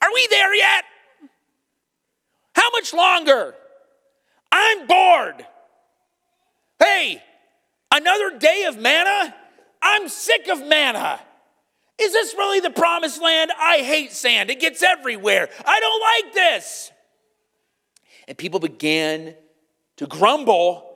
are 0.02 0.14
we 0.14 0.28
there 0.30 0.54
yet? 0.56 0.84
How 2.56 2.70
much 2.72 2.94
longer? 2.94 3.56
I'm 4.52 4.86
bored. 4.86 5.46
Hey, 6.80 7.24
another 7.92 8.38
day 8.38 8.66
of 8.68 8.78
manna? 8.78 9.34
I'm 9.84 10.10
sick 10.10 10.48
of 10.48 10.66
manna. 10.66 11.20
Is 12.00 12.12
this 12.12 12.34
really 12.34 12.60
the 12.60 12.72
promised 12.72 13.22
land? 13.22 13.52
I 13.60 13.78
hate 13.78 14.12
sand, 14.12 14.50
it 14.50 14.60
gets 14.60 14.82
everywhere. 14.82 15.50
I 15.66 15.80
don't 15.80 16.02
like 16.02 16.34
this. 16.34 16.92
And 18.28 18.38
people 18.38 18.60
began 18.60 19.36
to 19.98 20.08
grumble 20.08 20.90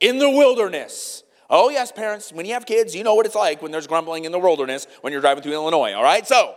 in 0.00 0.18
the 0.18 0.28
wilderness. 0.28 1.24
Oh, 1.50 1.70
yes, 1.70 1.90
parents, 1.90 2.32
when 2.32 2.46
you 2.46 2.54
have 2.54 2.66
kids, 2.66 2.94
you 2.94 3.04
know 3.04 3.14
what 3.14 3.26
it's 3.26 3.34
like 3.34 3.62
when 3.62 3.72
there's 3.72 3.86
grumbling 3.86 4.24
in 4.24 4.32
the 4.32 4.38
wilderness 4.38 4.86
when 5.00 5.12
you're 5.12 5.22
driving 5.22 5.42
through 5.42 5.52
Illinois, 5.52 5.92
all 5.92 6.02
right? 6.02 6.26
So, 6.26 6.54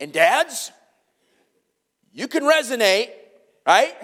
And 0.00 0.12
dads, 0.14 0.72
you 2.10 2.26
can 2.26 2.42
resonate, 2.42 3.10
right? 3.66 3.94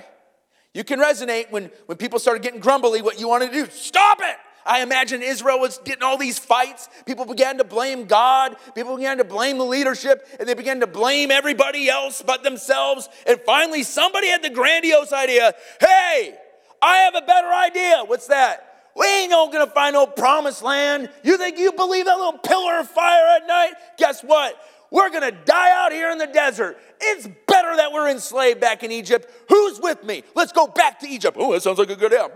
You 0.77 0.85
can 0.85 1.01
resonate 1.01 1.51
when, 1.51 1.71
when 1.87 1.97
people 1.97 2.19
started 2.19 2.43
getting 2.43 2.61
grumbly, 2.61 3.01
what 3.01 3.19
you 3.19 3.29
want 3.29 3.43
to 3.45 3.51
do. 3.51 3.65
Stop 3.71 4.19
it! 4.21 4.37
I 4.67 4.83
imagine 4.83 5.23
Israel 5.23 5.59
was 5.59 5.79
getting 5.79 6.03
all 6.03 6.19
these 6.19 6.39
fights. 6.39 6.91
People 7.07 7.25
began 7.25 7.57
to 7.57 7.65
blame 7.65 8.05
God. 8.05 8.57
People 8.75 8.95
began 8.95 9.17
to 9.17 9.25
blame 9.25 9.57
the 9.57 9.65
leadership, 9.65 10.29
and 10.39 10.47
they 10.47 10.53
began 10.53 10.81
to 10.81 10.87
blame 10.87 11.31
everybody 11.31 11.89
else 11.89 12.21
but 12.21 12.43
themselves. 12.43 13.09
And 13.27 13.41
finally, 13.47 13.85
somebody 13.85 14.29
had 14.29 14.43
the 14.43 14.51
grandiose 14.51 15.15
idea 15.15 15.55
hey, 15.81 16.37
I 16.83 16.97
have 16.99 17.15
a 17.15 17.23
better 17.23 17.49
idea. 17.49 18.03
What's 18.05 18.27
that? 18.27 18.91
We 18.95 19.07
ain't 19.07 19.31
gonna 19.31 19.67
find 19.67 19.95
no 19.95 20.07
promised 20.07 20.63
land. 20.63 21.09
You 21.23 21.39
think 21.39 21.59
you 21.59 21.73
believe 21.73 22.05
that 22.05 22.19
little 22.19 22.39
pillar 22.39 22.81
of 22.81 22.89
fire 22.89 23.37
at 23.37 23.47
night? 23.47 23.73
Guess 23.97 24.25
what? 24.25 24.55
We're 24.91 25.11
going 25.11 25.23
to 25.23 25.37
die 25.45 25.85
out 25.85 25.93
here 25.93 26.11
in 26.11 26.19
the 26.19 26.27
desert. 26.27 26.79
It's 27.01 27.27
better 27.47 27.77
that 27.77 27.93
we're 27.93 28.09
enslaved 28.11 28.61
back 28.61 28.83
in 28.83 28.93
Egypt. 28.93 29.31
Who's 29.49 29.81
with 29.81 30.05
me? 30.05 30.23
Let's 30.35 30.53
go 30.53 30.67
back 30.67 31.01
to 31.01 31.09
Egypt. 31.09 31.37
Oh, 31.39 31.53
that 31.53 31.63
sounds 31.63 31.79
like 31.79 31.91
a 31.91 31.97
good 31.97 32.13
idea. 32.13 32.31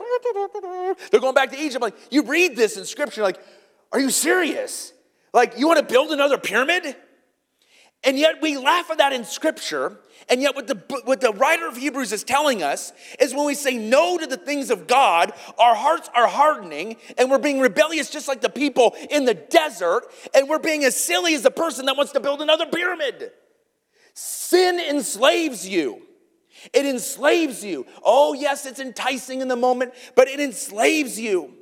They're 1.10 1.20
going 1.20 1.34
back 1.34 1.50
to 1.52 1.58
Egypt. 1.58 1.82
Like, 1.82 1.94
you 2.10 2.22
read 2.22 2.56
this 2.56 2.76
in 2.76 2.84
scripture, 2.84 3.22
like, 3.22 3.38
are 3.92 4.00
you 4.00 4.10
serious? 4.10 4.92
Like, 5.32 5.58
you 5.58 5.66
want 5.66 5.78
to 5.78 5.92
build 5.92 6.10
another 6.10 6.38
pyramid? 6.38 6.96
And 8.02 8.18
yet 8.18 8.40
we 8.40 8.56
laugh 8.56 8.90
at 8.90 8.98
that 8.98 9.12
in 9.12 9.24
scripture. 9.24 9.98
And 10.28 10.40
yet, 10.40 10.54
what 10.54 10.68
the, 10.68 10.80
what 11.04 11.20
the 11.20 11.32
writer 11.32 11.66
of 11.66 11.76
Hebrews 11.76 12.12
is 12.12 12.22
telling 12.22 12.62
us 12.62 12.92
is 13.18 13.34
when 13.34 13.46
we 13.46 13.54
say 13.54 13.76
no 13.76 14.16
to 14.16 14.26
the 14.26 14.36
things 14.36 14.70
of 14.70 14.86
God, 14.86 15.32
our 15.58 15.74
hearts 15.74 16.08
are 16.14 16.28
hardening 16.28 16.96
and 17.18 17.30
we're 17.30 17.38
being 17.38 17.58
rebellious 17.58 18.10
just 18.10 18.28
like 18.28 18.40
the 18.40 18.48
people 18.48 18.94
in 19.10 19.24
the 19.24 19.34
desert, 19.34 20.04
and 20.34 20.48
we're 20.48 20.60
being 20.60 20.84
as 20.84 20.94
silly 20.94 21.34
as 21.34 21.42
the 21.42 21.50
person 21.50 21.86
that 21.86 21.96
wants 21.96 22.12
to 22.12 22.20
build 22.20 22.40
another 22.40 22.66
pyramid. 22.66 23.32
Sin 24.14 24.78
enslaves 24.78 25.68
you. 25.68 26.02
It 26.72 26.86
enslaves 26.86 27.64
you. 27.64 27.86
Oh, 28.04 28.32
yes, 28.32 28.66
it's 28.66 28.80
enticing 28.80 29.40
in 29.40 29.48
the 29.48 29.56
moment, 29.56 29.94
but 30.14 30.28
it 30.28 30.40
enslaves 30.40 31.18
you. 31.18 31.54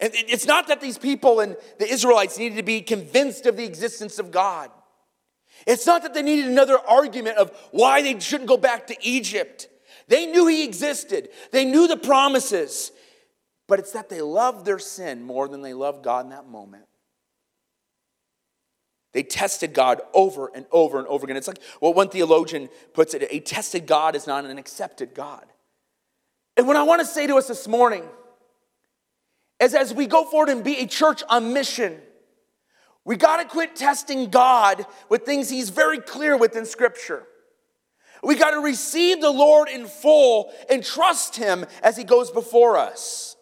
And 0.00 0.12
it's 0.14 0.46
not 0.46 0.68
that 0.68 0.80
these 0.80 0.96
people 0.96 1.40
and 1.40 1.56
the 1.78 1.86
Israelites 1.86 2.38
needed 2.38 2.56
to 2.56 2.62
be 2.62 2.80
convinced 2.80 3.46
of 3.46 3.56
the 3.56 3.64
existence 3.64 4.18
of 4.18 4.30
God. 4.30 4.70
It's 5.66 5.86
not 5.86 6.02
that 6.02 6.14
they 6.14 6.22
needed 6.22 6.46
another 6.46 6.78
argument 6.78 7.36
of 7.36 7.50
why 7.70 8.00
they 8.00 8.18
shouldn't 8.18 8.48
go 8.48 8.56
back 8.56 8.86
to 8.86 8.96
Egypt. 9.02 9.68
They 10.08 10.26
knew 10.26 10.46
He 10.46 10.64
existed, 10.64 11.28
they 11.52 11.64
knew 11.64 11.86
the 11.86 11.96
promises, 11.96 12.92
but 13.68 13.78
it's 13.78 13.92
that 13.92 14.08
they 14.08 14.22
loved 14.22 14.64
their 14.64 14.78
sin 14.78 15.22
more 15.22 15.48
than 15.48 15.62
they 15.62 15.74
loved 15.74 16.02
God 16.02 16.24
in 16.24 16.30
that 16.30 16.48
moment. 16.48 16.84
They 19.12 19.22
tested 19.22 19.74
God 19.74 20.00
over 20.14 20.50
and 20.54 20.66
over 20.70 20.98
and 20.98 21.06
over 21.08 21.24
again. 21.24 21.36
It's 21.36 21.48
like 21.48 21.62
what 21.80 21.94
one 21.94 22.08
theologian 22.08 22.68
puts 22.94 23.12
it 23.12 23.26
a 23.30 23.40
tested 23.40 23.86
God 23.86 24.14
is 24.14 24.26
not 24.26 24.44
an 24.44 24.56
accepted 24.56 25.14
God. 25.14 25.44
And 26.56 26.66
what 26.66 26.76
I 26.76 26.84
want 26.84 27.00
to 27.00 27.06
say 27.06 27.26
to 27.26 27.36
us 27.36 27.48
this 27.48 27.66
morning 27.68 28.04
is 29.60 29.74
as 29.74 29.92
we 29.92 30.06
go 30.06 30.24
forward 30.24 30.48
and 30.48 30.64
be 30.64 30.78
a 30.78 30.86
church 30.86 31.22
on 31.28 31.52
mission, 31.52 32.00
we 33.04 33.16
got 33.16 33.38
to 33.38 33.44
quit 33.44 33.76
testing 33.76 34.30
God 34.30 34.86
with 35.08 35.24
things 35.24 35.48
He's 35.48 35.70
very 35.70 35.98
clear 35.98 36.36
with 36.36 36.56
in 36.56 36.66
Scripture. 36.66 37.24
We 38.22 38.34
got 38.34 38.50
to 38.50 38.60
receive 38.60 39.20
the 39.20 39.30
Lord 39.30 39.68
in 39.68 39.86
full 39.86 40.52
and 40.68 40.84
trust 40.84 41.36
Him 41.36 41.64
as 41.82 41.96
He 41.96 42.04
goes 42.04 42.30
before 42.30 42.76
us. 42.76 43.36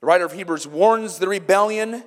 The 0.00 0.06
writer 0.06 0.24
of 0.24 0.32
Hebrews 0.32 0.66
warns 0.66 1.18
the 1.18 1.28
rebellion, 1.28 2.04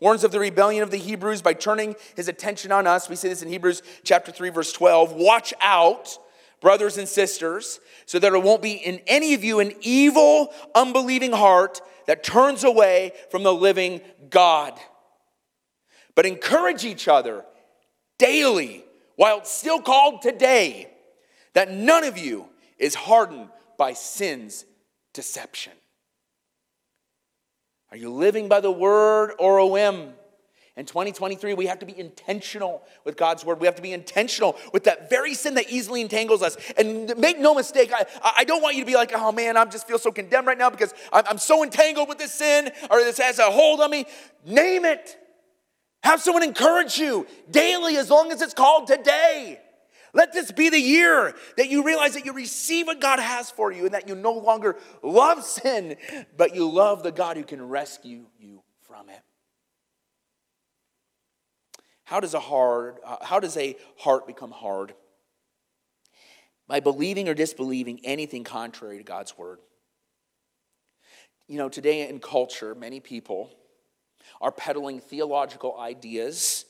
warns 0.00 0.22
of 0.22 0.32
the 0.32 0.38
rebellion 0.38 0.82
of 0.82 0.90
the 0.90 0.98
Hebrews 0.98 1.42
by 1.42 1.54
turning 1.54 1.96
his 2.14 2.28
attention 2.28 2.70
on 2.70 2.86
us. 2.86 3.08
We 3.08 3.16
see 3.16 3.28
this 3.28 3.42
in 3.42 3.48
Hebrews 3.48 3.82
chapter 4.04 4.30
3, 4.30 4.50
verse 4.50 4.70
12. 4.72 5.12
Watch 5.12 5.54
out 5.60 6.18
brothers 6.60 6.98
and 6.98 7.08
sisters, 7.08 7.80
so 8.06 8.18
that 8.18 8.30
there 8.30 8.40
won't 8.40 8.62
be 8.62 8.72
in 8.72 9.00
any 9.06 9.34
of 9.34 9.44
you 9.44 9.60
an 9.60 9.72
evil, 9.80 10.52
unbelieving 10.74 11.32
heart 11.32 11.80
that 12.06 12.24
turns 12.24 12.64
away 12.64 13.12
from 13.30 13.42
the 13.42 13.54
living 13.54 14.00
God. 14.30 14.78
But 16.14 16.26
encourage 16.26 16.84
each 16.84 17.06
other 17.06 17.44
daily 18.18 18.84
while 19.16 19.38
it's 19.38 19.50
still 19.50 19.80
called 19.80 20.22
today, 20.22 20.88
that 21.54 21.70
none 21.70 22.04
of 22.04 22.18
you 22.18 22.48
is 22.78 22.94
hardened 22.94 23.48
by 23.76 23.92
sin's 23.92 24.64
deception. 25.12 25.72
Are 27.90 27.96
you 27.96 28.10
living 28.10 28.48
by 28.48 28.60
the 28.60 28.70
word 28.70 29.32
or 29.38 29.58
a 29.58 29.66
whim? 29.66 30.12
In 30.78 30.86
2023, 30.86 31.54
we 31.54 31.66
have 31.66 31.80
to 31.80 31.86
be 31.86 31.98
intentional 31.98 32.82
with 33.04 33.16
God's 33.16 33.44
word. 33.44 33.58
We 33.58 33.66
have 33.66 33.74
to 33.74 33.82
be 33.82 33.92
intentional 33.92 34.56
with 34.72 34.84
that 34.84 35.10
very 35.10 35.34
sin 35.34 35.54
that 35.54 35.68
easily 35.68 36.00
entangles 36.00 36.40
us. 36.40 36.56
And 36.76 37.18
make 37.18 37.40
no 37.40 37.52
mistake, 37.52 37.90
I, 37.92 38.06
I 38.38 38.44
don't 38.44 38.62
want 38.62 38.76
you 38.76 38.82
to 38.82 38.86
be 38.86 38.94
like, 38.94 39.10
oh 39.12 39.32
man, 39.32 39.56
I 39.56 39.64
just 39.64 39.88
feel 39.88 39.98
so 39.98 40.12
condemned 40.12 40.46
right 40.46 40.56
now 40.56 40.70
because 40.70 40.94
I'm, 41.12 41.24
I'm 41.30 41.38
so 41.38 41.64
entangled 41.64 42.08
with 42.08 42.18
this 42.18 42.32
sin 42.32 42.70
or 42.92 42.98
this 42.98 43.18
has 43.18 43.40
a 43.40 43.50
hold 43.50 43.80
on 43.80 43.90
me. 43.90 44.06
Name 44.46 44.84
it. 44.84 45.16
Have 46.04 46.22
someone 46.22 46.44
encourage 46.44 46.96
you 46.96 47.26
daily 47.50 47.96
as 47.96 48.08
long 48.08 48.30
as 48.30 48.40
it's 48.40 48.54
called 48.54 48.86
today. 48.86 49.58
Let 50.14 50.32
this 50.32 50.52
be 50.52 50.68
the 50.68 50.80
year 50.80 51.34
that 51.56 51.68
you 51.68 51.84
realize 51.84 52.14
that 52.14 52.24
you 52.24 52.32
receive 52.32 52.86
what 52.86 53.00
God 53.00 53.18
has 53.18 53.50
for 53.50 53.72
you 53.72 53.86
and 53.86 53.94
that 53.94 54.06
you 54.06 54.14
no 54.14 54.32
longer 54.32 54.76
love 55.02 55.42
sin, 55.42 55.96
but 56.36 56.54
you 56.54 56.70
love 56.70 57.02
the 57.02 57.10
God 57.10 57.36
who 57.36 57.42
can 57.42 57.60
rescue 57.68 58.26
you 58.38 58.62
from 58.82 59.08
it. 59.08 59.20
How 62.08 62.20
does 62.20 62.32
a 62.32 62.40
hard 62.40 62.96
uh, 63.04 63.18
how 63.22 63.38
does 63.38 63.54
a 63.58 63.76
heart 63.98 64.26
become 64.26 64.50
hard? 64.50 64.94
By 66.66 66.80
believing 66.80 67.28
or 67.28 67.34
disbelieving 67.34 68.00
anything 68.02 68.44
contrary 68.44 68.96
to 68.96 69.04
God's 69.04 69.36
word. 69.36 69.58
You 71.48 71.58
know, 71.58 71.68
today 71.68 72.08
in 72.08 72.18
culture, 72.18 72.74
many 72.74 73.00
people 73.00 73.50
are 74.40 74.50
peddling 74.50 75.00
theological 75.00 75.78
ideas, 75.78 76.64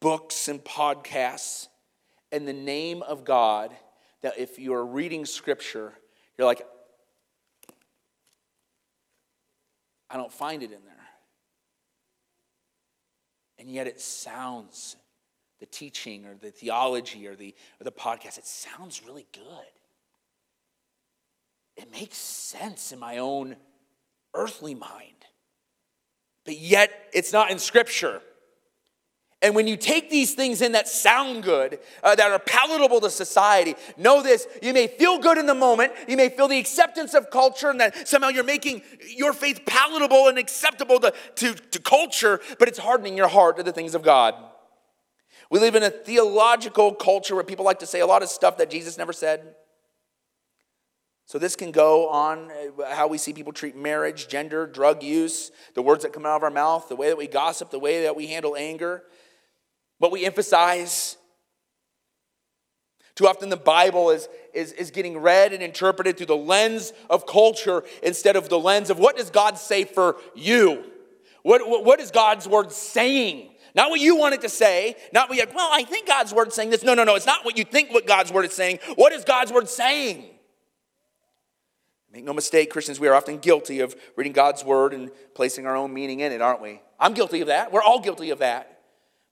books 0.00 0.48
and 0.48 0.62
podcasts 0.62 1.68
in 2.30 2.44
the 2.44 2.52
name 2.52 3.00
of 3.02 3.24
God 3.24 3.74
that 4.20 4.36
if 4.36 4.58
you're 4.58 4.84
reading 4.84 5.24
scripture, 5.24 5.94
you're 6.36 6.46
like 6.46 6.60
I 10.10 10.18
don't 10.18 10.32
find 10.32 10.62
it 10.62 10.72
in 10.72 10.84
there 10.84 10.95
and 13.66 13.74
yet 13.74 13.88
it 13.88 14.00
sounds, 14.00 14.94
the 15.58 15.66
teaching 15.66 16.24
or 16.24 16.36
the 16.36 16.52
theology 16.52 17.26
or 17.26 17.34
the, 17.34 17.52
or 17.80 17.84
the 17.84 17.90
podcast, 17.90 18.38
it 18.38 18.46
sounds 18.46 19.02
really 19.04 19.26
good. 19.32 19.42
It 21.76 21.90
makes 21.90 22.16
sense 22.16 22.92
in 22.92 23.00
my 23.00 23.18
own 23.18 23.56
earthly 24.34 24.76
mind. 24.76 25.26
But 26.44 26.58
yet 26.58 26.92
it's 27.12 27.32
not 27.32 27.50
in 27.50 27.58
Scripture. 27.58 28.22
And 29.46 29.54
when 29.54 29.68
you 29.68 29.76
take 29.76 30.10
these 30.10 30.34
things 30.34 30.60
in 30.60 30.72
that 30.72 30.88
sound 30.88 31.44
good, 31.44 31.78
uh, 32.02 32.16
that 32.16 32.32
are 32.32 32.38
palatable 32.40 33.00
to 33.02 33.08
society, 33.08 33.76
know 33.96 34.20
this 34.20 34.48
you 34.60 34.74
may 34.74 34.88
feel 34.88 35.20
good 35.20 35.38
in 35.38 35.46
the 35.46 35.54
moment, 35.54 35.92
you 36.08 36.16
may 36.16 36.30
feel 36.30 36.48
the 36.48 36.58
acceptance 36.58 37.14
of 37.14 37.30
culture, 37.30 37.70
and 37.70 37.80
that 37.80 38.08
somehow 38.08 38.26
you're 38.26 38.42
making 38.42 38.82
your 39.08 39.32
faith 39.32 39.60
palatable 39.64 40.26
and 40.26 40.36
acceptable 40.36 40.98
to, 40.98 41.14
to, 41.36 41.54
to 41.54 41.78
culture, 41.78 42.40
but 42.58 42.66
it's 42.66 42.80
hardening 42.80 43.16
your 43.16 43.28
heart 43.28 43.56
to 43.58 43.62
the 43.62 43.70
things 43.70 43.94
of 43.94 44.02
God. 44.02 44.34
We 45.48 45.60
live 45.60 45.76
in 45.76 45.84
a 45.84 45.90
theological 45.90 46.92
culture 46.92 47.36
where 47.36 47.44
people 47.44 47.64
like 47.64 47.78
to 47.78 47.86
say 47.86 48.00
a 48.00 48.06
lot 48.06 48.24
of 48.24 48.28
stuff 48.28 48.58
that 48.58 48.68
Jesus 48.68 48.98
never 48.98 49.12
said. 49.12 49.54
So, 51.26 51.38
this 51.38 51.54
can 51.54 51.70
go 51.70 52.08
on 52.08 52.50
uh, 52.50 52.92
how 52.96 53.06
we 53.06 53.18
see 53.18 53.32
people 53.32 53.52
treat 53.52 53.76
marriage, 53.76 54.26
gender, 54.26 54.66
drug 54.66 55.04
use, 55.04 55.52
the 55.74 55.82
words 55.82 56.02
that 56.02 56.12
come 56.12 56.26
out 56.26 56.34
of 56.34 56.42
our 56.42 56.50
mouth, 56.50 56.88
the 56.88 56.96
way 56.96 57.06
that 57.06 57.16
we 57.16 57.28
gossip, 57.28 57.70
the 57.70 57.78
way 57.78 58.02
that 58.02 58.16
we 58.16 58.26
handle 58.26 58.56
anger 58.56 59.04
what 59.98 60.12
we 60.12 60.24
emphasize. 60.24 61.16
Too 63.14 63.26
often, 63.26 63.48
the 63.48 63.56
Bible 63.56 64.10
is, 64.10 64.28
is, 64.52 64.72
is 64.72 64.90
getting 64.90 65.18
read 65.18 65.52
and 65.52 65.62
interpreted 65.62 66.16
through 66.16 66.26
the 66.26 66.36
lens 66.36 66.92
of 67.08 67.26
culture 67.26 67.82
instead 68.02 68.36
of 68.36 68.48
the 68.48 68.58
lens 68.58 68.90
of 68.90 68.98
what 68.98 69.16
does 69.16 69.30
God 69.30 69.58
say 69.58 69.84
for 69.84 70.16
you? 70.34 70.84
What, 71.42 71.66
what, 71.68 71.84
what 71.84 72.00
is 72.00 72.10
God's 72.10 72.46
word 72.46 72.72
saying? 72.72 73.50
Not 73.74 73.90
what 73.90 74.00
you 74.00 74.16
want 74.16 74.34
it 74.34 74.40
to 74.40 74.48
say, 74.48 74.96
not 75.12 75.28
what 75.28 75.38
you, 75.38 75.44
well, 75.54 75.68
I 75.70 75.84
think 75.84 76.06
God's 76.06 76.32
word 76.32 76.52
saying 76.52 76.70
this. 76.70 76.82
No, 76.82 76.94
no, 76.94 77.04
no, 77.04 77.14
it's 77.14 77.26
not 77.26 77.44
what 77.44 77.58
you 77.58 77.64
think 77.64 77.92
what 77.92 78.06
God's 78.06 78.32
word 78.32 78.46
is 78.46 78.52
saying. 78.52 78.78
What 78.96 79.12
is 79.12 79.22
God's 79.22 79.52
word 79.52 79.68
saying? 79.68 80.24
Make 82.12 82.24
no 82.24 82.32
mistake, 82.32 82.70
Christians, 82.70 82.98
we 82.98 83.08
are 83.08 83.14
often 83.14 83.36
guilty 83.36 83.80
of 83.80 83.94
reading 84.16 84.32
God's 84.32 84.64
word 84.64 84.94
and 84.94 85.10
placing 85.34 85.66
our 85.66 85.76
own 85.76 85.92
meaning 85.92 86.20
in 86.20 86.32
it, 86.32 86.40
aren't 86.40 86.62
we? 86.62 86.80
I'm 86.98 87.12
guilty 87.12 87.42
of 87.42 87.48
that. 87.48 87.70
We're 87.70 87.82
all 87.82 88.00
guilty 88.00 88.30
of 88.30 88.38
that. 88.38 88.75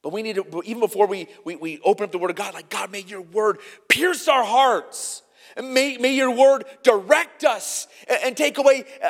But 0.05 0.12
we 0.12 0.22
need 0.22 0.36
to, 0.36 0.62
even 0.66 0.80
before 0.80 1.07
we, 1.07 1.28
we, 1.46 1.57
we 1.57 1.80
open 1.82 2.05
up 2.05 2.12
the 2.12 2.18
Word 2.18 2.28
of 2.28 2.36
God, 2.36 2.52
like, 2.52 2.68
God, 2.68 2.92
may 2.92 3.00
your 3.00 3.22
Word 3.22 3.59
pierce 3.88 4.28
our 4.28 4.44
hearts. 4.44 5.22
And 5.57 5.72
May, 5.72 5.96
may 5.96 6.14
your 6.14 6.30
Word 6.30 6.66
direct 6.82 7.42
us 7.42 7.88
and, 8.07 8.18
and 8.22 8.36
take 8.36 8.59
away 8.59 8.84
uh, 9.02 9.09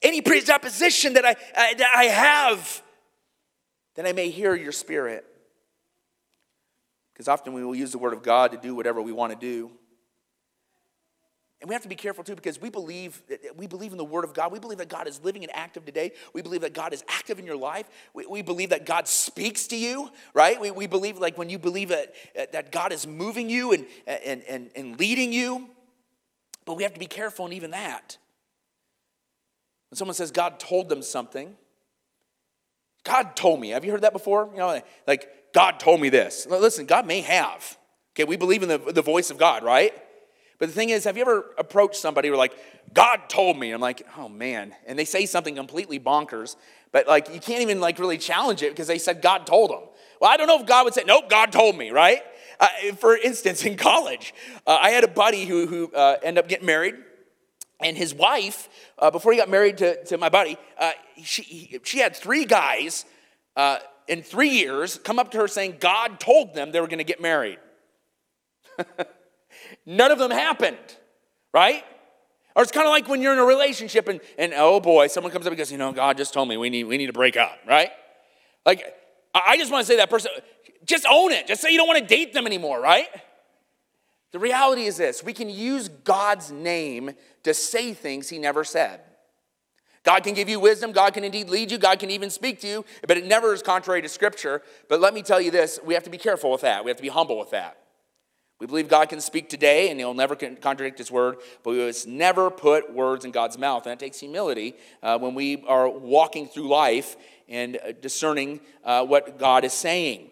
any 0.00 0.22
presupposition 0.22 1.12
that 1.12 1.26
I, 1.26 1.32
uh, 1.32 1.74
that 1.74 1.92
I 1.94 2.04
have, 2.04 2.82
that 3.96 4.06
I 4.06 4.14
may 4.14 4.30
hear 4.30 4.54
your 4.54 4.72
Spirit. 4.72 5.26
Because 7.12 7.28
often 7.28 7.52
we 7.52 7.62
will 7.62 7.74
use 7.74 7.92
the 7.92 7.98
Word 7.98 8.14
of 8.14 8.22
God 8.22 8.52
to 8.52 8.56
do 8.56 8.74
whatever 8.74 9.02
we 9.02 9.12
want 9.12 9.34
to 9.34 9.38
do. 9.38 9.70
And 11.62 11.68
we 11.68 11.74
have 11.74 11.82
to 11.82 11.88
be 11.88 11.94
careful 11.94 12.24
too 12.24 12.34
because 12.34 12.60
we 12.60 12.70
believe 12.70 13.22
eh, 13.30 13.36
eh, 13.44 13.48
we 13.56 13.68
believe 13.68 13.92
in 13.92 13.98
the 13.98 14.04
Word 14.04 14.24
of 14.24 14.34
God. 14.34 14.50
We 14.50 14.58
believe 14.58 14.78
that 14.78 14.88
God 14.88 15.06
is 15.06 15.22
living 15.22 15.44
and 15.44 15.54
active 15.54 15.84
today. 15.84 16.10
We 16.34 16.42
believe 16.42 16.62
that 16.62 16.74
God 16.74 16.92
is 16.92 17.04
active 17.08 17.38
in 17.38 17.46
your 17.46 17.56
life. 17.56 17.88
We, 18.14 18.26
we 18.26 18.42
believe 18.42 18.70
that 18.70 18.84
God 18.84 19.06
speaks 19.06 19.68
to 19.68 19.76
you, 19.76 20.10
right? 20.34 20.60
We, 20.60 20.72
we 20.72 20.88
believe 20.88 21.18
like 21.18 21.38
when 21.38 21.48
you 21.48 21.60
believe 21.60 21.90
that, 21.90 22.14
eh, 22.34 22.46
that 22.52 22.72
God 22.72 22.92
is 22.92 23.06
moving 23.06 23.48
you 23.48 23.72
and, 23.72 23.86
and, 24.08 24.42
and, 24.42 24.70
and 24.74 24.98
leading 24.98 25.32
you. 25.32 25.70
But 26.64 26.76
we 26.76 26.82
have 26.82 26.94
to 26.94 27.00
be 27.00 27.06
careful 27.06 27.46
in 27.46 27.52
even 27.52 27.70
that. 27.70 28.18
When 29.90 29.96
someone 29.96 30.16
says 30.16 30.32
God 30.32 30.58
told 30.58 30.88
them 30.88 31.00
something, 31.00 31.54
God 33.04 33.36
told 33.36 33.60
me. 33.60 33.68
Have 33.68 33.84
you 33.84 33.92
heard 33.92 34.02
that 34.02 34.12
before? 34.12 34.48
You 34.52 34.58
know, 34.58 34.82
like 35.06 35.52
God 35.54 35.78
told 35.78 36.00
me 36.00 36.08
this. 36.08 36.44
Listen, 36.44 36.86
God 36.86 37.06
may 37.06 37.20
have. 37.20 37.78
Okay, 38.14 38.24
we 38.24 38.36
believe 38.36 38.64
in 38.64 38.68
the, 38.68 38.78
the 38.78 39.02
voice 39.02 39.30
of 39.30 39.38
God, 39.38 39.62
right? 39.62 39.92
But 40.62 40.68
the 40.68 40.76
thing 40.76 40.90
is, 40.90 41.02
have 41.06 41.16
you 41.16 41.22
ever 41.22 41.46
approached 41.58 41.96
somebody 41.96 42.28
who 42.28 42.36
like, 42.36 42.56
God 42.94 43.28
told 43.28 43.58
me? 43.58 43.72
I'm 43.72 43.80
like, 43.80 44.06
oh 44.16 44.28
man. 44.28 44.72
And 44.86 44.96
they 44.96 45.04
say 45.04 45.26
something 45.26 45.56
completely 45.56 45.98
bonkers, 45.98 46.54
but 46.92 47.08
like 47.08 47.34
you 47.34 47.40
can't 47.40 47.62
even 47.62 47.80
like 47.80 47.98
really 47.98 48.16
challenge 48.16 48.62
it 48.62 48.70
because 48.70 48.86
they 48.86 48.98
said 48.98 49.22
God 49.22 49.44
told 49.44 49.72
them. 49.72 49.80
Well, 50.20 50.30
I 50.30 50.36
don't 50.36 50.46
know 50.46 50.60
if 50.60 50.66
God 50.66 50.84
would 50.84 50.94
say, 50.94 51.02
nope, 51.04 51.28
God 51.28 51.50
told 51.50 51.76
me, 51.76 51.90
right? 51.90 52.22
Uh, 52.60 52.68
for 52.96 53.16
instance, 53.16 53.64
in 53.64 53.76
college, 53.76 54.34
uh, 54.64 54.78
I 54.80 54.90
had 54.90 55.02
a 55.02 55.08
buddy 55.08 55.46
who, 55.46 55.66
who 55.66 55.90
uh, 55.96 56.18
ended 56.22 56.44
up 56.44 56.48
getting 56.48 56.66
married. 56.66 56.94
And 57.80 57.96
his 57.96 58.14
wife, 58.14 58.68
uh, 59.00 59.10
before 59.10 59.32
he 59.32 59.38
got 59.38 59.48
married 59.48 59.78
to, 59.78 60.04
to 60.04 60.16
my 60.16 60.28
buddy, 60.28 60.56
uh, 60.78 60.92
she, 61.24 61.42
he, 61.42 61.80
she 61.82 61.98
had 61.98 62.14
three 62.14 62.44
guys 62.44 63.04
uh, 63.56 63.78
in 64.06 64.22
three 64.22 64.50
years 64.50 65.00
come 65.02 65.18
up 65.18 65.32
to 65.32 65.38
her 65.38 65.48
saying 65.48 65.78
God 65.80 66.20
told 66.20 66.54
them 66.54 66.70
they 66.70 66.80
were 66.80 66.86
going 66.86 66.98
to 66.98 67.04
get 67.04 67.20
married. 67.20 67.58
None 69.86 70.10
of 70.10 70.18
them 70.18 70.30
happened, 70.30 70.78
right? 71.52 71.84
Or 72.54 72.62
it's 72.62 72.72
kind 72.72 72.86
of 72.86 72.90
like 72.90 73.08
when 73.08 73.22
you're 73.22 73.32
in 73.32 73.38
a 73.38 73.44
relationship 73.44 74.08
and, 74.08 74.20
and 74.36 74.52
oh 74.54 74.80
boy, 74.80 75.06
someone 75.06 75.32
comes 75.32 75.46
up 75.46 75.52
and 75.52 75.58
goes, 75.58 75.72
you 75.72 75.78
know, 75.78 75.92
God 75.92 76.16
just 76.16 76.34
told 76.34 76.48
me 76.48 76.56
we 76.56 76.70
need, 76.70 76.84
we 76.84 76.98
need 76.98 77.06
to 77.06 77.12
break 77.12 77.36
up, 77.36 77.58
right? 77.66 77.90
Like, 78.66 78.84
I 79.34 79.56
just 79.56 79.72
want 79.72 79.86
to 79.86 79.90
say 79.90 79.96
that 79.96 80.10
person, 80.10 80.30
just 80.84 81.06
own 81.10 81.32
it. 81.32 81.46
Just 81.46 81.62
say 81.62 81.70
you 81.70 81.78
don't 81.78 81.88
want 81.88 82.00
to 82.00 82.06
date 82.06 82.34
them 82.34 82.46
anymore, 82.46 82.80
right? 82.80 83.06
The 84.32 84.38
reality 84.38 84.84
is 84.84 84.96
this 84.96 85.22
we 85.22 85.32
can 85.32 85.48
use 85.48 85.88
God's 85.88 86.50
name 86.50 87.12
to 87.44 87.54
say 87.54 87.94
things 87.94 88.28
he 88.28 88.38
never 88.38 88.64
said. 88.64 89.00
God 90.04 90.24
can 90.24 90.34
give 90.34 90.48
you 90.48 90.58
wisdom, 90.58 90.90
God 90.90 91.14
can 91.14 91.22
indeed 91.22 91.48
lead 91.48 91.70
you, 91.70 91.78
God 91.78 92.00
can 92.00 92.10
even 92.10 92.28
speak 92.28 92.60
to 92.62 92.66
you, 92.66 92.84
but 93.06 93.16
it 93.16 93.24
never 93.24 93.54
is 93.54 93.62
contrary 93.62 94.02
to 94.02 94.08
Scripture. 94.08 94.62
But 94.88 95.00
let 95.00 95.14
me 95.14 95.22
tell 95.22 95.40
you 95.40 95.52
this 95.52 95.78
we 95.84 95.94
have 95.94 96.02
to 96.02 96.10
be 96.10 96.18
careful 96.18 96.50
with 96.50 96.62
that, 96.62 96.84
we 96.84 96.90
have 96.90 96.96
to 96.96 97.02
be 97.02 97.08
humble 97.08 97.38
with 97.38 97.50
that. 97.50 97.78
We 98.62 98.66
believe 98.68 98.86
God 98.86 99.08
can 99.08 99.20
speak 99.20 99.48
today 99.48 99.90
and 99.90 99.98
he'll 99.98 100.14
never 100.14 100.36
contradict 100.36 100.96
his 100.96 101.10
word, 101.10 101.38
but 101.64 101.72
we 101.72 101.84
must 101.84 102.06
never 102.06 102.48
put 102.48 102.94
words 102.94 103.24
in 103.24 103.32
God's 103.32 103.58
mouth. 103.58 103.84
And 103.86 103.90
that 103.90 103.98
takes 103.98 104.20
humility 104.20 104.76
uh, 105.02 105.18
when 105.18 105.34
we 105.34 105.64
are 105.66 105.88
walking 105.88 106.46
through 106.46 106.68
life 106.68 107.16
and 107.48 107.76
uh, 107.76 107.90
discerning 108.00 108.60
uh, 108.84 109.04
what 109.04 109.36
God 109.36 109.64
is 109.64 109.72
saying. 109.72 110.30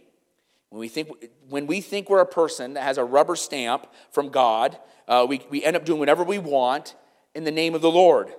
When 0.69 0.79
we, 0.79 0.87
think, 0.87 1.09
when 1.49 1.67
we 1.67 1.81
think 1.81 2.09
we're 2.09 2.21
a 2.21 2.25
person 2.25 2.75
that 2.75 2.85
has 2.85 2.99
a 2.99 3.05
rubber 3.05 3.35
stamp 3.35 3.89
from 4.13 4.29
God, 4.29 4.79
uh, 5.09 5.27
we, 5.29 5.41
we 5.51 5.65
end 5.65 5.75
up 5.75 5.85
doing 5.85 5.99
whatever 5.99 6.23
we 6.23 6.39
want 6.39 6.95
in 7.35 7.43
the 7.43 7.51
name 7.51 7.75
of 7.75 7.83
the 7.83 7.91
Lord. 7.91 8.33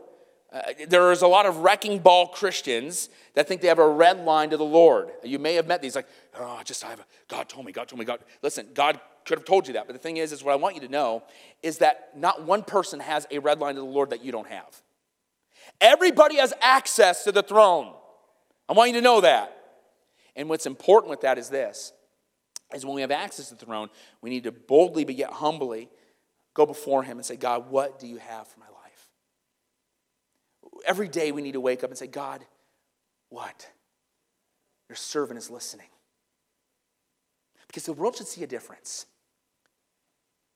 Uh, 0.54 0.62
there 0.88 1.12
is 1.12 1.22
a 1.22 1.28
lot 1.28 1.46
of 1.46 1.58
wrecking 1.58 2.00
ball 2.00 2.28
Christians 2.28 3.10
that 3.34 3.46
think 3.46 3.60
they 3.60 3.68
have 3.68 3.78
a 3.78 3.89
red 3.89 4.24
line 4.24 4.52
to 4.52 4.58
the 4.58 4.64
Lord. 4.64 5.12
You 5.22 5.38
may 5.38 5.56
have 5.56 5.68
met 5.68 5.82
these, 5.82 5.98
like, 5.98 6.08
oh, 6.39 6.62
just 6.64 6.86
I 6.86 6.92
have 6.92 7.02
a, 7.02 7.06
God 7.28 7.50
told 7.50 7.66
me, 7.66 7.74
God 7.74 7.89
told 7.89 8.00
me, 8.00 8.06
God. 8.06 8.20
Listen, 8.42 8.68
God 8.74 8.98
could 9.26 9.38
have 9.38 9.46
told 9.46 9.68
you 9.68 9.74
that, 9.74 9.88
but 9.88 9.94
the 9.94 10.00
thing 10.00 10.18
is, 10.18 10.32
is 10.32 10.44
what 10.44 10.54
I 10.54 10.56
want 10.56 10.76
you 10.76 10.82
to 10.82 10.88
know 10.88 11.24
is 11.62 11.80
that 11.80 12.10
not 12.16 12.44
one 12.44 12.64
person 12.64 13.00
has 13.00 13.28
a 13.32 13.40
red 13.40 13.60
line 13.60 13.76
to 13.76 13.82
the 13.82 13.86
Lord 13.86 14.10
that 14.10 14.24
you 14.24 14.32
don't 14.32 14.48
have. 14.48 14.82
Everybody 15.80 16.38
has 16.38 16.54
access 16.62 17.24
to 17.24 17.32
the 17.32 17.44
throne. 17.44 17.94
I 18.68 18.74
want 18.74 18.90
you 18.90 18.96
to 18.96 19.02
know 19.02 19.22
that. 19.22 19.58
And 20.36 20.50
what's 20.50 20.66
important 20.66 21.10
with 21.10 21.22
that 21.22 21.38
is 21.38 21.50
this 21.50 21.94
is 22.74 22.86
when 22.86 22.96
we 22.96 23.02
have 23.02 23.12
access 23.12 23.50
to 23.50 23.56
the 23.56 23.66
throne, 23.66 23.90
we 24.22 24.30
need 24.30 24.44
to 24.44 24.52
boldly 24.52 25.04
but 25.04 25.16
yet 25.16 25.32
humbly 25.32 25.90
go 26.54 26.66
before 26.66 27.04
him 27.04 27.18
and 27.18 27.26
say, 27.26 27.36
God, 27.36 27.70
what 27.70 28.00
do 28.00 28.08
you 28.08 28.18
have 28.18 28.48
for 28.48 28.60
my 28.60 28.68
life? 28.68 29.10
Every 30.86 31.08
day 31.08 31.32
we 31.32 31.42
need 31.42 31.54
to 31.54 31.60
wake 31.60 31.84
up 31.84 31.90
and 31.90 31.98
say, 31.98 32.08
God, 32.08 32.46
what? 33.30 33.70
Your 34.90 34.96
servant 34.96 35.38
is 35.38 35.50
listening. 35.50 35.88
Because 37.68 37.84
the 37.84 37.94
world 37.94 38.18
should 38.18 38.28
see 38.28 38.44
a 38.44 38.48
difference. 38.48 39.06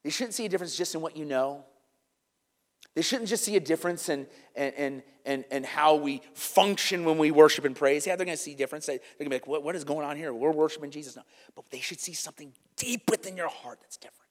They 0.05 0.11
shouldn't 0.11 0.35
see 0.35 0.45
a 0.45 0.49
difference 0.49 0.77
just 0.77 0.93
in 0.93 1.01
what 1.01 1.17
you 1.17 1.25
know. 1.25 1.65
They 2.93 3.01
shouldn't 3.01 3.27
just 3.27 3.43
see 3.43 3.55
a 3.55 3.59
difference 3.59 4.07
in, 4.07 4.27
in, 4.55 5.01
in, 5.25 5.43
in, 5.49 5.63
how 5.63 5.95
we 5.95 6.21
function 6.35 7.05
when 7.05 7.17
we 7.17 7.31
worship 7.31 7.65
and 7.65 7.75
praise. 7.75 8.05
Yeah, 8.05 8.15
they're 8.15 8.23
going 8.27 8.37
to 8.37 8.41
see 8.41 8.53
a 8.53 8.55
difference. 8.55 8.85
They're 8.85 8.99
going 9.17 9.25
to 9.25 9.29
be 9.31 9.35
like, 9.35 9.47
what, 9.47 9.63
what 9.63 9.75
is 9.75 9.83
going 9.83 10.05
on 10.05 10.15
here? 10.15 10.31
We're 10.31 10.51
worshiping 10.51 10.91
Jesus. 10.91 11.15
now. 11.15 11.23
But 11.55 11.71
they 11.71 11.79
should 11.79 11.99
see 11.99 12.13
something 12.13 12.53
deep 12.75 13.09
within 13.09 13.35
your 13.35 13.47
heart 13.47 13.79
that's 13.81 13.97
different. 13.97 14.29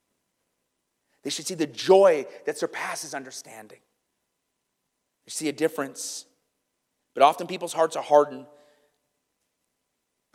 They 1.24 1.30
should 1.30 1.48
see 1.48 1.56
the 1.56 1.66
joy 1.66 2.26
that 2.46 2.56
surpasses 2.56 3.12
understanding. 3.12 3.80
They 5.26 5.30
see 5.30 5.48
a 5.48 5.52
difference. 5.52 6.24
But 7.14 7.24
often 7.24 7.48
people's 7.48 7.72
hearts 7.72 7.96
are 7.96 8.02
hardened 8.04 8.46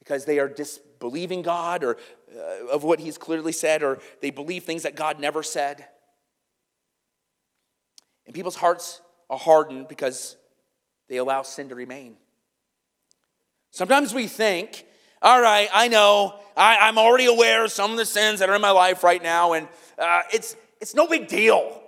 because 0.10 0.26
they 0.26 0.39
are 0.39 0.47
disbelieving 0.47 1.43
God 1.43 1.84
or 1.84 1.95
uh, 2.36 2.66
of 2.72 2.84
what 2.84 2.99
He's 2.99 3.16
clearly 3.16 3.51
said, 3.51 3.84
or 3.84 3.99
they 4.22 4.32
believe 4.32 4.64
things 4.64 4.82
that 4.82 4.95
God 4.95 5.20
never 5.20 5.43
said. 5.43 5.86
And 8.26 8.34
people's 8.34 8.55
hearts 8.55 9.01
are 9.30 9.38
hardened 9.38 9.88
because 9.88 10.36
they 11.10 11.18
allow 11.18 11.43
sin 11.43 11.70
to 11.70 11.76
remain. 11.76 12.16
Sometimes 13.70 14.12
we 14.12 14.26
think, 14.26 14.84
all 15.22 15.39
right, 15.39 15.70
I 15.72 15.89
know, 15.89 16.39
I, 16.57 16.89
am 16.89 16.97
already 16.97 17.28
aware 17.28 17.66
of 17.66 17.72
some 17.72 17.91
of 17.91 17.97
the 17.97 18.05
sins 18.05 18.39
that 18.39 18.49
are 18.49 18.55
in 18.55 18.62
my 18.62 18.72
life 18.72 19.03
right 19.03 19.22
now, 19.22 19.53
and 19.53 19.68
uh, 19.99 20.24
it's, 20.34 20.55
it's 20.82 20.95
no 20.95 21.05
big 21.05 21.28
deal. 21.28 21.84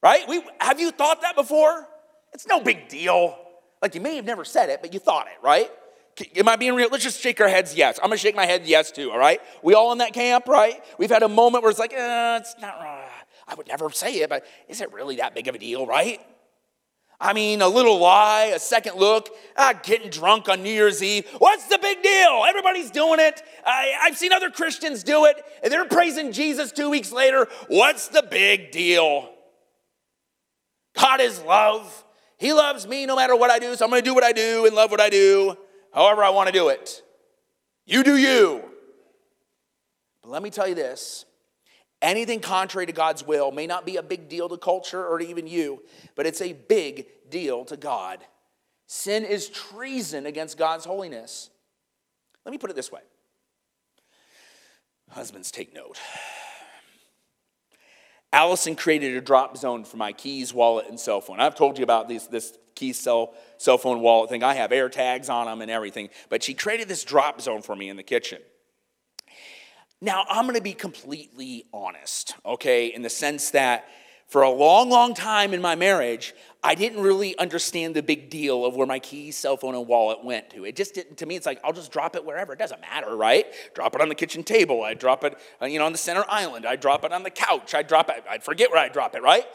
Right? 0.00 0.28
We, 0.28 0.42
have 0.60 0.78
you 0.78 0.92
thought 0.92 1.22
that 1.22 1.34
before? 1.34 1.88
It's 2.32 2.46
no 2.46 2.60
big 2.60 2.86
deal. 2.86 3.36
Like 3.82 3.96
you 3.96 4.00
may 4.00 4.14
have 4.14 4.24
never 4.24 4.44
said 4.44 4.68
it, 4.68 4.80
but 4.80 4.94
you 4.94 5.00
thought 5.00 5.26
it, 5.26 5.42
right? 5.42 5.68
Am 6.36 6.48
I 6.48 6.56
being 6.56 6.74
real? 6.74 6.88
Let's 6.90 7.04
just 7.04 7.20
shake 7.20 7.40
our 7.40 7.48
heads 7.48 7.74
yes. 7.74 7.98
I'm 8.02 8.08
gonna 8.08 8.16
shake 8.16 8.36
my 8.36 8.46
head 8.46 8.66
yes 8.66 8.90
too, 8.90 9.10
all 9.10 9.18
right? 9.18 9.40
We 9.62 9.74
all 9.74 9.92
in 9.92 9.98
that 9.98 10.12
camp, 10.12 10.48
right? 10.48 10.82
We've 10.98 11.10
had 11.10 11.22
a 11.22 11.28
moment 11.28 11.62
where 11.62 11.70
it's 11.70 11.78
like, 11.78 11.92
eh, 11.92 12.36
it's 12.38 12.54
not 12.60 12.78
right. 12.78 13.08
I 13.48 13.54
would 13.54 13.68
never 13.68 13.90
say 13.90 14.20
it, 14.20 14.30
but 14.30 14.44
is 14.68 14.80
it 14.80 14.92
really 14.92 15.16
that 15.16 15.34
big 15.34 15.46
of 15.48 15.54
a 15.54 15.58
deal, 15.58 15.86
right? 15.86 16.20
I 17.18 17.32
mean, 17.32 17.62
a 17.62 17.68
little 17.68 17.98
lie, 17.98 18.52
a 18.54 18.58
second 18.58 18.96
look, 18.96 19.30
ah, 19.56 19.72
getting 19.82 20.10
drunk 20.10 20.48
on 20.48 20.62
New 20.62 20.70
Year's 20.70 21.02
Eve. 21.02 21.26
What's 21.38 21.66
the 21.66 21.78
big 21.78 22.02
deal? 22.02 22.44
Everybody's 22.46 22.90
doing 22.90 23.20
it. 23.20 23.42
I, 23.64 23.92
I've 24.02 24.18
seen 24.18 24.32
other 24.32 24.50
Christians 24.50 25.02
do 25.02 25.24
it, 25.24 25.42
and 25.62 25.72
they're 25.72 25.86
praising 25.86 26.32
Jesus 26.32 26.72
two 26.72 26.90
weeks 26.90 27.12
later. 27.12 27.46
What's 27.68 28.08
the 28.08 28.22
big 28.22 28.70
deal? 28.70 29.30
God 30.98 31.20
is 31.20 31.40
love. 31.42 32.04
He 32.38 32.52
loves 32.52 32.86
me 32.86 33.06
no 33.06 33.16
matter 33.16 33.34
what 33.34 33.50
I 33.50 33.58
do, 33.58 33.74
so 33.76 33.86
I'm 33.86 33.90
going 33.90 34.02
to 34.02 34.08
do 34.08 34.14
what 34.14 34.24
I 34.24 34.32
do 34.32 34.66
and 34.66 34.74
love 34.74 34.90
what 34.90 35.00
I 35.00 35.08
do, 35.08 35.56
however 35.96 36.22
I 36.22 36.30
want 36.30 36.46
to 36.46 36.52
do 36.52 36.68
it. 36.68 37.02
You 37.86 38.04
do 38.04 38.16
you. 38.16 38.62
But 40.22 40.30
let 40.30 40.42
me 40.42 40.50
tell 40.50 40.68
you 40.68 40.76
this 40.76 41.24
Anything 42.02 42.40
contrary 42.40 42.86
to 42.86 42.92
God's 42.92 43.26
will 43.26 43.50
may 43.50 43.66
not 43.66 43.86
be 43.86 43.96
a 43.96 44.02
big 44.02 44.28
deal 44.28 44.48
to 44.48 44.58
culture 44.58 45.04
or 45.04 45.18
to 45.18 45.26
even 45.26 45.46
you, 45.46 45.82
but 46.14 46.26
it's 46.26 46.42
a 46.42 46.52
big 46.52 47.06
deal 47.30 47.64
to 47.64 47.76
God. 47.76 48.20
Sin 48.86 49.24
is 49.24 49.48
treason 49.48 50.26
against 50.26 50.58
God's 50.58 50.84
holiness. 50.84 51.50
Let 52.44 52.52
me 52.52 52.58
put 52.58 52.70
it 52.70 52.76
this 52.76 52.92
way 52.92 53.00
Husbands, 55.10 55.50
take 55.50 55.74
note. 55.74 55.98
Allison 58.32 58.76
created 58.76 59.16
a 59.16 59.20
drop 59.20 59.56
zone 59.56 59.84
for 59.84 59.96
my 59.96 60.12
keys, 60.12 60.52
wallet, 60.52 60.86
and 60.88 61.00
cell 61.00 61.22
phone. 61.22 61.40
I've 61.40 61.54
told 61.54 61.78
you 61.78 61.84
about 61.84 62.08
this, 62.08 62.26
this 62.26 62.58
key 62.76 62.92
cell, 62.92 63.34
cell 63.58 63.78
phone 63.78 64.00
wallet 64.00 64.30
thing. 64.30 64.44
I 64.44 64.54
have 64.54 64.70
air 64.70 64.88
tags 64.88 65.28
on 65.28 65.46
them 65.46 65.60
and 65.60 65.70
everything, 65.70 66.10
but 66.28 66.44
she 66.44 66.54
created 66.54 66.86
this 66.86 67.02
drop 67.02 67.40
zone 67.40 67.62
for 67.62 67.74
me 67.74 67.88
in 67.88 67.96
the 67.96 68.04
kitchen. 68.04 68.40
Now, 70.00 70.24
I'm 70.28 70.44
going 70.44 70.56
to 70.56 70.62
be 70.62 70.74
completely 70.74 71.64
honest, 71.72 72.36
okay, 72.44 72.86
in 72.86 73.02
the 73.02 73.10
sense 73.10 73.50
that 73.50 73.88
for 74.28 74.42
a 74.42 74.50
long, 74.50 74.90
long 74.90 75.14
time 75.14 75.54
in 75.54 75.62
my 75.62 75.76
marriage, 75.76 76.34
I 76.62 76.74
didn't 76.74 77.00
really 77.00 77.38
understand 77.38 77.94
the 77.94 78.02
big 78.02 78.28
deal 78.28 78.66
of 78.66 78.74
where 78.74 78.86
my 78.86 78.98
keys, 78.98 79.36
cell 79.38 79.56
phone, 79.56 79.74
and 79.74 79.86
wallet 79.86 80.24
went 80.24 80.50
to. 80.50 80.64
It 80.64 80.74
just 80.74 80.94
didn't, 80.94 81.16
to 81.18 81.26
me, 81.26 81.36
it's 81.36 81.46
like, 81.46 81.60
I'll 81.62 81.72
just 81.72 81.92
drop 81.92 82.16
it 82.16 82.24
wherever. 82.24 82.52
It 82.52 82.58
doesn't 82.58 82.80
matter, 82.80 83.16
right? 83.16 83.46
Drop 83.74 83.94
it 83.94 84.00
on 84.00 84.08
the 84.08 84.16
kitchen 84.16 84.42
table. 84.42 84.82
I 84.82 84.94
drop 84.94 85.22
it, 85.22 85.38
uh, 85.62 85.66
you 85.66 85.78
know, 85.78 85.86
on 85.86 85.92
the 85.92 85.98
center 85.98 86.24
island. 86.28 86.66
I 86.66 86.74
drop 86.74 87.04
it 87.04 87.12
on 87.12 87.22
the 87.22 87.30
couch. 87.30 87.72
I 87.74 87.82
drop 87.82 88.10
it, 88.10 88.24
I 88.28 88.38
forget 88.38 88.70
where 88.70 88.80
I 88.82 88.88
drop 88.88 89.14
it, 89.14 89.22
right? 89.22 89.46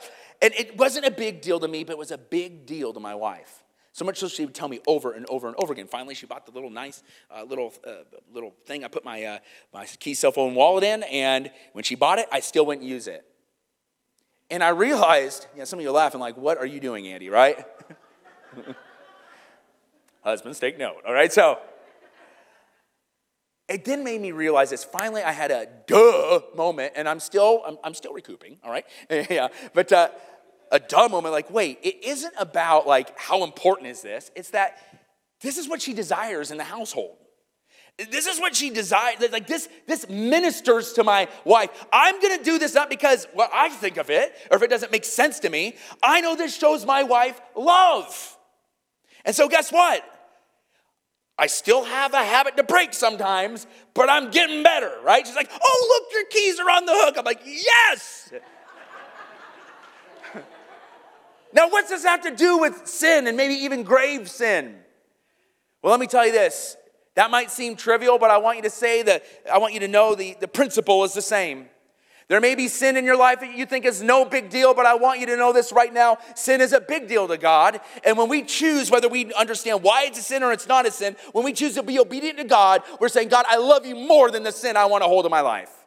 And 0.41 0.53
it 0.55 0.77
wasn't 0.77 1.05
a 1.05 1.11
big 1.11 1.41
deal 1.41 1.59
to 1.59 1.67
me, 1.67 1.83
but 1.83 1.93
it 1.93 1.97
was 1.99 2.11
a 2.11 2.17
big 2.17 2.65
deal 2.65 2.93
to 2.93 2.99
my 2.99 3.13
wife. 3.13 3.63
So 3.93 4.05
much 4.05 4.17
so 4.17 4.27
she 4.27 4.45
would 4.45 4.55
tell 4.55 4.69
me 4.69 4.79
over 4.87 5.11
and 5.11 5.25
over 5.29 5.47
and 5.47 5.55
over 5.59 5.73
again. 5.73 5.87
Finally, 5.87 6.15
she 6.15 6.25
bought 6.25 6.45
the 6.45 6.51
little 6.53 6.69
nice 6.69 7.03
uh, 7.29 7.43
little 7.43 7.73
uh, 7.85 8.03
little 8.33 8.55
thing 8.65 8.85
I 8.85 8.87
put 8.87 9.03
my 9.03 9.23
uh, 9.23 9.39
my 9.73 9.85
key 9.85 10.13
cell 10.13 10.31
phone 10.31 10.55
wallet 10.55 10.85
in, 10.85 11.03
and 11.03 11.51
when 11.73 11.83
she 11.83 11.95
bought 11.95 12.17
it, 12.17 12.27
I 12.31 12.39
still 12.39 12.65
wouldn't 12.65 12.87
use 12.87 13.07
it. 13.07 13.25
And 14.49 14.63
I 14.63 14.69
realized, 14.69 15.47
yeah, 15.57 15.65
some 15.65 15.79
of 15.79 15.83
you 15.83 15.89
are 15.89 15.93
laughing 15.93 16.21
like, 16.21 16.37
"What 16.37 16.57
are 16.57 16.65
you 16.65 16.79
doing, 16.79 17.05
Andy?" 17.07 17.29
Right? 17.29 17.57
Husbands, 20.23 20.59
take 20.59 20.77
note. 20.77 21.03
All 21.05 21.13
right, 21.13 21.33
so 21.33 21.59
it 23.67 23.85
then 23.85 24.03
made 24.03 24.21
me 24.21 24.31
realize 24.31 24.69
this. 24.69 24.83
Finally, 24.83 25.23
I 25.23 25.31
had 25.31 25.51
a 25.51 25.67
duh 25.87 26.41
moment, 26.55 26.93
and 26.95 27.07
I'm 27.07 27.19
still 27.19 27.61
I'm, 27.65 27.77
I'm 27.83 27.93
still 27.93 28.13
recouping. 28.13 28.57
All 28.63 28.71
right, 28.71 28.85
yeah, 29.09 29.47
but 29.73 29.91
uh, 29.91 30.09
a 30.71 30.79
dumb 30.79 31.11
moment 31.11 31.33
like, 31.33 31.51
wait, 31.51 31.79
it 31.83 32.03
isn't 32.03 32.33
about 32.37 32.87
like 32.87 33.17
how 33.19 33.43
important 33.43 33.89
is 33.89 34.01
this? 34.01 34.31
It's 34.35 34.51
that 34.51 34.77
this 35.41 35.57
is 35.57 35.67
what 35.67 35.81
she 35.81 35.93
desires 35.93 36.51
in 36.51 36.57
the 36.57 36.63
household. 36.63 37.17
This 38.09 38.25
is 38.25 38.39
what 38.39 38.55
she 38.55 38.69
desires. 38.69 39.17
Like 39.31 39.47
this, 39.47 39.67
this 39.87 40.07
ministers 40.09 40.93
to 40.93 41.03
my 41.03 41.27
wife. 41.43 41.69
I'm 41.91 42.19
gonna 42.21 42.43
do 42.43 42.57
this 42.57 42.73
not 42.73 42.89
because 42.89 43.25
what 43.33 43.51
well, 43.51 43.61
I 43.61 43.69
think 43.69 43.97
of 43.97 44.09
it 44.09 44.33
or 44.49 44.57
if 44.57 44.63
it 44.63 44.69
doesn't 44.69 44.91
make 44.91 45.05
sense 45.05 45.39
to 45.41 45.49
me. 45.49 45.75
I 46.01 46.21
know 46.21 46.35
this 46.35 46.57
shows 46.57 46.85
my 46.85 47.03
wife 47.03 47.39
love. 47.55 48.37
And 49.25 49.35
so 49.35 49.47
guess 49.47 49.71
what? 49.71 50.03
I 51.37 51.47
still 51.47 51.83
have 51.83 52.13
a 52.13 52.23
habit 52.23 52.55
to 52.57 52.63
break 52.63 52.93
sometimes, 52.93 53.65
but 53.95 54.09
I'm 54.09 54.29
getting 54.29 54.61
better, 54.61 54.91
right? 55.03 55.25
She's 55.25 55.35
like, 55.35 55.49
oh, 55.51 55.99
look, 55.99 56.13
your 56.13 56.25
keys 56.25 56.59
are 56.59 56.69
on 56.69 56.85
the 56.85 56.93
hook. 56.93 57.15
I'm 57.17 57.25
like, 57.25 57.41
yes. 57.45 58.31
Now, 61.53 61.69
what's 61.69 61.89
this 61.89 62.03
have 62.03 62.21
to 62.21 62.35
do 62.35 62.57
with 62.59 62.87
sin 62.87 63.27
and 63.27 63.35
maybe 63.35 63.53
even 63.55 63.83
grave 63.83 64.29
sin? 64.29 64.77
Well, 65.81 65.91
let 65.91 65.99
me 65.99 66.07
tell 66.07 66.25
you 66.25 66.31
this. 66.31 66.77
That 67.15 67.29
might 67.29 67.51
seem 67.51 67.75
trivial, 67.75 68.17
but 68.17 68.31
I 68.31 68.37
want 68.37 68.57
you 68.57 68.63
to 68.63 68.69
say 68.69 69.03
that, 69.03 69.23
I 69.51 69.57
want 69.57 69.73
you 69.73 69.81
to 69.81 69.87
know 69.87 70.15
the, 70.15 70.37
the 70.39 70.47
principle 70.47 71.03
is 71.03 71.13
the 71.13 71.21
same. 71.21 71.67
There 72.29 72.39
may 72.39 72.55
be 72.55 72.69
sin 72.69 72.95
in 72.95 73.03
your 73.03 73.17
life 73.17 73.41
that 73.41 73.57
you 73.57 73.65
think 73.65 73.83
is 73.83 74.01
no 74.01 74.23
big 74.23 74.49
deal, 74.49 74.73
but 74.73 74.85
I 74.85 74.95
want 74.95 75.19
you 75.19 75.25
to 75.25 75.35
know 75.35 75.51
this 75.51 75.73
right 75.73 75.93
now. 75.93 76.17
Sin 76.33 76.61
is 76.61 76.71
a 76.71 76.79
big 76.79 77.09
deal 77.09 77.27
to 77.27 77.37
God. 77.37 77.81
And 78.05 78.17
when 78.17 78.29
we 78.29 78.43
choose 78.43 78.89
whether 78.89 79.09
we 79.09 79.33
understand 79.33 79.83
why 79.83 80.05
it's 80.05 80.19
a 80.19 80.21
sin 80.21 80.41
or 80.41 80.53
it's 80.53 80.67
not 80.67 80.85
a 80.85 80.91
sin, 80.91 81.17
when 81.33 81.43
we 81.43 81.51
choose 81.51 81.73
to 81.75 81.83
be 81.83 81.99
obedient 81.99 82.37
to 82.37 82.45
God, 82.45 82.83
we're 83.01 83.09
saying, 83.09 83.27
God, 83.27 83.45
I 83.49 83.57
love 83.57 83.85
you 83.85 83.95
more 83.95 84.31
than 84.31 84.43
the 84.43 84.53
sin 84.53 84.77
I 84.77 84.85
want 84.85 85.03
to 85.03 85.09
hold 85.09 85.25
in 85.25 85.31
my 85.31 85.41
life. 85.41 85.80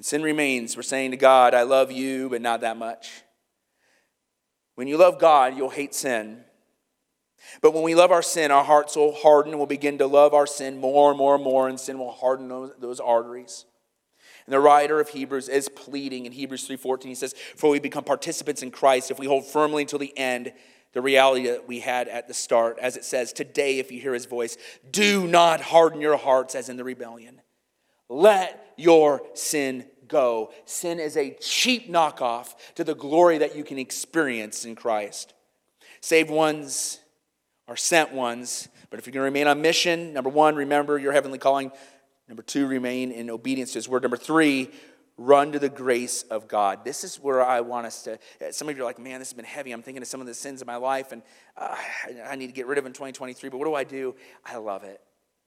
When 0.00 0.04
sin 0.04 0.22
remains, 0.22 0.78
we're 0.78 0.82
saying 0.82 1.10
to 1.10 1.18
God, 1.18 1.52
I 1.52 1.60
love 1.60 1.92
you, 1.92 2.30
but 2.30 2.40
not 2.40 2.62
that 2.62 2.78
much. 2.78 3.20
When 4.74 4.88
you 4.88 4.96
love 4.96 5.18
God, 5.18 5.58
you'll 5.58 5.68
hate 5.68 5.94
sin. 5.94 6.42
But 7.60 7.74
when 7.74 7.82
we 7.82 7.94
love 7.94 8.10
our 8.10 8.22
sin, 8.22 8.50
our 8.50 8.64
hearts 8.64 8.96
will 8.96 9.12
harden 9.12 9.58
we'll 9.58 9.66
begin 9.66 9.98
to 9.98 10.06
love 10.06 10.32
our 10.32 10.46
sin 10.46 10.80
more 10.80 11.10
and 11.10 11.18
more 11.18 11.34
and 11.34 11.44
more, 11.44 11.68
and 11.68 11.78
sin 11.78 11.98
will 11.98 12.12
harden 12.12 12.48
those, 12.48 12.72
those 12.78 12.98
arteries. 12.98 13.66
And 14.46 14.54
the 14.54 14.60
writer 14.60 15.00
of 15.00 15.10
Hebrews 15.10 15.50
is 15.50 15.68
pleading 15.68 16.24
in 16.24 16.32
Hebrews 16.32 16.66
3:14. 16.66 17.04
He 17.04 17.14
says, 17.14 17.34
For 17.56 17.68
we 17.68 17.78
become 17.78 18.04
participants 18.04 18.62
in 18.62 18.70
Christ 18.70 19.10
if 19.10 19.18
we 19.18 19.26
hold 19.26 19.44
firmly 19.44 19.82
until 19.82 19.98
the 19.98 20.16
end 20.16 20.54
the 20.94 21.02
reality 21.02 21.46
that 21.48 21.68
we 21.68 21.80
had 21.80 22.08
at 22.08 22.26
the 22.26 22.32
start. 22.32 22.78
As 22.80 22.96
it 22.96 23.04
says, 23.04 23.34
Today, 23.34 23.78
if 23.78 23.92
you 23.92 24.00
hear 24.00 24.14
his 24.14 24.24
voice, 24.24 24.56
do 24.90 25.26
not 25.26 25.60
harden 25.60 26.00
your 26.00 26.16
hearts 26.16 26.54
as 26.54 26.70
in 26.70 26.78
the 26.78 26.84
rebellion. 26.84 27.42
Let 28.08 28.74
your 28.76 29.22
sin 29.34 29.84
go. 30.10 30.52
Sin 30.66 31.00
is 31.00 31.16
a 31.16 31.36
cheap 31.40 31.90
knockoff 31.90 32.54
to 32.74 32.84
the 32.84 32.94
glory 32.94 33.38
that 33.38 33.56
you 33.56 33.64
can 33.64 33.78
experience 33.78 34.64
in 34.64 34.74
Christ. 34.74 35.32
Saved 36.00 36.30
ones 36.30 37.00
are 37.68 37.76
sent 37.76 38.12
ones. 38.12 38.68
But 38.90 38.98
if 38.98 39.06
you're 39.06 39.12
going 39.12 39.20
to 39.20 39.24
remain 39.24 39.46
on 39.46 39.62
mission, 39.62 40.12
number 40.12 40.28
one, 40.28 40.56
remember 40.56 40.98
your 40.98 41.12
heavenly 41.12 41.38
calling. 41.38 41.70
Number 42.28 42.42
two, 42.42 42.66
remain 42.66 43.12
in 43.12 43.30
obedience 43.30 43.72
to 43.72 43.78
his 43.78 43.88
word. 43.88 44.02
Number 44.02 44.16
three, 44.16 44.70
run 45.16 45.52
to 45.52 45.58
the 45.58 45.68
grace 45.68 46.22
of 46.24 46.48
God. 46.48 46.84
This 46.84 47.04
is 47.04 47.16
where 47.16 47.44
I 47.44 47.60
want 47.60 47.86
us 47.86 48.02
to. 48.04 48.18
Some 48.52 48.68
of 48.68 48.76
you 48.76 48.82
are 48.82 48.86
like, 48.86 48.98
man, 48.98 49.20
this 49.20 49.28
has 49.28 49.36
been 49.36 49.44
heavy. 49.44 49.70
I'm 49.72 49.82
thinking 49.82 50.02
of 50.02 50.08
some 50.08 50.20
of 50.20 50.26
the 50.26 50.34
sins 50.34 50.60
of 50.60 50.66
my 50.66 50.76
life, 50.76 51.12
and 51.12 51.22
uh, 51.56 51.76
I 52.26 52.36
need 52.36 52.48
to 52.48 52.52
get 52.52 52.66
rid 52.66 52.78
of 52.78 52.86
in 52.86 52.92
2023. 52.92 53.50
But 53.50 53.58
what 53.58 53.66
do 53.66 53.74
I 53.74 53.84
do? 53.84 54.14
I 54.44 54.56
love 54.56 54.82
it. 54.82 55.00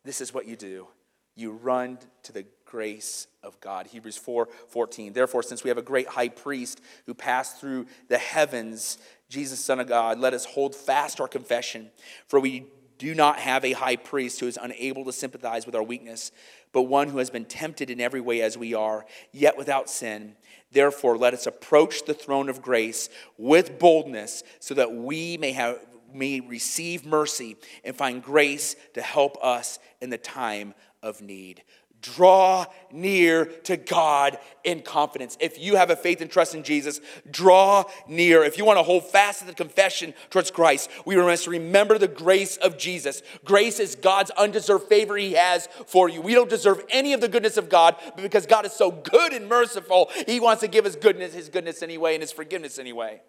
This 0.06 0.22
is 0.22 0.34
what 0.34 0.48
you 0.48 0.56
do. 0.56 0.88
You 1.36 1.52
run 1.52 1.98
to 2.24 2.32
the 2.32 2.46
grace 2.74 3.28
of 3.44 3.60
God. 3.62 3.86
Hebrews 3.86 4.18
4 4.18 4.50
14. 4.70 5.14
Therefore, 5.14 5.44
since 5.44 5.64
we 5.64 5.68
have 5.68 5.78
a 5.78 5.84
great 5.84 6.08
high 6.08 6.30
priest 6.30 6.82
who 7.06 7.14
passed 7.14 7.60
through 7.60 7.86
the 8.08 8.18
heavens, 8.18 8.98
Jesus, 9.30 9.60
Son 9.60 9.80
of 9.80 9.88
God, 9.88 10.18
let 10.18 10.34
us 10.34 10.44
hold 10.44 10.76
fast 10.76 11.22
our 11.22 11.28
confession. 11.28 11.92
For 12.26 12.40
we 12.40 12.66
do 12.98 13.14
not 13.14 13.38
have 13.38 13.64
a 13.64 13.74
high 13.74 13.96
priest 13.96 14.40
who 14.40 14.48
is 14.48 14.58
unable 14.60 15.06
to 15.06 15.14
sympathize 15.14 15.68
with 15.68 15.76
our 15.76 15.84
weakness, 15.84 16.32
but 16.72 16.84
one 16.84 17.10
who 17.10 17.20
has 17.20 17.30
been 17.30 17.46
tempted 17.46 17.92
in 17.92 18.02
every 18.02 18.22
way 18.22 18.42
as 18.42 18.58
we 18.58 18.74
are, 18.74 19.06
yet 19.32 19.56
without 19.56 19.88
sin. 19.88 20.36
Therefore, 20.72 21.16
let 21.16 21.36
us 21.36 21.46
approach 21.46 22.06
the 22.06 22.16
throne 22.16 22.50
of 22.50 22.64
grace 22.64 23.08
with 23.38 23.78
boldness 23.78 24.44
so 24.60 24.74
that 24.74 24.92
we 24.92 25.38
may 25.38 25.52
have 25.52 25.78
may 26.12 26.40
receive 26.40 27.06
mercy 27.06 27.56
and 27.84 27.96
find 27.96 28.24
grace 28.24 28.76
to 28.94 29.02
help 29.02 29.38
us 29.44 29.78
in 30.02 30.10
the 30.10 30.18
time 30.18 30.74
of 31.04 31.22
need. 31.22 31.62
Draw 32.04 32.66
near 32.92 33.46
to 33.46 33.78
God 33.78 34.38
in 34.66 34.82
confidence. 34.82 35.38
If 35.40 35.58
you 35.58 35.78
have 35.78 35.90
a 35.90 35.96
faith 35.96 36.20
and 36.20 36.30
trust 36.30 36.54
in 36.54 36.64
Jesus, 36.64 37.00
draw 37.32 37.86
near. 38.10 38.44
If 38.44 38.58
you 38.58 38.66
want 38.66 38.78
to 38.78 38.84
hold 38.84 39.06
fast 39.06 39.40
to 39.40 39.46
the 39.46 39.54
confession 39.54 40.14
towards 40.30 40.52
Christ, 40.52 40.90
we 41.06 41.16
must 41.16 41.48
remember 41.48 41.98
the 41.98 42.10
grace 42.10 42.58
of 42.58 42.78
Jesus. 42.78 43.24
Grace 43.46 43.80
is 43.80 43.96
God's 43.96 44.32
undeserved 44.32 44.90
favor 44.90 45.16
He 45.16 45.34
has 45.34 45.70
for 45.88 46.10
you. 46.10 46.22
We 46.22 46.34
don't 46.34 46.50
deserve 46.50 46.84
any 46.90 47.14
of 47.14 47.22
the 47.22 47.30
goodness 47.30 47.56
of 47.56 47.70
God, 47.70 47.96
but 48.04 48.22
because 48.22 48.46
God 48.46 48.66
is 48.66 48.74
so 48.74 48.92
good 48.92 49.32
and 49.32 49.48
merciful, 49.48 50.12
He 50.28 50.42
wants 50.42 50.60
to 50.60 50.68
give 50.68 50.86
us 50.86 50.98
goodness, 50.98 51.34
His 51.34 51.48
goodness 51.48 51.82
anyway, 51.82 52.16
and 52.16 52.22
His 52.22 52.34
forgiveness 52.34 52.80
anyway. 52.80 53.22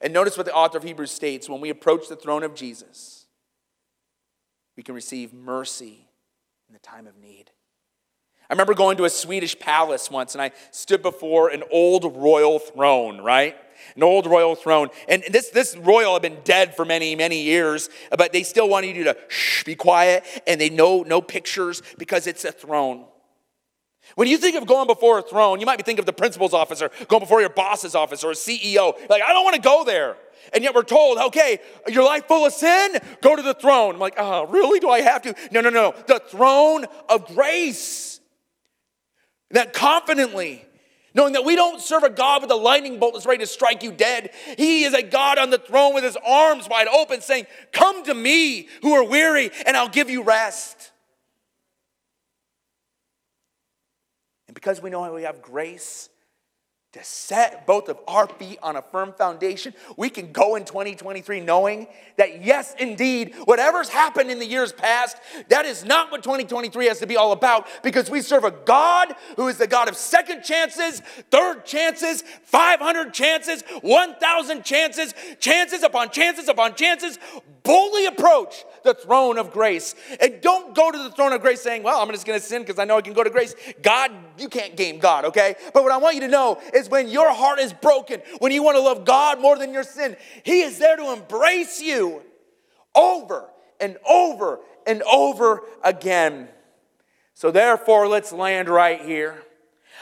And 0.00 0.12
notice 0.12 0.36
what 0.36 0.46
the 0.46 0.54
author 0.54 0.78
of 0.78 0.84
Hebrews 0.84 1.10
states 1.10 1.48
when 1.48 1.60
we 1.60 1.70
approach 1.70 2.08
the 2.08 2.14
throne 2.14 2.44
of 2.44 2.54
Jesus, 2.54 3.26
we 4.76 4.84
can 4.84 4.94
receive 4.94 5.34
mercy 5.34 6.06
in 6.68 6.72
the 6.72 6.78
time 6.78 7.08
of 7.08 7.18
need. 7.18 7.50
I 8.50 8.52
remember 8.52 8.74
going 8.74 8.96
to 8.96 9.04
a 9.04 9.10
Swedish 9.10 9.56
palace 9.56 10.10
once 10.10 10.34
and 10.34 10.42
I 10.42 10.50
stood 10.72 11.02
before 11.02 11.50
an 11.50 11.62
old 11.70 12.16
royal 12.16 12.58
throne, 12.58 13.20
right? 13.20 13.56
An 13.94 14.02
old 14.02 14.26
royal 14.26 14.56
throne. 14.56 14.88
And 15.08 15.22
this, 15.30 15.50
this 15.50 15.76
royal 15.76 16.14
had 16.14 16.22
been 16.22 16.38
dead 16.42 16.74
for 16.74 16.84
many, 16.84 17.14
many 17.14 17.42
years, 17.42 17.88
but 18.18 18.32
they 18.32 18.42
still 18.42 18.68
wanted 18.68 18.96
you 18.96 19.04
to 19.04 19.16
shh, 19.28 19.62
be 19.62 19.76
quiet 19.76 20.24
and 20.48 20.60
they 20.60 20.68
know 20.68 21.04
no 21.04 21.20
pictures 21.20 21.80
because 21.96 22.26
it's 22.26 22.44
a 22.44 22.50
throne. 22.50 23.04
When 24.16 24.26
you 24.26 24.36
think 24.36 24.56
of 24.56 24.66
going 24.66 24.88
before 24.88 25.20
a 25.20 25.22
throne, 25.22 25.60
you 25.60 25.66
might 25.66 25.76
be 25.76 25.84
thinking 25.84 26.00
of 26.00 26.06
the 26.06 26.12
principal's 26.12 26.52
office 26.52 26.82
or 26.82 26.90
going 27.06 27.20
before 27.20 27.40
your 27.40 27.50
boss's 27.50 27.94
office 27.94 28.24
or 28.24 28.32
a 28.32 28.34
CEO. 28.34 28.94
Like, 29.08 29.22
I 29.22 29.32
don't 29.32 29.44
want 29.44 29.54
to 29.54 29.62
go 29.62 29.84
there. 29.84 30.16
And 30.52 30.64
yet 30.64 30.74
we're 30.74 30.82
told, 30.82 31.18
okay, 31.18 31.60
your 31.86 32.02
life 32.02 32.26
full 32.26 32.44
of 32.44 32.52
sin, 32.52 32.96
go 33.22 33.36
to 33.36 33.42
the 33.42 33.54
throne. 33.54 33.94
I'm 33.94 34.00
like, 34.00 34.14
oh, 34.16 34.46
really? 34.46 34.80
Do 34.80 34.90
I 34.90 35.02
have 35.02 35.22
to? 35.22 35.36
No, 35.52 35.60
no, 35.60 35.70
no. 35.70 35.94
The 36.08 36.18
throne 36.18 36.86
of 37.08 37.26
grace. 37.26 38.19
That 39.50 39.72
confidently, 39.72 40.64
knowing 41.14 41.32
that 41.32 41.44
we 41.44 41.56
don't 41.56 41.80
serve 41.80 42.02
a 42.02 42.10
God 42.10 42.42
with 42.42 42.50
a 42.50 42.56
lightning 42.56 42.98
bolt 42.98 43.14
that's 43.14 43.26
ready 43.26 43.40
to 43.40 43.46
strike 43.46 43.82
you 43.82 43.92
dead. 43.92 44.30
He 44.56 44.84
is 44.84 44.94
a 44.94 45.02
God 45.02 45.38
on 45.38 45.50
the 45.50 45.58
throne 45.58 45.94
with 45.94 46.04
his 46.04 46.16
arms 46.24 46.68
wide 46.68 46.88
open, 46.88 47.20
saying, 47.20 47.46
Come 47.72 48.04
to 48.04 48.14
me 48.14 48.68
who 48.82 48.92
are 48.92 49.04
weary, 49.04 49.50
and 49.66 49.76
I'll 49.76 49.88
give 49.88 50.10
you 50.10 50.22
rest. 50.22 50.92
And 54.46 54.54
because 54.54 54.82
we 54.82 54.90
know 54.90 55.12
we 55.12 55.22
have 55.22 55.42
grace, 55.42 56.08
to 56.92 57.04
set 57.04 57.68
both 57.68 57.88
of 57.88 58.00
our 58.08 58.26
feet 58.26 58.58
on 58.64 58.74
a 58.74 58.82
firm 58.82 59.12
foundation, 59.12 59.72
we 59.96 60.10
can 60.10 60.32
go 60.32 60.56
in 60.56 60.64
2023 60.64 61.38
knowing 61.38 61.86
that, 62.16 62.44
yes, 62.44 62.74
indeed, 62.80 63.32
whatever's 63.44 63.88
happened 63.88 64.28
in 64.28 64.40
the 64.40 64.46
years 64.46 64.72
past, 64.72 65.16
that 65.50 65.64
is 65.66 65.84
not 65.84 66.10
what 66.10 66.24
2023 66.24 66.86
has 66.86 66.98
to 66.98 67.06
be 67.06 67.16
all 67.16 67.30
about 67.30 67.68
because 67.84 68.10
we 68.10 68.20
serve 68.20 68.42
a 68.42 68.50
God 68.50 69.14
who 69.36 69.46
is 69.46 69.56
the 69.56 69.68
God 69.68 69.88
of 69.88 69.96
second 69.96 70.42
chances, 70.42 70.98
third 71.30 71.64
chances, 71.64 72.22
500 72.22 73.14
chances, 73.14 73.62
1,000 73.82 74.64
chances, 74.64 75.14
chances 75.38 75.84
upon 75.84 76.10
chances 76.10 76.48
upon 76.48 76.74
chances. 76.74 77.20
Boldly 77.62 78.06
approach 78.06 78.64
the 78.82 78.94
throne 78.94 79.38
of 79.38 79.52
grace. 79.52 79.94
And 80.20 80.40
don't 80.40 80.74
go 80.74 80.90
to 80.90 80.98
the 80.98 81.10
throne 81.10 81.32
of 81.32 81.40
grace 81.40 81.60
saying, 81.60 81.82
Well, 81.82 82.00
I'm 82.00 82.10
just 82.10 82.26
gonna 82.26 82.40
sin 82.40 82.62
because 82.62 82.78
I 82.78 82.84
know 82.84 82.96
I 82.96 83.02
can 83.02 83.12
go 83.12 83.22
to 83.22 83.30
grace. 83.30 83.54
God, 83.82 84.10
you 84.40 84.48
can't 84.48 84.76
game 84.76 84.98
God, 84.98 85.24
okay? 85.26 85.54
But 85.72 85.82
what 85.82 85.92
I 85.92 85.98
want 85.98 86.14
you 86.14 86.22
to 86.22 86.28
know 86.28 86.60
is 86.74 86.88
when 86.88 87.08
your 87.08 87.32
heart 87.32 87.58
is 87.58 87.72
broken, 87.72 88.20
when 88.38 88.52
you 88.52 88.62
want 88.62 88.76
to 88.76 88.82
love 88.82 89.04
God 89.04 89.40
more 89.40 89.58
than 89.58 89.72
your 89.72 89.82
sin, 89.82 90.16
He 90.42 90.62
is 90.62 90.78
there 90.78 90.96
to 90.96 91.12
embrace 91.12 91.80
you 91.80 92.22
over 92.94 93.48
and 93.80 93.96
over 94.08 94.60
and 94.86 95.02
over 95.02 95.62
again. 95.82 96.48
So, 97.34 97.50
therefore, 97.50 98.08
let's 98.08 98.32
land 98.32 98.68
right 98.68 99.00
here. 99.00 99.42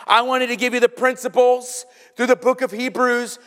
I 0.07 0.23
wanted 0.23 0.49
to 0.49 0.57
give 0.57 0.75
you 0.75 0.81
the 0.81 0.89
principles 0.89 1.85
through 2.17 2.27
the 2.27 2.37
book 2.37 2.63
of 2.63 2.71
Hebrews 2.71 3.39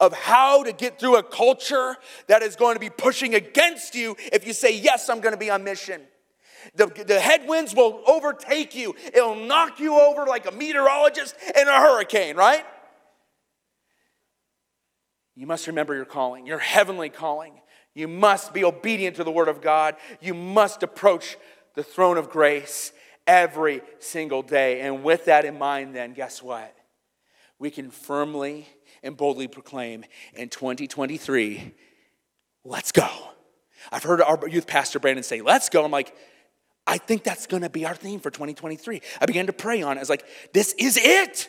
of 0.00 0.12
how 0.12 0.62
to 0.62 0.72
get 0.72 0.98
through 0.98 1.16
a 1.16 1.22
culture 1.22 1.96
that 2.26 2.42
is 2.42 2.56
going 2.56 2.74
to 2.74 2.80
be 2.80 2.90
pushing 2.90 3.34
against 3.34 3.94
you 3.94 4.16
if 4.32 4.46
you 4.46 4.52
say, 4.52 4.76
Yes, 4.76 5.08
I'm 5.08 5.20
going 5.20 5.34
to 5.34 5.38
be 5.38 5.50
on 5.50 5.64
mission. 5.64 6.02
The, 6.74 6.86
the 6.86 7.20
headwinds 7.20 7.74
will 7.74 8.02
overtake 8.06 8.74
you, 8.74 8.94
it'll 9.12 9.36
knock 9.36 9.80
you 9.80 9.94
over 9.98 10.26
like 10.26 10.46
a 10.46 10.52
meteorologist 10.52 11.34
in 11.56 11.68
a 11.68 11.80
hurricane, 11.80 12.36
right? 12.36 12.64
You 15.36 15.46
must 15.46 15.66
remember 15.66 15.94
your 15.94 16.04
calling, 16.04 16.46
your 16.46 16.60
heavenly 16.60 17.08
calling. 17.08 17.60
You 17.94 18.08
must 18.08 18.52
be 18.52 18.64
obedient 18.64 19.16
to 19.16 19.24
the 19.24 19.30
Word 19.30 19.48
of 19.48 19.60
God. 19.60 19.96
You 20.20 20.34
must 20.34 20.82
approach 20.82 21.36
the 21.74 21.82
throne 21.82 22.18
of 22.18 22.30
grace 22.30 22.92
every 23.26 23.82
single 23.98 24.42
day. 24.42 24.80
And 24.80 25.02
with 25.02 25.26
that 25.26 25.44
in 25.44 25.58
mind, 25.58 25.94
then, 25.94 26.12
guess 26.12 26.42
what? 26.42 26.74
We 27.58 27.70
can 27.70 27.90
firmly 27.90 28.66
and 29.02 29.16
boldly 29.16 29.48
proclaim 29.48 30.04
in 30.34 30.48
2023, 30.48 31.74
let's 32.64 32.90
go. 32.90 33.08
I've 33.92 34.02
heard 34.02 34.22
our 34.22 34.48
youth 34.48 34.66
pastor 34.66 34.98
Brandon 34.98 35.22
say, 35.22 35.40
let's 35.40 35.68
go. 35.68 35.84
I'm 35.84 35.90
like, 35.90 36.14
I 36.86 36.98
think 36.98 37.24
that's 37.24 37.46
gonna 37.46 37.70
be 37.70 37.86
our 37.86 37.94
theme 37.94 38.20
for 38.20 38.30
2023. 38.30 39.00
I 39.20 39.26
began 39.26 39.46
to 39.46 39.52
pray 39.52 39.82
on 39.82 39.96
it. 39.96 40.00
I 40.00 40.02
was 40.02 40.10
like, 40.10 40.24
this 40.52 40.74
is 40.74 40.98
it. 41.00 41.48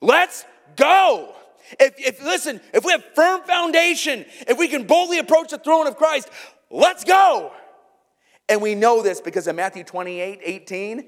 Let's 0.00 0.44
go. 0.76 1.34
If, 1.80 1.94
if 1.98 2.24
listen, 2.24 2.60
if 2.72 2.84
we 2.84 2.92
have 2.92 3.04
firm 3.14 3.42
foundation, 3.42 4.24
if 4.46 4.58
we 4.58 4.68
can 4.68 4.86
boldly 4.86 5.18
approach 5.18 5.50
the 5.50 5.58
throne 5.58 5.86
of 5.86 5.96
Christ, 5.96 6.28
let's 6.70 7.04
go. 7.04 7.52
And 8.48 8.60
we 8.60 8.74
know 8.74 9.02
this 9.02 9.20
because 9.20 9.46
in 9.48 9.56
Matthew 9.56 9.84
28 9.84 10.40
18, 10.42 11.04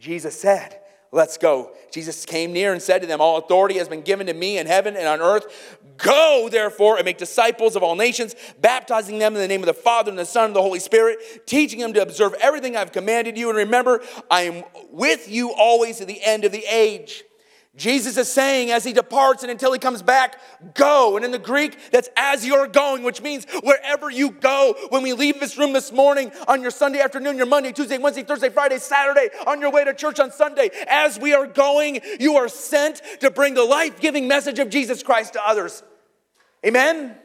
Jesus 0.00 0.40
said, 0.40 0.80
Let's 1.14 1.36
go. 1.36 1.72
Jesus 1.90 2.24
came 2.24 2.54
near 2.54 2.72
and 2.72 2.80
said 2.80 3.02
to 3.02 3.06
them, 3.06 3.20
All 3.20 3.36
authority 3.36 3.76
has 3.76 3.86
been 3.86 4.00
given 4.00 4.26
to 4.28 4.32
me 4.32 4.56
in 4.56 4.66
heaven 4.66 4.96
and 4.96 5.06
on 5.06 5.20
earth. 5.20 5.78
Go, 5.98 6.48
therefore, 6.50 6.96
and 6.96 7.04
make 7.04 7.18
disciples 7.18 7.76
of 7.76 7.82
all 7.82 7.94
nations, 7.94 8.34
baptizing 8.62 9.18
them 9.18 9.34
in 9.34 9.40
the 9.42 9.46
name 9.46 9.60
of 9.60 9.66
the 9.66 9.74
Father 9.74 10.08
and 10.08 10.18
the 10.18 10.24
Son 10.24 10.46
and 10.46 10.56
the 10.56 10.62
Holy 10.62 10.78
Spirit, 10.78 11.46
teaching 11.46 11.80
them 11.80 11.92
to 11.92 12.00
observe 12.00 12.34
everything 12.40 12.76
I've 12.76 12.92
commanded 12.92 13.36
you. 13.36 13.50
And 13.50 13.58
remember, 13.58 14.02
I 14.30 14.42
am 14.42 14.64
with 14.90 15.30
you 15.30 15.52
always 15.52 15.98
to 15.98 16.06
the 16.06 16.22
end 16.22 16.46
of 16.46 16.52
the 16.52 16.64
age. 16.64 17.24
Jesus 17.74 18.18
is 18.18 18.30
saying 18.30 18.70
as 18.70 18.84
he 18.84 18.92
departs 18.92 19.42
and 19.42 19.50
until 19.50 19.72
he 19.72 19.78
comes 19.78 20.02
back, 20.02 20.38
go. 20.74 21.16
And 21.16 21.24
in 21.24 21.30
the 21.30 21.38
Greek, 21.38 21.90
that's 21.90 22.10
as 22.16 22.44
you're 22.44 22.66
going, 22.66 23.02
which 23.02 23.22
means 23.22 23.46
wherever 23.62 24.10
you 24.10 24.30
go. 24.30 24.74
When 24.90 25.02
we 25.02 25.14
leave 25.14 25.40
this 25.40 25.56
room 25.56 25.72
this 25.72 25.90
morning, 25.90 26.32
on 26.46 26.60
your 26.60 26.70
Sunday 26.70 27.00
afternoon, 27.00 27.38
your 27.38 27.46
Monday, 27.46 27.72
Tuesday, 27.72 27.96
Wednesday, 27.96 28.24
Thursday, 28.24 28.50
Friday, 28.50 28.76
Saturday, 28.76 29.30
on 29.46 29.62
your 29.62 29.70
way 29.70 29.84
to 29.84 29.94
church 29.94 30.20
on 30.20 30.30
Sunday, 30.30 30.68
as 30.86 31.18
we 31.18 31.32
are 31.32 31.46
going, 31.46 32.00
you 32.20 32.36
are 32.36 32.48
sent 32.48 33.00
to 33.20 33.30
bring 33.30 33.54
the 33.54 33.64
life 33.64 34.00
giving 34.00 34.28
message 34.28 34.58
of 34.58 34.68
Jesus 34.68 35.02
Christ 35.02 35.32
to 35.32 35.42
others. 35.42 35.82
Amen? 36.66 37.16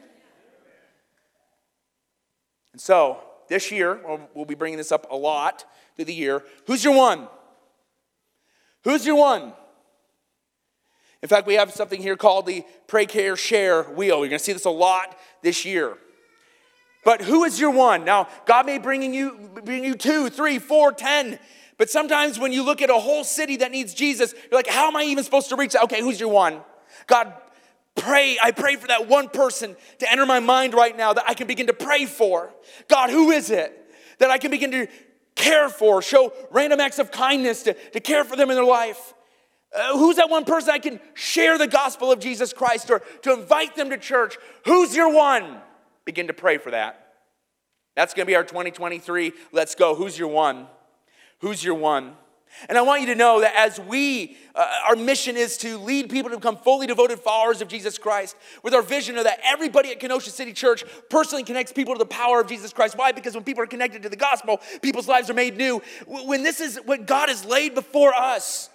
And 2.72 2.80
so, 2.80 3.18
this 3.48 3.70
year, 3.70 4.00
we'll 4.34 4.46
be 4.46 4.54
bringing 4.54 4.78
this 4.78 4.92
up 4.92 5.10
a 5.10 5.16
lot 5.16 5.66
through 5.94 6.06
the 6.06 6.14
year. 6.14 6.42
Who's 6.66 6.82
your 6.82 6.96
one? 6.96 7.28
Who's 8.84 9.04
your 9.04 9.16
one? 9.16 9.52
In 11.22 11.28
fact, 11.28 11.46
we 11.46 11.54
have 11.54 11.72
something 11.72 12.00
here 12.00 12.16
called 12.16 12.46
the 12.46 12.64
Pray 12.86 13.06
Care 13.06 13.36
Share 13.36 13.82
Wheel. 13.84 14.18
You're 14.18 14.28
going 14.28 14.38
to 14.38 14.44
see 14.44 14.52
this 14.52 14.64
a 14.66 14.70
lot 14.70 15.16
this 15.42 15.64
year. 15.64 15.96
But 17.04 17.22
who 17.22 17.44
is 17.44 17.58
your 17.58 17.70
one? 17.70 18.04
Now, 18.04 18.28
God 18.46 18.66
may 18.66 18.78
bring 18.78 19.14
you, 19.14 19.50
bring 19.64 19.84
you 19.84 19.94
two, 19.94 20.28
three, 20.30 20.58
four, 20.58 20.92
ten. 20.92 21.38
But 21.76 21.90
sometimes 21.90 22.38
when 22.38 22.52
you 22.52 22.64
look 22.64 22.82
at 22.82 22.90
a 22.90 22.98
whole 22.98 23.24
city 23.24 23.56
that 23.56 23.70
needs 23.70 23.94
Jesus, 23.94 24.34
you're 24.50 24.58
like, 24.58 24.68
how 24.68 24.88
am 24.88 24.96
I 24.96 25.04
even 25.04 25.24
supposed 25.24 25.48
to 25.48 25.56
reach 25.56 25.72
that? 25.72 25.84
Okay, 25.84 26.00
who's 26.00 26.20
your 26.20 26.28
one? 26.28 26.60
God 27.06 27.32
pray, 27.96 28.36
I 28.42 28.50
pray 28.50 28.76
for 28.76 28.88
that 28.88 29.08
one 29.08 29.28
person 29.28 29.76
to 29.98 30.10
enter 30.10 30.26
my 30.26 30.40
mind 30.40 30.74
right 30.74 30.96
now 30.96 31.12
that 31.12 31.24
I 31.26 31.34
can 31.34 31.46
begin 31.46 31.68
to 31.68 31.72
pray 31.72 32.04
for. 32.04 32.52
God, 32.88 33.10
who 33.10 33.30
is 33.30 33.50
it 33.50 33.74
that 34.18 34.30
I 34.30 34.38
can 34.38 34.50
begin 34.50 34.70
to 34.72 34.88
care 35.34 35.68
for, 35.68 36.02
show 36.02 36.32
random 36.50 36.80
acts 36.80 36.98
of 36.98 37.10
kindness 37.10 37.62
to, 37.64 37.74
to 37.74 38.00
care 38.00 38.24
for 38.24 38.36
them 38.36 38.50
in 38.50 38.56
their 38.56 38.64
life? 38.64 39.14
Uh, 39.74 39.98
who's 39.98 40.16
that 40.16 40.30
one 40.30 40.44
person 40.44 40.70
I 40.70 40.78
can 40.78 40.98
share 41.14 41.58
the 41.58 41.66
gospel 41.66 42.10
of 42.10 42.20
Jesus 42.20 42.52
Christ 42.52 42.90
or 42.90 43.00
to 43.22 43.32
invite 43.34 43.76
them 43.76 43.90
to 43.90 43.98
church? 43.98 44.38
Who's 44.64 44.96
your 44.96 45.12
one? 45.12 45.58
Begin 46.04 46.28
to 46.28 46.32
pray 46.32 46.58
for 46.58 46.70
that. 46.70 47.14
That's 47.94 48.14
going 48.14 48.24
to 48.24 48.30
be 48.30 48.36
our 48.36 48.44
2023. 48.44 49.32
Let's 49.52 49.74
go. 49.74 49.94
Who's 49.94 50.18
your 50.18 50.28
one? 50.28 50.68
Who's 51.40 51.62
your 51.62 51.74
one? 51.74 52.14
And 52.68 52.78
I 52.78 52.82
want 52.82 53.02
you 53.02 53.08
to 53.08 53.14
know 53.14 53.40
that 53.40 53.54
as 53.56 53.78
we, 53.78 54.36
uh, 54.54 54.66
our 54.88 54.96
mission 54.96 55.36
is 55.36 55.58
to 55.58 55.78
lead 55.78 56.08
people 56.08 56.30
to 56.30 56.36
become 56.36 56.56
fully 56.56 56.86
devoted 56.86 57.18
followers 57.18 57.60
of 57.60 57.68
Jesus 57.68 57.98
Christ, 57.98 58.36
with 58.62 58.74
our 58.74 58.82
vision 58.82 59.18
of 59.18 59.24
that 59.24 59.40
everybody 59.44 59.90
at 59.90 60.00
Kenosha 60.00 60.30
City 60.30 60.52
Church 60.52 60.84
personally 61.10 61.44
connects 61.44 61.72
people 61.72 61.94
to 61.94 61.98
the 61.98 62.06
power 62.06 62.40
of 62.40 62.48
Jesus 62.48 62.72
Christ. 62.72 62.96
Why? 62.96 63.12
Because 63.12 63.34
when 63.34 63.44
people 63.44 63.62
are 63.62 63.66
connected 63.66 64.02
to 64.02 64.08
the 64.08 64.16
gospel, 64.16 64.60
people's 64.80 65.08
lives 65.08 65.28
are 65.30 65.34
made 65.34 65.56
new. 65.56 65.82
When 66.06 66.42
this 66.42 66.60
is 66.60 66.78
what 66.84 67.06
God 67.06 67.28
has 67.28 67.44
laid 67.44 67.74
before 67.74 68.14
us, 68.14 68.70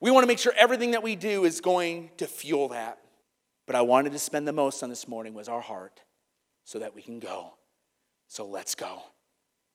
we 0.00 0.10
want 0.10 0.22
to 0.22 0.28
make 0.28 0.38
sure 0.38 0.52
everything 0.56 0.92
that 0.92 1.02
we 1.02 1.16
do 1.16 1.44
is 1.44 1.60
going 1.60 2.10
to 2.18 2.26
fuel 2.26 2.68
that. 2.68 2.98
But 3.66 3.76
I 3.76 3.82
wanted 3.82 4.12
to 4.12 4.18
spend 4.18 4.46
the 4.46 4.52
most 4.52 4.82
on 4.82 4.88
this 4.88 5.08
morning 5.08 5.34
was 5.34 5.48
our 5.48 5.60
heart 5.60 6.00
so 6.64 6.78
that 6.78 6.94
we 6.94 7.02
can 7.02 7.18
go. 7.18 7.54
So 8.28 8.46
let's 8.46 8.74
go. 8.74 9.02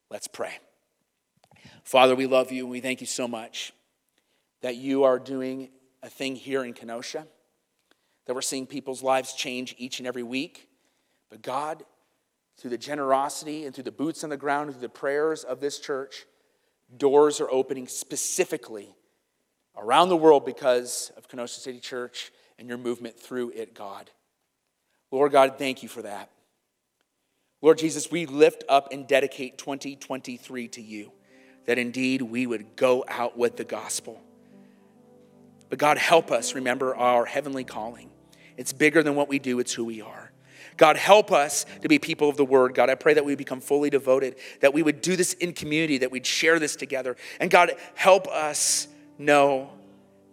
Let's 0.10 0.28
pray. 0.28 0.54
Father, 1.84 2.16
we 2.16 2.26
love 2.26 2.52
you 2.52 2.64
and 2.64 2.72
we 2.72 2.80
thank 2.80 3.02
you 3.02 3.08
so 3.08 3.28
much 3.28 3.74
that 4.62 4.78
you 4.78 5.04
are 5.04 5.20
doing 5.20 5.70
a 6.02 6.10
thing 6.10 6.36
here 6.36 6.64
in 6.64 6.74
Kenosha, 6.74 7.28
that 8.26 8.34
we're 8.34 8.42
seeing 8.42 8.66
people's 8.66 9.04
lives 9.04 9.34
change 9.34 9.76
each 9.78 10.00
and 10.00 10.08
every 10.08 10.24
week. 10.24 10.70
But 11.30 11.42
God, 11.42 11.84
through 12.58 12.70
the 12.70 12.78
generosity 12.78 13.66
and 13.66 13.76
through 13.76 13.84
the 13.84 13.92
boots 13.92 14.24
on 14.24 14.30
the 14.30 14.38
ground, 14.38 14.72
through 14.72 14.82
the 14.82 14.90
prayers 14.90 15.44
of 15.44 15.60
this 15.60 15.80
church, 15.80 16.26
doors 16.96 17.42
are 17.42 17.52
opening 17.52 17.88
specifically 17.88 18.96
around 19.78 20.10
the 20.10 20.18
world 20.18 20.46
because 20.46 21.12
of 21.18 21.28
Kenosha 21.28 21.60
City 21.60 21.80
Church 21.80 22.32
and 22.58 22.68
your 22.68 22.78
movement 22.78 23.20
through 23.20 23.52
it, 23.52 23.74
God. 23.74 24.10
Lord 25.12 25.32
God, 25.32 25.56
thank 25.58 25.84
you 25.84 25.90
for 25.90 26.02
that. 26.02 26.30
Lord 27.62 27.78
Jesus, 27.78 28.12
we 28.12 28.26
lift 28.26 28.64
up 28.68 28.92
and 28.92 29.08
dedicate 29.08 29.58
2023 29.58 30.68
to 30.70 30.82
you, 30.82 31.12
that 31.66 31.78
indeed 31.78 32.22
we 32.22 32.46
would 32.46 32.76
go 32.76 33.06
out 33.08 33.38
with 33.38 33.56
the 33.56 33.64
gospel. 33.64 34.20
But 35.70 35.80
God, 35.80 35.98
help 35.98 36.30
us 36.30 36.56
remember 36.56 36.96
our 36.96 37.26
heavenly 37.26 37.64
calling. 37.64 38.10
It's 38.58 38.74
bigger 38.74 39.02
than 39.02 39.16
what 39.16 39.30
we 39.30 39.40
do, 39.40 39.60
it's 39.60 39.74
who 39.74 39.86
we 39.86 40.02
are. 40.02 40.32
God, 40.78 40.98
help 40.98 41.32
us 41.32 41.66
to 41.82 41.88
be 41.88 42.00
people 42.00 42.30
of 42.30 42.38
the 42.38 42.46
word. 42.46 42.74
God, 42.74 42.90
I 42.90 42.96
pray 42.96 43.14
that 43.14 43.26
we 43.26 43.36
become 43.36 43.62
fully 43.62 43.90
devoted, 43.90 44.36
that 44.62 44.74
we 44.74 44.82
would 44.84 45.02
do 45.02 45.16
this 45.16 45.34
in 45.34 45.54
community, 45.54 46.00
that 46.00 46.12
we'd 46.12 46.26
share 46.26 46.60
this 46.60 46.76
together. 46.76 47.16
And 47.40 47.50
God, 47.52 47.74
help 47.96 48.28
us 48.28 48.88
know 49.26 49.70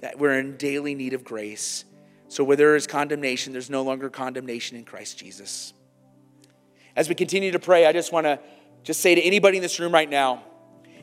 that 0.01 0.18
we're 0.18 0.38
in 0.38 0.57
daily 0.57 0.95
need 0.95 1.12
of 1.12 1.24
grace. 1.24 1.84
So 2.28 2.45
where 2.45 2.57
there 2.57 2.76
is 2.76 2.86
condemnation, 2.86 3.53
there's 3.53 3.70
no 3.70 3.82
longer 3.82 4.09
condemnation 4.09 4.76
in 4.76 4.84
Christ 4.84 5.18
Jesus. 5.18 5.72
As 6.97 7.09
we 7.09 7.14
continue 7.14 7.51
to 7.53 7.59
pray, 7.59 7.86
I 7.86 7.93
just 7.93 8.12
want 8.12 8.26
to 8.26 8.38
just 8.82 9.01
say 9.01 9.14
to 9.14 9.20
anybody 9.20 9.59
in 9.59 9.62
this 9.62 9.78
room 9.78 9.93
right 9.93 10.09
now, 10.09 10.43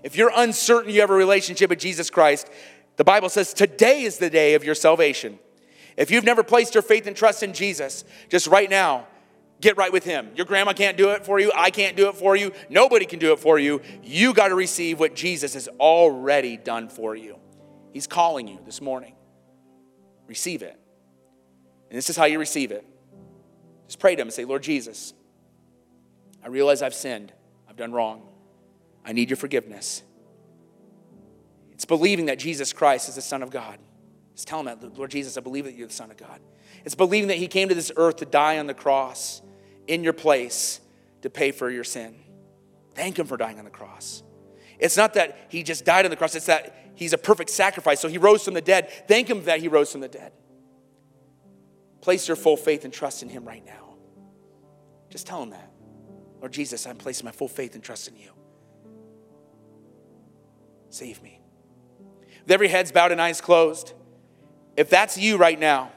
if 0.04 0.16
you're 0.16 0.32
uncertain 0.36 0.92
you 0.92 1.02
have 1.02 1.10
a 1.10 1.16
relationship 1.16 1.70
with 1.70 1.80
Jesus 1.80 2.10
Christ, 2.10 2.50
the 2.96 3.04
Bible 3.04 3.30
says 3.30 3.54
today 3.54 4.04
is 4.04 4.18
the 4.18 4.30
day 4.30 4.54
of 4.54 4.64
your 4.64 4.76
salvation. 4.76 5.40
If 5.98 6.12
you've 6.12 6.24
never 6.24 6.44
placed 6.44 6.76
your 6.76 6.84
faith 6.84 7.08
and 7.08 7.16
trust 7.16 7.44
in 7.44 7.54
Jesus, 7.54 8.04
just 8.30 8.48
right 8.48 8.70
now, 8.70 9.08
get 9.62 9.78
right 9.78 9.92
with 9.92 10.04
Him. 10.04 10.30
Your 10.36 10.46
grandma 10.46 10.74
can't 10.74 10.98
do 10.98 11.10
it 11.12 11.26
for 11.26 11.40
you. 11.40 11.52
I 11.56 11.72
can't 11.72 11.98
do 11.98 12.10
it 12.10 12.16
for 12.16 12.36
you. 12.36 12.52
Nobody 12.70 13.06
can 13.06 13.20
do 13.20 13.34
it 13.34 13.40
for 13.40 13.58
you. 13.58 13.82
You 14.04 14.34
got 14.34 14.50
to 14.50 14.56
receive 14.56 15.00
what 15.00 15.16
Jesus 15.16 15.56
has 15.56 15.68
already 15.80 16.58
done 16.58 16.90
for 16.90 17.16
you. 17.16 17.38
He's 17.98 18.06
calling 18.06 18.48
you 18.48 18.60
this 18.64 18.80
morning. 18.80 19.16
Receive 20.28 20.62
it. 20.62 20.80
And 21.90 21.98
this 21.98 22.12
is 22.12 22.16
how 22.16 22.26
you 22.26 22.38
receive 22.38 22.70
it. 22.70 22.86
Just 23.88 23.98
pray 23.98 24.16
to 24.16 24.22
Him 24.22 24.28
and 24.28 24.34
say, 24.36 24.46
Lord 24.46 24.62
Jesus, 24.62 25.16
I 26.44 26.50
realize 26.50 26.84
I've 26.84 26.94
sinned, 26.94 27.34
I've 27.68 27.76
done 27.76 27.92
wrong. 27.92 28.22
I 29.04 29.14
need 29.14 29.32
your 29.32 29.38
forgiveness. 29.38 30.04
It's 31.72 31.86
believing 31.86 32.28
that 32.28 32.38
Jesus 32.38 32.72
Christ 32.72 33.10
is 33.10 33.16
the 33.16 33.22
Son 33.24 33.42
of 33.42 33.50
God. 33.50 33.80
It's 34.34 34.46
telling 34.46 34.68
that, 34.68 34.96
Lord 34.96 35.10
Jesus, 35.10 35.36
I 35.36 35.42
believe 35.42 35.66
that 35.66 35.74
you're 35.74 35.88
the 35.88 35.94
Son 35.94 36.12
of 36.12 36.18
God. 36.18 36.40
It's 36.86 36.94
believing 36.94 37.30
that 37.30 37.38
He 37.38 37.48
came 37.48 37.68
to 37.70 37.74
this 37.74 37.92
earth 37.96 38.18
to 38.18 38.26
die 38.26 38.60
on 38.60 38.68
the 38.68 38.76
cross 38.76 39.42
in 39.88 40.04
your 40.04 40.14
place 40.14 40.82
to 41.24 41.32
pay 41.32 41.50
for 41.50 41.72
your 41.72 41.84
sin. 41.84 42.14
Thank 42.94 43.18
Him 43.18 43.26
for 43.26 43.38
dying 43.38 43.58
on 43.58 43.66
the 43.66 43.72
cross. 43.72 44.22
It's 44.78 44.98
not 44.98 45.16
that 45.16 45.48
He 45.50 45.64
just 45.64 45.84
died 45.84 46.06
on 46.06 46.12
the 46.12 46.16
cross, 46.16 46.36
it's 46.36 46.46
that 46.46 46.87
He's 46.98 47.14
a 47.14 47.18
perfect 47.18 47.52
sacrifice. 47.52 48.00
So 48.00 48.08
he 48.08 48.18
rose 48.18 48.44
from 48.44 48.56
the 48.56 48.62
dead. 48.62 48.90
Thank 49.08 49.30
him 49.30 49.44
that 49.44 49.60
he 49.60 49.68
rose 49.68 49.92
from 49.92 50.02
the 50.02 50.08
dead. 50.08 50.32
Place 52.02 52.28
your 52.28 52.36
full 52.36 52.58
faith 52.58 52.86
and 52.86 52.94
trust 52.94 53.22
in 53.22 53.30
him 53.30 53.46
right 53.46 53.64
now. 53.64 53.94
Just 55.12 55.28
tell 55.28 55.44
him 55.44 55.52
that. 55.52 55.72
Lord 56.40 56.52
Jesus, 56.52 56.88
I'm 56.88 56.98
placing 56.98 57.26
my 57.26 57.32
full 57.32 57.48
faith 57.48 57.76
and 57.76 57.84
trust 57.84 58.08
in 58.08 58.16
you. 58.16 58.32
Save 60.90 61.22
me. 61.22 61.40
With 62.42 62.52
every 62.52 62.68
head's 62.68 62.92
bowed 62.92 63.12
and 63.12 63.22
eyes 63.22 63.42
closed, 63.42 63.94
if 64.76 64.90
that's 64.90 65.20
you 65.20 65.38
right 65.38 65.60
now, 65.60 65.92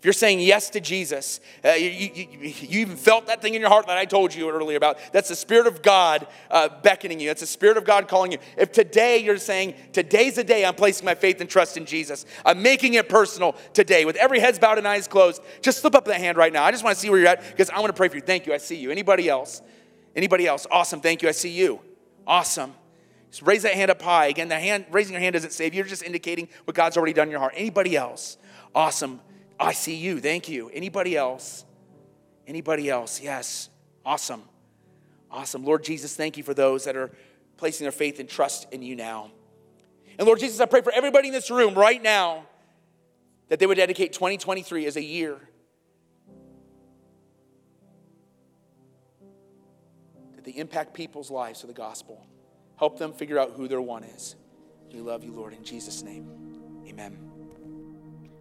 if 0.00 0.06
you're 0.06 0.14
saying 0.14 0.40
yes 0.40 0.70
to 0.70 0.80
Jesus, 0.80 1.40
uh, 1.62 1.72
you, 1.72 1.90
you, 1.90 2.26
you, 2.40 2.80
even 2.80 2.96
felt 2.96 3.26
that 3.26 3.42
thing 3.42 3.52
in 3.52 3.60
your 3.60 3.68
heart 3.68 3.86
that 3.86 3.98
I 3.98 4.06
told 4.06 4.34
you 4.34 4.48
earlier 4.48 4.78
about. 4.78 4.98
That's 5.12 5.28
the 5.28 5.36
Spirit 5.36 5.66
of 5.66 5.82
God 5.82 6.26
uh, 6.50 6.70
beckoning 6.80 7.20
you. 7.20 7.28
That's 7.28 7.42
the 7.42 7.46
Spirit 7.46 7.76
of 7.76 7.84
God 7.84 8.08
calling 8.08 8.32
you. 8.32 8.38
If 8.56 8.72
today 8.72 9.18
you're 9.18 9.36
saying, 9.36 9.74
today's 9.92 10.36
the 10.36 10.42
day 10.42 10.64
I'm 10.64 10.74
placing 10.74 11.04
my 11.04 11.14
faith 11.14 11.42
and 11.42 11.50
trust 11.50 11.76
in 11.76 11.84
Jesus, 11.84 12.24
I'm 12.46 12.62
making 12.62 12.94
it 12.94 13.10
personal 13.10 13.54
today 13.74 14.06
with 14.06 14.16
every 14.16 14.40
head's 14.40 14.58
bowed 14.58 14.78
and 14.78 14.88
eyes 14.88 15.06
closed, 15.06 15.42
just 15.60 15.82
slip 15.82 15.94
up 15.94 16.06
that 16.06 16.18
hand 16.18 16.38
right 16.38 16.50
now. 16.50 16.64
I 16.64 16.70
just 16.70 16.82
want 16.82 16.96
to 16.96 17.00
see 17.00 17.10
where 17.10 17.18
you're 17.18 17.28
at 17.28 17.46
because 17.50 17.68
I 17.68 17.78
want 17.80 17.88
to 17.88 17.92
pray 17.92 18.08
for 18.08 18.16
you. 18.16 18.22
Thank 18.22 18.46
you. 18.46 18.54
I 18.54 18.56
see 18.56 18.76
you. 18.76 18.90
Anybody 18.90 19.28
else? 19.28 19.60
Anybody 20.16 20.46
else? 20.46 20.66
Awesome. 20.70 21.02
Thank 21.02 21.20
you. 21.20 21.28
I 21.28 21.32
see 21.32 21.50
you. 21.50 21.78
Awesome. 22.26 22.72
Just 23.30 23.42
raise 23.42 23.64
that 23.64 23.74
hand 23.74 23.90
up 23.90 24.00
high. 24.00 24.28
Again, 24.28 24.48
the 24.48 24.58
hand 24.58 24.86
raising 24.90 25.12
your 25.12 25.20
hand 25.20 25.34
doesn't 25.34 25.52
save 25.52 25.74
you. 25.74 25.78
You're 25.78 25.88
just 25.88 26.02
indicating 26.02 26.48
what 26.64 26.74
God's 26.74 26.96
already 26.96 27.12
done 27.12 27.28
in 27.28 27.32
your 27.32 27.40
heart. 27.40 27.52
Anybody 27.54 27.98
else? 27.98 28.38
Awesome. 28.74 29.20
I 29.60 29.72
see 29.72 29.94
you. 29.94 30.20
Thank 30.20 30.48
you. 30.48 30.70
Anybody 30.72 31.16
else? 31.16 31.66
Anybody 32.46 32.88
else? 32.88 33.20
Yes. 33.20 33.68
Awesome. 34.04 34.42
Awesome. 35.30 35.64
Lord 35.64 35.84
Jesus, 35.84 36.16
thank 36.16 36.38
you 36.38 36.42
for 36.42 36.54
those 36.54 36.84
that 36.84 36.96
are 36.96 37.10
placing 37.58 37.84
their 37.84 37.92
faith 37.92 38.18
and 38.18 38.28
trust 38.28 38.66
in 38.72 38.82
you 38.82 38.96
now. 38.96 39.30
And 40.18 40.26
Lord 40.26 40.40
Jesus, 40.40 40.60
I 40.60 40.66
pray 40.66 40.80
for 40.80 40.92
everybody 40.92 41.28
in 41.28 41.34
this 41.34 41.50
room 41.50 41.74
right 41.74 42.02
now 42.02 42.46
that 43.48 43.58
they 43.58 43.66
would 43.66 43.76
dedicate 43.76 44.14
2023 44.14 44.86
as 44.86 44.96
a 44.96 45.02
year 45.02 45.36
that 50.36 50.44
they 50.44 50.58
impact 50.58 50.94
people's 50.94 51.30
lives 51.30 51.60
to 51.60 51.66
the 51.66 51.74
gospel. 51.74 52.26
Help 52.76 52.98
them 52.98 53.12
figure 53.12 53.38
out 53.38 53.52
who 53.52 53.68
their 53.68 53.82
one 53.82 54.04
is. 54.04 54.36
We 54.90 55.00
love 55.00 55.22
you, 55.22 55.32
Lord, 55.32 55.52
in 55.52 55.64
Jesus' 55.64 56.02
name. 56.02 56.82
Amen. 56.88 57.39